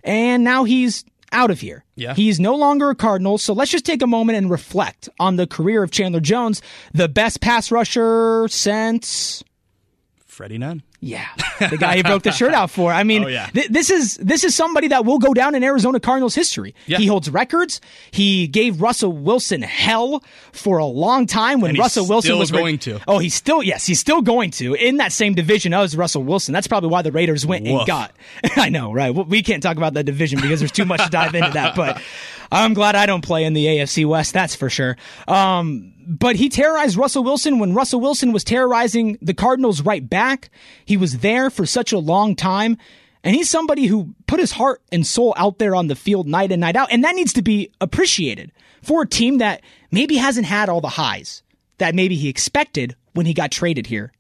And 0.04 0.42
now 0.44 0.64
he's 0.64 1.04
out 1.32 1.50
of 1.50 1.60
here. 1.60 1.84
Yeah. 1.96 2.14
He's 2.14 2.38
no 2.38 2.54
longer 2.54 2.90
a 2.90 2.94
Cardinal. 2.94 3.38
So 3.38 3.52
let's 3.52 3.70
just 3.70 3.84
take 3.84 4.02
a 4.02 4.06
moment 4.06 4.38
and 4.38 4.50
reflect 4.50 5.08
on 5.18 5.36
the 5.36 5.46
career 5.46 5.82
of 5.82 5.90
Chandler 5.90 6.20
Jones, 6.20 6.62
the 6.92 7.08
best 7.08 7.40
pass 7.40 7.70
rusher 7.70 8.46
since 8.48 9.42
Freddie 10.26 10.58
Nunn. 10.58 10.82
Yeah, 11.04 11.26
the 11.58 11.76
guy 11.76 11.96
he 11.96 12.02
broke 12.04 12.22
the 12.22 12.30
shirt 12.30 12.54
out 12.54 12.70
for. 12.70 12.92
I 12.92 13.02
mean, 13.02 13.24
Oh, 13.24 13.26
yeah. 13.26 13.46
th- 13.46 13.68
this 13.68 13.90
is 13.90 14.16
this 14.18 14.44
is 14.44 14.54
somebody 14.54 14.86
that 14.88 15.04
will 15.04 15.18
go 15.18 15.34
down 15.34 15.56
in 15.56 15.64
Arizona 15.64 15.98
Cardinals 15.98 16.34
history. 16.36 16.76
Yeah. 16.86 16.98
He 16.98 17.06
holds 17.08 17.28
records. 17.28 17.80
He 18.12 18.46
gave 18.46 18.80
Russell 18.80 19.12
Wilson 19.12 19.62
hell 19.62 20.22
for 20.52 20.78
a 20.78 20.84
long 20.86 21.26
time 21.26 21.60
when 21.60 21.76
Russell 21.76 22.06
Wilson 22.06 22.38
was 22.38 22.52
re- 22.52 22.58
going 22.58 22.78
to. 22.78 23.00
Oh, 23.08 23.18
he's 23.18 23.34
still 23.34 23.64
yes, 23.64 23.84
he's 23.84 23.98
still 23.98 24.22
going 24.22 24.52
to 24.52 24.74
in 24.74 24.98
that 24.98 25.10
same 25.10 25.34
division 25.34 25.74
as 25.74 25.96
Russell 25.96 26.22
Wilson. 26.22 26.52
That's 26.52 26.68
probably 26.68 26.90
why 26.90 27.02
the 27.02 27.10
Raiders 27.12 27.44
went 27.44 27.66
and 27.66 27.84
got. 27.84 28.12
I 28.56 28.68
know, 28.68 28.92
right? 28.92 29.10
We 29.10 29.42
can't 29.42 29.62
talk 29.62 29.76
about 29.76 29.94
that 29.94 30.04
division 30.04 30.40
because 30.40 30.60
there's 30.60 30.70
too 30.70 30.84
much 30.84 31.02
to 31.02 31.10
dive 31.10 31.34
into 31.34 31.50
that, 31.50 31.74
but. 31.74 32.00
I'm 32.54 32.74
glad 32.74 32.96
I 32.96 33.06
don't 33.06 33.24
play 33.24 33.44
in 33.44 33.54
the 33.54 33.64
AFC 33.64 34.04
West, 34.04 34.34
that's 34.34 34.54
for 34.54 34.68
sure. 34.68 34.98
Um, 35.26 35.91
but 36.06 36.36
he 36.36 36.48
terrorized 36.48 36.96
Russell 36.96 37.24
Wilson 37.24 37.58
when 37.58 37.74
Russell 37.74 38.00
Wilson 38.00 38.32
was 38.32 38.44
terrorizing 38.44 39.18
the 39.20 39.34
Cardinals 39.34 39.82
right 39.82 40.08
back. 40.08 40.50
He 40.84 40.96
was 40.96 41.18
there 41.18 41.50
for 41.50 41.66
such 41.66 41.92
a 41.92 41.98
long 41.98 42.36
time. 42.36 42.76
And 43.24 43.36
he's 43.36 43.48
somebody 43.48 43.86
who 43.86 44.14
put 44.26 44.40
his 44.40 44.52
heart 44.52 44.82
and 44.90 45.06
soul 45.06 45.32
out 45.36 45.58
there 45.58 45.76
on 45.76 45.86
the 45.86 45.94
field 45.94 46.26
night 46.26 46.50
and 46.50 46.60
night 46.60 46.74
out. 46.74 46.90
And 46.90 47.04
that 47.04 47.14
needs 47.14 47.32
to 47.34 47.42
be 47.42 47.70
appreciated 47.80 48.50
for 48.82 49.02
a 49.02 49.08
team 49.08 49.38
that 49.38 49.62
maybe 49.92 50.16
hasn't 50.16 50.46
had 50.46 50.68
all 50.68 50.80
the 50.80 50.88
highs 50.88 51.42
that 51.78 51.94
maybe 51.94 52.16
he 52.16 52.28
expected 52.28 52.96
when 53.14 53.26
he 53.26 53.34
got 53.34 53.52
traded 53.52 53.86
here. 53.86 54.12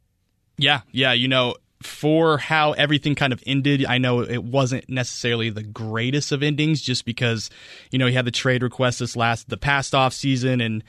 Yeah, 0.56 0.82
yeah. 0.92 1.12
You 1.12 1.26
know, 1.26 1.56
for 1.82 2.38
how 2.38 2.72
everything 2.72 3.14
kind 3.14 3.32
of 3.32 3.42
ended, 3.46 3.84
I 3.84 3.98
know 3.98 4.20
it 4.20 4.44
wasn't 4.44 4.88
necessarily 4.88 5.50
the 5.50 5.62
greatest 5.62 6.32
of 6.32 6.42
endings, 6.42 6.80
just 6.80 7.04
because 7.04 7.50
you 7.90 7.98
know 7.98 8.06
he 8.06 8.14
had 8.14 8.24
the 8.24 8.30
trade 8.30 8.62
request 8.62 9.00
this 9.00 9.16
last 9.16 9.48
the 9.48 9.56
past 9.56 9.94
off 9.94 10.12
season 10.12 10.60
and 10.60 10.84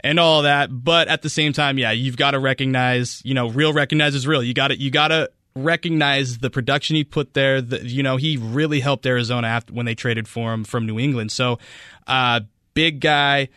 and 0.00 0.18
all 0.18 0.42
that. 0.42 0.68
But 0.70 1.08
at 1.08 1.22
the 1.22 1.30
same 1.30 1.52
time, 1.52 1.78
yeah, 1.78 1.92
you've 1.92 2.16
got 2.16 2.32
to 2.32 2.38
recognize, 2.38 3.22
you 3.24 3.34
know, 3.34 3.48
real 3.48 3.72
recognizes 3.72 4.26
real. 4.26 4.42
You 4.42 4.54
got 4.54 4.68
to 4.68 4.80
you 4.80 4.90
got 4.90 5.08
to 5.08 5.30
recognize 5.54 6.38
the 6.38 6.50
production 6.50 6.96
he 6.96 7.04
put 7.04 7.34
there. 7.34 7.60
The, 7.60 7.86
you 7.86 8.02
know, 8.02 8.16
he 8.16 8.36
really 8.36 8.80
helped 8.80 9.06
Arizona 9.06 9.48
after 9.48 9.72
when 9.72 9.86
they 9.86 9.94
traded 9.94 10.28
for 10.28 10.52
him 10.52 10.64
from 10.64 10.86
New 10.86 10.98
England. 10.98 11.32
So, 11.32 11.58
uh, 12.06 12.40
big 12.74 13.00
guy 13.00 13.48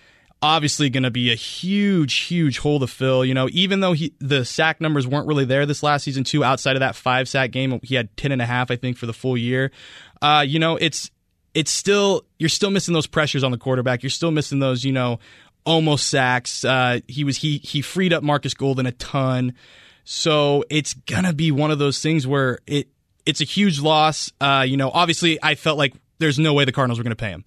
obviously 0.42 0.90
going 0.90 1.04
to 1.04 1.12
be 1.12 1.32
a 1.32 1.36
huge, 1.36 2.16
huge 2.16 2.60
hole 2.60 2.80
to 2.80 2.88
fill. 2.88 3.26
You 3.26 3.34
know, 3.34 3.50
even 3.52 3.80
though 3.80 3.94
he 3.94 4.14
the 4.20 4.46
sack 4.46 4.82
numbers 4.82 5.08
weren't 5.08 5.28
really 5.28 5.46
there 5.46 5.66
this 5.66 5.84
last 5.84 6.04
season 6.04 6.24
too, 6.24 6.44
outside 6.44 6.76
of 6.76 6.82
that 6.82 6.96
five 6.96 7.28
sack 7.28 7.52
game, 7.52 7.80
he 7.84 7.96
had 7.96 8.16
ten 8.18 8.32
and 8.32 8.42
a 8.42 8.46
half, 8.46 8.72
I 8.72 8.76
think, 8.76 8.98
for 8.98 9.06
the 9.06 9.14
full 9.14 9.38
year. 9.38 9.72
Uh, 10.22 10.44
you 10.48 10.60
know, 10.60 10.78
it's 10.78 11.12
it's 11.54 11.72
still 11.72 12.26
you're 12.38 12.50
still 12.50 12.72
missing 12.72 12.94
those 12.94 13.08
pressures 13.08 13.44
on 13.44 13.52
the 13.52 13.58
quarterback. 13.58 14.04
You're 14.04 14.10
still 14.10 14.32
missing 14.32 14.60
those, 14.60 14.84
you 14.84 14.92
know, 14.92 15.20
almost 15.70 16.08
sacks. 16.08 16.66
Uh, 16.66 17.00
he 17.08 17.24
was 17.24 17.38
he 17.38 17.60
he 17.60 17.82
freed 17.82 18.12
up 18.12 18.24
Markus 18.24 18.54
Golden 18.54 18.86
a 18.86 18.92
ton. 18.92 19.54
So 20.04 20.66
it's 20.70 20.94
gonna 20.94 21.34
be 21.34 21.52
one 21.52 21.72
of 21.72 21.80
those 21.80 22.02
things 22.02 22.26
where 22.26 22.60
it 22.68 22.88
it's 23.26 23.42
a 23.42 23.46
huge 23.46 23.80
loss. 23.80 24.32
Uh, 24.42 24.66
you 24.68 24.76
know, 24.76 24.90
obviously 24.92 25.38
I 25.42 25.56
felt 25.56 25.78
like 25.78 25.94
there's 26.18 26.40
no 26.40 26.54
way 26.54 26.66
the 26.66 26.72
Cardinals 26.72 26.98
were 26.98 27.04
gonna 27.04 27.16
pay 27.16 27.30
him 27.30 27.46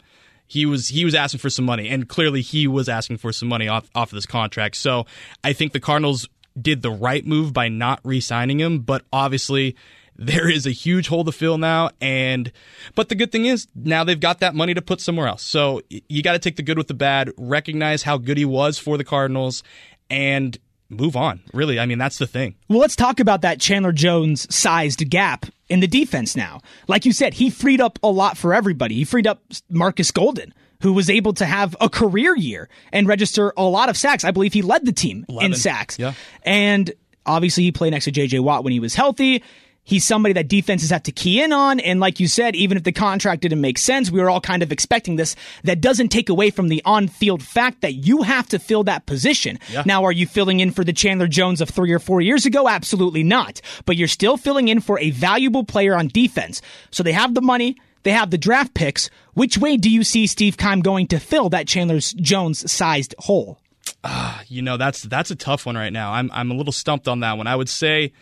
he 0.53 0.67
was 0.67 0.89
he 0.89 1.07
was 1.07 1.15
asking 1.15 1.41
for 1.41 1.49
some 1.49 1.65
money, 1.65 1.89
and 1.89 2.07
clearly 2.07 2.43
he 2.43 2.67
was 2.67 2.87
asking 2.87 3.17
for 3.17 3.33
some 3.33 3.49
money 3.49 3.69
off 3.69 3.89
off 3.95 4.13
of 4.13 4.17
this 4.17 4.27
contract. 4.27 4.77
So 4.77 5.07
I 5.43 5.55
think 5.55 5.73
the 5.73 5.81
Cardinals 5.81 6.29
did 6.61 6.83
the 6.83 6.91
right 6.91 7.25
move 7.25 7.55
by 7.55 7.69
not 7.69 8.01
re-signing 8.05 8.61
him, 8.61 8.81
but 8.81 9.03
obviously 9.11 9.77
there 10.16 10.48
is 10.48 10.66
a 10.66 10.70
huge 10.70 11.09
hole 11.09 11.25
to 11.25 11.33
fill 11.33 11.59
now 11.59 11.90
and 12.01 12.53
but 12.94 13.09
the 13.09 13.14
good 13.14 13.33
thing 13.33 13.46
is 13.46 13.66
now 13.75 14.05
they've 14.05 14.20
got 14.20 14.40
that 14.40 14.55
money 14.55 14.75
to 14.75 14.83
put 14.83 15.01
somewhere 15.01 15.27
else 15.27 15.42
so 15.42 15.81
you 16.09 16.22
got 16.22 16.33
to 16.33 16.38
take 16.38 16.57
the 16.57 16.62
good 16.62 16.77
with 16.79 16.88
the 16.88 16.94
bad 16.94 17.31
recognize 17.38 18.03
how 18.03 18.18
good 18.18 18.37
he 18.37 18.44
was 18.44 18.79
for 18.79 18.96
the 18.98 19.05
cardinals 19.05 19.62
and 20.11 20.59
move 20.90 21.16
on 21.16 21.40
really 21.55 21.81
i 21.81 21.87
mean 21.87 21.96
that's 21.98 22.18
the 22.18 22.27
thing 22.27 22.55
Well, 22.68 22.79
let's 22.79 22.94
talk 22.96 23.20
about 23.20 23.40
that 23.42 23.61
Chandler 23.61 23.92
Jones 23.92 24.46
sized 24.55 25.09
gap 25.09 25.46
in 25.70 25.81
the 25.81 25.87
defense 25.88 26.37
now. 26.37 26.61
Like 26.87 27.07
you 27.07 27.12
said, 27.12 27.33
he 27.33 27.48
freed 27.48 27.81
up 27.81 27.98
a 28.03 28.09
lot 28.09 28.37
for 28.37 28.53
everybody. 28.53 28.94
He 28.94 29.05
freed 29.05 29.27
up 29.27 29.42
Markus 29.70 30.11
Golden, 30.11 30.53
who 30.83 30.92
was 30.92 31.09
able 31.09 31.33
to 31.35 31.46
have 31.46 31.75
a 31.81 31.88
career 31.88 32.37
year 32.37 32.68
and 32.92 33.09
register 33.09 33.55
a 33.57 33.62
lot 33.62 33.88
of 33.88 33.96
sacks. 33.96 34.22
I 34.22 34.33
believe 34.33 34.53
he 34.53 34.61
led 34.61 34.85
the 34.85 34.92
team 34.92 35.25
in 35.40 35.55
sacks. 35.55 35.98
Yeah. 35.98 36.12
And 36.42 36.92
obviously, 37.25 37.62
he 37.62 37.72
played 37.72 37.92
next 37.92 38.05
to 38.05 38.12
JJ 38.12 38.40
Watt 38.40 38.64
when 38.64 38.75
he 38.75 38.81
was 38.81 38.94
healthy. 38.94 39.42
He's 39.85 40.05
somebody 40.05 40.33
that 40.35 40.49
defenses 40.49 40.90
have 40.90 41.03
to 41.05 41.12
key 41.12 41.42
in 41.42 41.53
on. 41.53 41.81
And 41.81 41.99
like 41.99 42.21
you 42.21 42.29
said, 42.29 42.55
even 42.55 42.77
if 42.77 42.85
the 42.85 42.92
contract 42.92 43.42
didn't 43.42 43.61
make 43.61 43.79
sense, 43.79 44.11
we 44.11 44.21
were 44.21 44.31
all 44.31 44.40
kind 44.40 44.62
of 44.62 44.71
expecting 44.71 45.16
this. 45.16 45.35
That 45.64 45.81
doesn't 45.81 46.09
take 46.11 46.29
away 46.29 46.51
from 46.51 46.68
the 46.68 46.83
on 46.85 47.09
field 47.09 47.42
fact 47.42 47.81
that 47.81 47.95
you 47.95 48.23
have 48.23 48.49
to 48.51 48.59
fill 48.59 48.85
that 48.85 49.07
position. 49.07 49.59
Now, 49.85 50.05
are 50.05 50.12
you 50.12 50.27
filling 50.27 50.61
in 50.61 50.71
for 50.71 50.85
the 50.85 50.92
Chandler 50.92 51.27
Jones 51.27 51.61
of 51.61 51.68
three 51.68 51.92
or 51.92 51.99
four 51.99 52.21
years 52.21 52.47
ago? 52.47 52.68
Absolutely 52.68 53.25
not. 53.25 53.61
But 53.85 53.97
you're 53.97 54.09
still 54.09 54.37
filling 54.37 54.68
in 54.68 54.81
for 54.81 55.01
a 55.01 55.11
valuable 55.11 55.64
player 55.64 55.97
on 55.97 56.09
defense. 56.09 56.62
So 56.90 57.03
they 57.03 57.12
have 57.12 57.35
the 57.35 57.42
money. 57.42 57.77
They 58.05 58.12
have 58.12 58.31
the 58.31 58.38
draft 58.38 58.75
picks. 58.75 59.11
Which 59.35 59.59
way 59.59 59.77
do 59.77 59.90
you 59.90 60.05
see 60.05 60.27
Steve 60.27 60.57
Keim 60.57 60.81
going 60.81 61.09
to 61.09 61.18
fill 61.18 61.49
that 61.51 61.66
Chandler 61.66 61.99
Jones 61.99 62.71
sized 62.71 63.14
hole? 63.18 63.59
Ah, 64.05 64.42
you 64.49 64.62
know 64.62 64.77
that's 64.77 65.03
that's 65.03 65.31
a 65.31 65.37
tough 65.37 65.66
one 65.66 65.77
right 65.77 65.92
now. 65.92 66.12
I'm 66.12 66.31
I'm 66.33 66.51
a 66.51 66.55
little 66.55 66.73
stumped 66.73 67.09
on 67.09 67.21
that 67.21 67.37
one. 67.37 67.47
I 67.47 67.55
would 67.55 67.68
say 67.68 68.12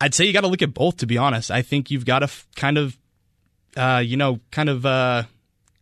I'd 0.00 0.14
say 0.14 0.24
you 0.24 0.32
got 0.32 0.42
to 0.42 0.48
look 0.48 0.62
at 0.62 0.74
both 0.74 0.98
to 0.98 1.06
be 1.06 1.18
honest. 1.18 1.50
I 1.50 1.62
think 1.62 1.90
you've 1.90 2.04
got 2.04 2.20
to 2.20 2.24
f- 2.24 2.46
kind 2.56 2.78
of 2.78 2.96
uh, 3.76 4.02
you 4.04 4.16
know 4.16 4.40
kind 4.50 4.68
of 4.68 4.86
uh, 4.86 5.24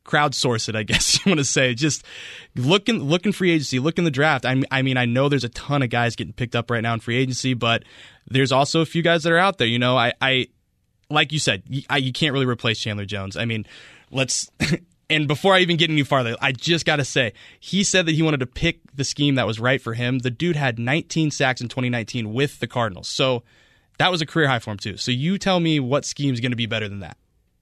crowdsource 0.04 0.68
it. 0.68 0.76
I 0.76 0.82
guess 0.82 1.14
you 1.24 1.30
want 1.30 1.38
to 1.38 1.44
say 1.44 1.74
just 1.74 2.04
look 2.54 2.88
in 2.88 3.02
look 3.02 3.26
in 3.26 3.32
free 3.32 3.50
agency, 3.52 3.78
look 3.78 3.98
in 3.98 4.04
the 4.04 4.10
draft. 4.10 4.46
I 4.46 4.54
mean, 4.54 4.66
I 4.70 4.82
mean 4.82 4.96
I 4.96 5.04
know 5.04 5.28
there's 5.28 5.44
a 5.44 5.50
ton 5.50 5.82
of 5.82 5.90
guys 5.90 6.16
getting 6.16 6.32
picked 6.32 6.56
up 6.56 6.70
right 6.70 6.82
now 6.82 6.94
in 6.94 7.00
free 7.00 7.16
agency, 7.16 7.54
but 7.54 7.84
there's 8.26 8.52
also 8.52 8.80
a 8.80 8.86
few 8.86 9.02
guys 9.02 9.22
that 9.24 9.32
are 9.32 9.38
out 9.38 9.58
there. 9.58 9.68
You 9.68 9.78
know, 9.78 9.96
I 9.96 10.12
I 10.20 10.48
like 11.10 11.32
you 11.32 11.38
said, 11.38 11.62
you, 11.68 11.82
I, 11.88 11.98
you 11.98 12.12
can't 12.12 12.32
really 12.32 12.46
replace 12.46 12.78
Chandler 12.78 13.04
Jones. 13.04 13.36
I 13.36 13.44
mean, 13.44 13.66
let's. 14.10 14.50
And 15.08 15.28
before 15.28 15.54
I 15.54 15.60
even 15.60 15.76
get 15.76 15.88
any 15.88 16.02
farther, 16.02 16.34
I 16.40 16.50
just 16.50 16.84
got 16.84 16.96
to 16.96 17.04
say, 17.04 17.32
he 17.60 17.84
said 17.84 18.06
that 18.06 18.16
he 18.16 18.22
wanted 18.22 18.40
to 18.40 18.46
pick 18.46 18.80
the 18.92 19.04
scheme 19.04 19.36
that 19.36 19.46
was 19.46 19.60
right 19.60 19.80
for 19.80 19.94
him. 19.94 20.18
The 20.18 20.32
dude 20.32 20.56
had 20.56 20.80
19 20.80 21.30
sacks 21.30 21.60
in 21.60 21.68
2019 21.68 22.32
with 22.32 22.58
the 22.58 22.66
Cardinals. 22.66 23.06
So 23.06 23.44
that 23.98 24.10
was 24.10 24.20
a 24.20 24.26
career 24.26 24.48
high 24.48 24.58
for 24.58 24.70
him, 24.70 24.78
too. 24.78 24.96
So 24.96 25.10
you 25.10 25.38
tell 25.38 25.60
me 25.60 25.80
what 25.80 26.04
scheme 26.04 26.34
is 26.34 26.40
going 26.40 26.52
to 26.52 26.56
be 26.56 26.66
better 26.66 26.88
than 26.88 27.00
that. 27.00 27.16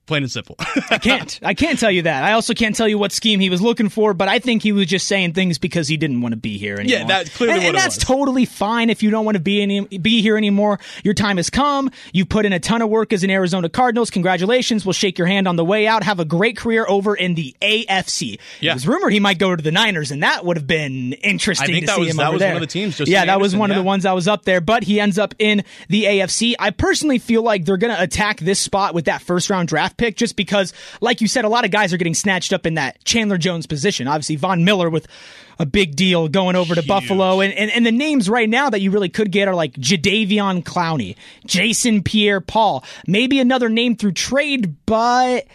Plain 0.07 0.25
and 0.25 0.31
simple. 0.33 0.57
I 0.90 0.99
can't. 0.99 1.40
I 1.43 1.55
can't 1.55 1.79
tell 1.79 1.90
you 1.90 2.03
that. 2.03 2.25
I 2.25 2.33
also 2.33 2.53
can't 2.53 2.77
tell 2.77 2.87
you 2.87 2.99
what 2.99 3.11
scheme 3.11 3.40
he 3.40 3.49
was 3.49 3.62
looking 3.62 3.88
for, 3.88 4.12
but 4.12 4.29
I 4.29 4.38
think 4.38 4.62
he 4.62 4.73
was 4.73 4.87
just 4.87 5.07
saying 5.07 5.33
things 5.33 5.59
because 5.59 5.88
he 5.88 5.97
didn't 5.97 6.21
want 6.21 6.33
to 6.33 6.37
be 6.37 6.59
here 6.59 6.75
anymore. 6.75 6.99
Yeah, 6.99 7.05
that's 7.07 7.35
clearly 7.35 7.55
and, 7.55 7.62
what 7.62 7.69
and 7.69 7.77
that's 7.79 7.97
was. 7.97 8.05
totally 8.05 8.45
fine 8.45 8.90
if 8.90 9.03
you 9.03 9.11
don't 9.11 9.25
want 9.25 9.37
to 9.37 9.43
be 9.43 9.62
any, 9.62 9.81
be 9.81 10.21
here 10.21 10.37
anymore. 10.37 10.79
Your 11.05 11.14
time 11.14 11.38
has 11.38 11.49
come. 11.49 11.90
You 12.12 12.27
put 12.27 12.45
in 12.45 12.53
a 12.53 12.61
ton 12.61 12.83
of 12.83 12.90
work 12.90 13.14
as 13.14 13.25
an 13.25 13.31
Arizona 13.31 13.71
Cardinals. 13.71 14.11
Congratulations. 14.11 14.85
We'll 14.85 14.93
shake 14.93 15.17
your 15.17 15.27
hand 15.27 15.49
on 15.49 15.57
the 15.57 15.64
way 15.64 15.87
out. 15.87 16.03
Have 16.03 16.21
a 16.21 16.27
great 16.27 16.59
career 16.59 16.85
over 16.87 17.14
in 17.14 17.35
the 17.35 17.57
AFC. 17.62 18.38
Yeah. 18.61 18.73
It 18.73 18.75
was 18.75 18.87
rumored 18.87 19.12
he 19.12 19.21
might 19.21 19.38
go 19.38 19.57
to 19.57 19.62
the 19.62 19.73
Niners, 19.73 20.11
and 20.11 20.23
that 20.23 20.45
would 20.45 20.59
have 20.59 20.67
been 20.67 21.14
interesting 21.14 21.71
I 21.71 21.73
think 21.73 21.85
to 21.85 21.87
that 21.87 21.95
see 21.95 22.01
was- 22.01 22.11
him 22.11 22.17
that 22.19 22.25
over 22.27 22.33
was 22.35 22.40
there. 22.40 22.49
one 22.55 22.62
of 22.62 22.69
the 22.69 22.73
teams, 22.73 23.01
yeah, 23.01 23.25
that 23.25 23.40
was 23.40 23.55
Anderson, 23.55 23.59
one 23.61 23.71
of 23.71 23.77
the 23.79 23.83
ones 23.83 24.03
that 24.03 24.12
was 24.14 24.29
up 24.29 24.45
there, 24.45 24.61
but 24.61 24.83
he 24.85 25.01
ends 25.01 25.19
up 25.19 25.35
in 25.38 25.64
the 25.88 26.05
AFC. 26.05 26.55
I 26.59 26.71
personally 26.71 27.19
feel 27.19 27.43
like 27.43 27.64
they're 27.64 27.79
going 27.79 27.95
to 27.95 28.03
attack 28.03 28.40
this 28.40 28.61
spot 28.61 28.93
with 28.95 29.07
that 29.07 29.23
first 29.23 29.49
round 29.49 29.69
draft 29.69 29.94
draft 29.95 29.97
pick 29.97 30.17
just 30.17 30.37
because, 30.37 30.73
like 31.01 31.21
you 31.21 31.29
said, 31.29 31.45
a 31.45 31.49
lot 31.49 31.65
of 31.65 31.71
guys 31.71 31.93
are 31.93 31.97
getting 31.97 32.15
snatched 32.15 32.53
up 32.53 32.67
in 32.67 32.75
that 32.75 33.03
Chandler 33.05 33.39
Jones 33.39 33.67
position. 33.67 34.09
Obviously, 34.09 34.37
Von 34.37 34.65
Miller 34.65 34.91
with 34.91 35.07
a 35.59 35.67
big 35.67 35.97
deal 35.97 36.29
going 36.29 36.57
over 36.57 36.75
to 36.75 36.81
Huge. 36.81 36.89
Buffalo. 36.89 37.41
And, 37.41 37.53
and, 37.55 37.71
and 37.71 37.87
the 37.87 37.93
names 37.93 38.29
right 38.29 38.49
now 38.49 38.71
that 38.71 38.81
you 38.81 38.91
really 38.91 39.09
could 39.09 39.31
get 39.31 39.49
are 39.49 39.55
like 39.55 39.73
Jadeveon 39.75 40.65
Clowney, 40.65 41.17
Jason 41.47 42.03
Pierre 42.03 42.41
Paul, 42.41 42.85
maybe 43.07 43.39
another 43.39 43.69
name 43.69 43.97
through 43.97 44.13
trade, 44.13 44.75
but 44.85 45.47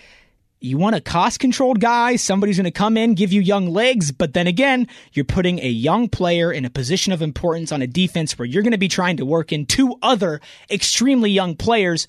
you 0.61 0.77
want 0.77 0.95
a 0.95 1.01
cost 1.01 1.39
controlled 1.39 1.79
guy, 1.79 2.17
somebody's 2.17 2.57
going 2.57 2.65
to 2.65 2.71
come 2.71 2.97
in, 2.97 3.13
give 3.13 3.31
you 3.31 3.41
young 3.41 3.69
legs, 3.69 4.11
but 4.11 4.33
then 4.33 4.45
again, 4.45 4.87
you're 5.13 5.23
putting 5.23 5.59
a 5.59 5.69
young 5.69 6.09
player 6.09 6.51
in 6.51 6.65
a 6.65 6.69
position 6.69 7.13
of 7.13 7.21
importance 7.21 7.71
on 7.71 7.81
a 7.81 7.87
defense 7.87 8.37
where 8.37 8.45
you're 8.45 8.63
going 8.63 8.71
to 8.71 8.77
be 8.77 8.89
trying 8.89 9.17
to 9.17 9.25
work 9.25 9.53
in 9.53 9.65
two 9.65 9.97
other 10.01 10.41
extremely 10.69 11.31
young 11.31 11.55
players. 11.55 12.07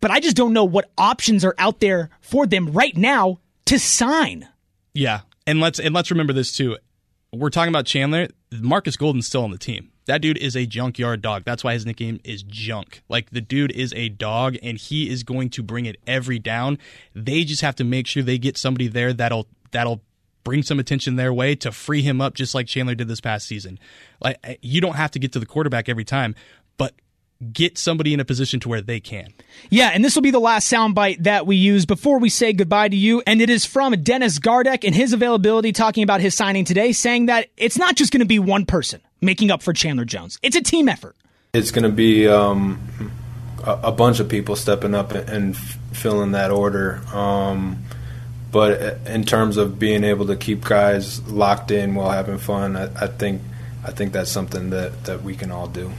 But 0.00 0.10
I 0.10 0.20
just 0.20 0.36
don't 0.36 0.52
know 0.52 0.64
what 0.64 0.90
options 0.96 1.44
are 1.44 1.54
out 1.58 1.80
there 1.80 2.10
for 2.20 2.46
them 2.46 2.72
right 2.72 2.96
now 2.96 3.38
to 3.66 3.78
sign. 3.78 4.48
Yeah. 4.94 5.20
And 5.46 5.60
let's 5.60 5.78
and 5.78 5.94
let's 5.94 6.10
remember 6.10 6.32
this 6.32 6.56
too. 6.56 6.78
We're 7.32 7.50
talking 7.50 7.68
about 7.68 7.86
Chandler. 7.86 8.28
Markus 8.52 8.96
Golden's 8.96 9.26
still 9.26 9.44
on 9.44 9.50
the 9.50 9.58
team. 9.58 9.90
That 10.06 10.22
dude 10.22 10.38
is 10.38 10.56
a 10.56 10.66
junkyard 10.66 11.22
dog. 11.22 11.44
That's 11.44 11.62
why 11.62 11.74
his 11.74 11.86
nickname 11.86 12.20
is 12.24 12.42
Junk. 12.42 13.02
Like 13.08 13.30
the 13.30 13.40
dude 13.40 13.70
is 13.70 13.92
a 13.94 14.08
dog 14.08 14.56
and 14.62 14.76
he 14.76 15.08
is 15.08 15.22
going 15.22 15.50
to 15.50 15.62
bring 15.62 15.86
it 15.86 15.96
every 16.06 16.40
down. 16.40 16.78
They 17.14 17.44
just 17.44 17.62
have 17.62 17.76
to 17.76 17.84
make 17.84 18.08
sure 18.08 18.22
they 18.22 18.38
get 18.38 18.56
somebody 18.56 18.88
there 18.88 19.12
that'll 19.12 19.46
that'll 19.70 20.02
bring 20.42 20.62
some 20.62 20.80
attention 20.80 21.16
their 21.16 21.32
way 21.32 21.54
to 21.54 21.70
free 21.70 22.02
him 22.02 22.20
up 22.20 22.34
just 22.34 22.54
like 22.54 22.66
Chandler 22.66 22.94
did 22.94 23.06
this 23.06 23.20
past 23.20 23.46
season. 23.46 23.78
Like 24.20 24.58
you 24.62 24.80
don't 24.80 24.96
have 24.96 25.12
to 25.12 25.18
get 25.18 25.32
to 25.32 25.38
the 25.38 25.46
quarterback 25.46 25.88
every 25.88 26.04
time, 26.04 26.34
but 26.76 26.94
get 27.52 27.78
somebody 27.78 28.12
in 28.12 28.20
a 28.20 28.24
position 28.24 28.60
to 28.60 28.68
where 28.68 28.82
they 28.82 29.00
can. 29.00 29.32
Yeah, 29.70 29.90
and 29.92 30.04
this 30.04 30.14
will 30.14 30.22
be 30.22 30.30
the 30.30 30.40
last 30.40 30.70
soundbite 30.70 31.24
that 31.24 31.46
we 31.46 31.56
use 31.56 31.86
before 31.86 32.18
we 32.18 32.28
say 32.28 32.52
goodbye 32.52 32.88
to 32.88 32.96
you. 32.96 33.22
And 33.26 33.40
it 33.40 33.50
is 33.50 33.64
from 33.64 33.92
Dennis 34.02 34.38
Gardeck 34.38 34.84
and 34.84 34.94
his 34.94 35.12
availability 35.12 35.72
talking 35.72 36.02
about 36.02 36.20
his 36.20 36.34
signing 36.34 36.64
today, 36.64 36.92
saying 36.92 37.26
that 37.26 37.48
it's 37.56 37.78
not 37.78 37.96
just 37.96 38.12
going 38.12 38.20
to 38.20 38.26
be 38.26 38.38
one 38.38 38.66
person 38.66 39.00
making 39.20 39.50
up 39.50 39.62
for 39.62 39.72
Chandler 39.72 40.04
Jones. 40.04 40.38
It's 40.42 40.56
a 40.56 40.62
team 40.62 40.88
effort. 40.88 41.16
It's 41.52 41.70
going 41.70 41.84
to 41.84 41.92
be 41.92 42.28
um, 42.28 42.80
a, 43.64 43.80
a, 43.84 43.92
bunch 43.92 44.20
of 44.20 44.28
people 44.28 44.54
stepping 44.54 44.94
up 44.94 45.12
and, 45.12 45.28
and 45.28 45.56
filling 45.56 46.32
that 46.32 46.50
order. 46.50 47.00
Um, 47.12 47.82
but 48.52 48.98
in 49.06 49.24
terms 49.24 49.56
of 49.56 49.78
being 49.78 50.04
able 50.04 50.26
to 50.26 50.36
keep 50.36 50.64
guys 50.64 51.26
locked 51.28 51.70
in 51.70 51.94
while 51.94 52.10
having 52.10 52.38
fun, 52.38 52.76
I, 52.76 53.04
I 53.04 53.06
think 53.06 53.42
I 53.84 53.92
think 53.92 54.12
that's 54.12 54.30
something 54.30 54.70
that, 54.70 55.04
that 55.04 55.22
we 55.22 55.34
can 55.34 55.50
all 55.50 55.66
do. 55.66 55.90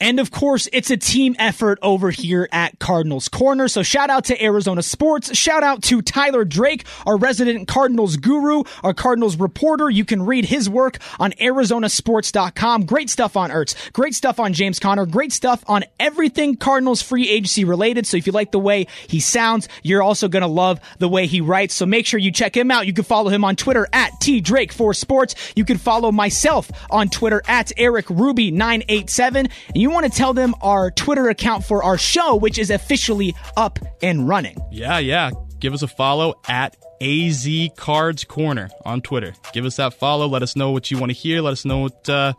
And 0.00 0.20
of 0.20 0.30
course, 0.30 0.68
it's 0.72 0.90
a 0.90 0.96
team 0.96 1.34
effort 1.38 1.78
over 1.82 2.10
here 2.10 2.48
at 2.52 2.78
Cardinals 2.78 3.28
Corner. 3.28 3.68
So 3.68 3.82
shout 3.82 4.10
out 4.10 4.26
to 4.26 4.42
Arizona 4.42 4.82
Sports. 4.82 5.36
Shout 5.36 5.62
out 5.62 5.82
to 5.84 6.02
Tyler 6.02 6.44
Drake, 6.44 6.84
our 7.06 7.16
resident 7.16 7.68
Cardinals 7.68 8.16
guru, 8.16 8.62
our 8.82 8.94
Cardinals 8.94 9.36
reporter. 9.36 9.90
You 9.90 10.04
can 10.04 10.22
read 10.22 10.44
his 10.44 10.68
work 10.68 10.98
on 11.18 11.32
ArizonaSports.com. 11.32 12.86
Great 12.86 13.10
stuff 13.10 13.36
on 13.36 13.50
Ertz. 13.50 13.92
Great 13.92 14.14
stuff 14.14 14.38
on 14.38 14.52
James 14.52 14.78
Conner. 14.78 15.06
Great 15.06 15.32
stuff 15.32 15.64
on 15.66 15.84
everything 15.98 16.56
Cardinals 16.56 17.02
free 17.02 17.28
agency 17.28 17.64
related. 17.64 18.06
So 18.06 18.16
if 18.16 18.26
you 18.26 18.32
like 18.32 18.52
the 18.52 18.58
way 18.58 18.86
he 19.08 19.20
sounds, 19.20 19.68
you're 19.82 20.02
also 20.02 20.28
going 20.28 20.42
to 20.42 20.48
love 20.48 20.80
the 20.98 21.08
way 21.08 21.26
he 21.26 21.40
writes. 21.40 21.74
So 21.74 21.86
make 21.86 22.06
sure 22.06 22.20
you 22.20 22.30
check 22.30 22.56
him 22.56 22.70
out. 22.70 22.86
You 22.86 22.92
can 22.92 23.04
follow 23.04 23.30
him 23.30 23.44
on 23.44 23.56
Twitter 23.56 23.88
at 23.92 24.12
tdrake4sports. 24.20 25.52
You 25.56 25.64
can 25.64 25.78
follow 25.78 26.12
myself 26.12 26.70
on 26.90 27.08
Twitter 27.08 27.42
at 27.46 27.68
erikruby987. 27.76 29.38
And 29.38 29.50
you 29.74 29.87
you 29.88 29.94
want 29.94 30.04
to 30.04 30.12
tell 30.12 30.34
them 30.34 30.54
our 30.60 30.90
Twitter 30.90 31.30
account 31.30 31.64
for 31.64 31.82
our 31.82 31.96
show, 31.96 32.36
which 32.36 32.58
is 32.58 32.70
officially 32.70 33.34
up 33.56 33.78
and 34.02 34.28
running. 34.28 34.56
Yeah, 34.70 34.98
yeah. 34.98 35.30
Give 35.60 35.72
us 35.72 35.82
a 35.82 35.88
follow 35.88 36.34
at 36.46 36.76
AZ 37.00 37.48
Cards 37.76 38.24
Corner 38.24 38.68
on 38.84 39.00
Twitter. 39.00 39.34
Give 39.52 39.64
us 39.64 39.76
that 39.76 39.94
follow. 39.94 40.26
Let 40.26 40.42
us 40.42 40.56
know 40.56 40.70
what 40.70 40.90
you 40.90 40.98
want 40.98 41.10
to 41.10 41.16
hear. 41.16 41.40
Let 41.40 41.52
us 41.52 41.64
know 41.64 41.78
what 41.78 42.08
uh, 42.08 42.32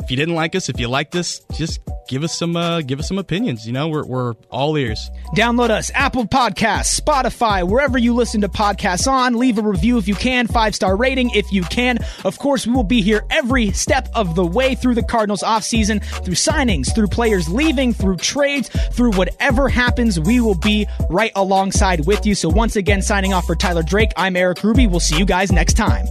if 0.00 0.10
you 0.10 0.16
didn't 0.16 0.34
like 0.34 0.54
us, 0.54 0.68
if 0.68 0.78
you 0.78 0.88
liked 0.88 1.14
us, 1.16 1.40
just 1.54 1.80
give 2.08 2.22
us 2.22 2.36
some 2.36 2.56
uh, 2.56 2.80
give 2.80 3.00
us 3.00 3.08
some 3.08 3.18
opinions. 3.18 3.66
You 3.66 3.72
know, 3.72 3.88
we're 3.88 4.04
we're 4.04 4.34
all 4.50 4.76
ears. 4.76 5.10
Download 5.34 5.70
us 5.70 5.90
Apple 5.94 6.26
Podcasts, 6.26 6.98
Spotify, 7.00 7.68
wherever 7.68 7.98
you 7.98 8.14
listen 8.14 8.40
to 8.42 8.48
podcasts 8.48 9.10
on. 9.10 9.34
Leave 9.34 9.58
a 9.58 9.62
review 9.62 9.98
if 9.98 10.06
you 10.06 10.14
can, 10.14 10.46
five 10.46 10.74
star 10.74 10.96
rating 10.96 11.30
if 11.30 11.50
you 11.52 11.62
can. 11.64 11.98
Of 12.24 12.38
course, 12.38 12.66
we 12.66 12.72
will 12.72 12.84
be 12.84 13.02
here 13.02 13.24
every 13.30 13.72
step 13.72 14.08
of 14.14 14.34
the 14.34 14.46
way 14.46 14.74
through 14.74 14.94
the 14.94 15.02
Cardinals 15.02 15.42
offseason, 15.42 16.02
through 16.24 16.34
signings, 16.34 16.94
through 16.94 17.08
players 17.08 17.48
leaving, 17.48 17.92
through 17.92 18.18
trades, 18.18 18.68
through 18.92 19.12
whatever 19.12 19.68
happens. 19.68 20.20
We 20.20 20.40
will 20.40 20.58
be 20.58 20.86
right 21.10 21.32
alongside 21.34 22.06
with 22.06 22.24
you. 22.26 22.34
So 22.34 22.48
once 22.48 22.76
again, 22.76 23.02
signing 23.02 23.32
off 23.32 23.46
for 23.46 23.56
Tyler 23.56 23.82
Drake. 23.82 24.05
I'm 24.16 24.36
Erik 24.36 24.62
Ruby. 24.62 24.86
We'll 24.86 25.00
see 25.00 25.18
you 25.18 25.24
guys 25.24 25.50
next 25.50 25.74
time. 25.74 26.06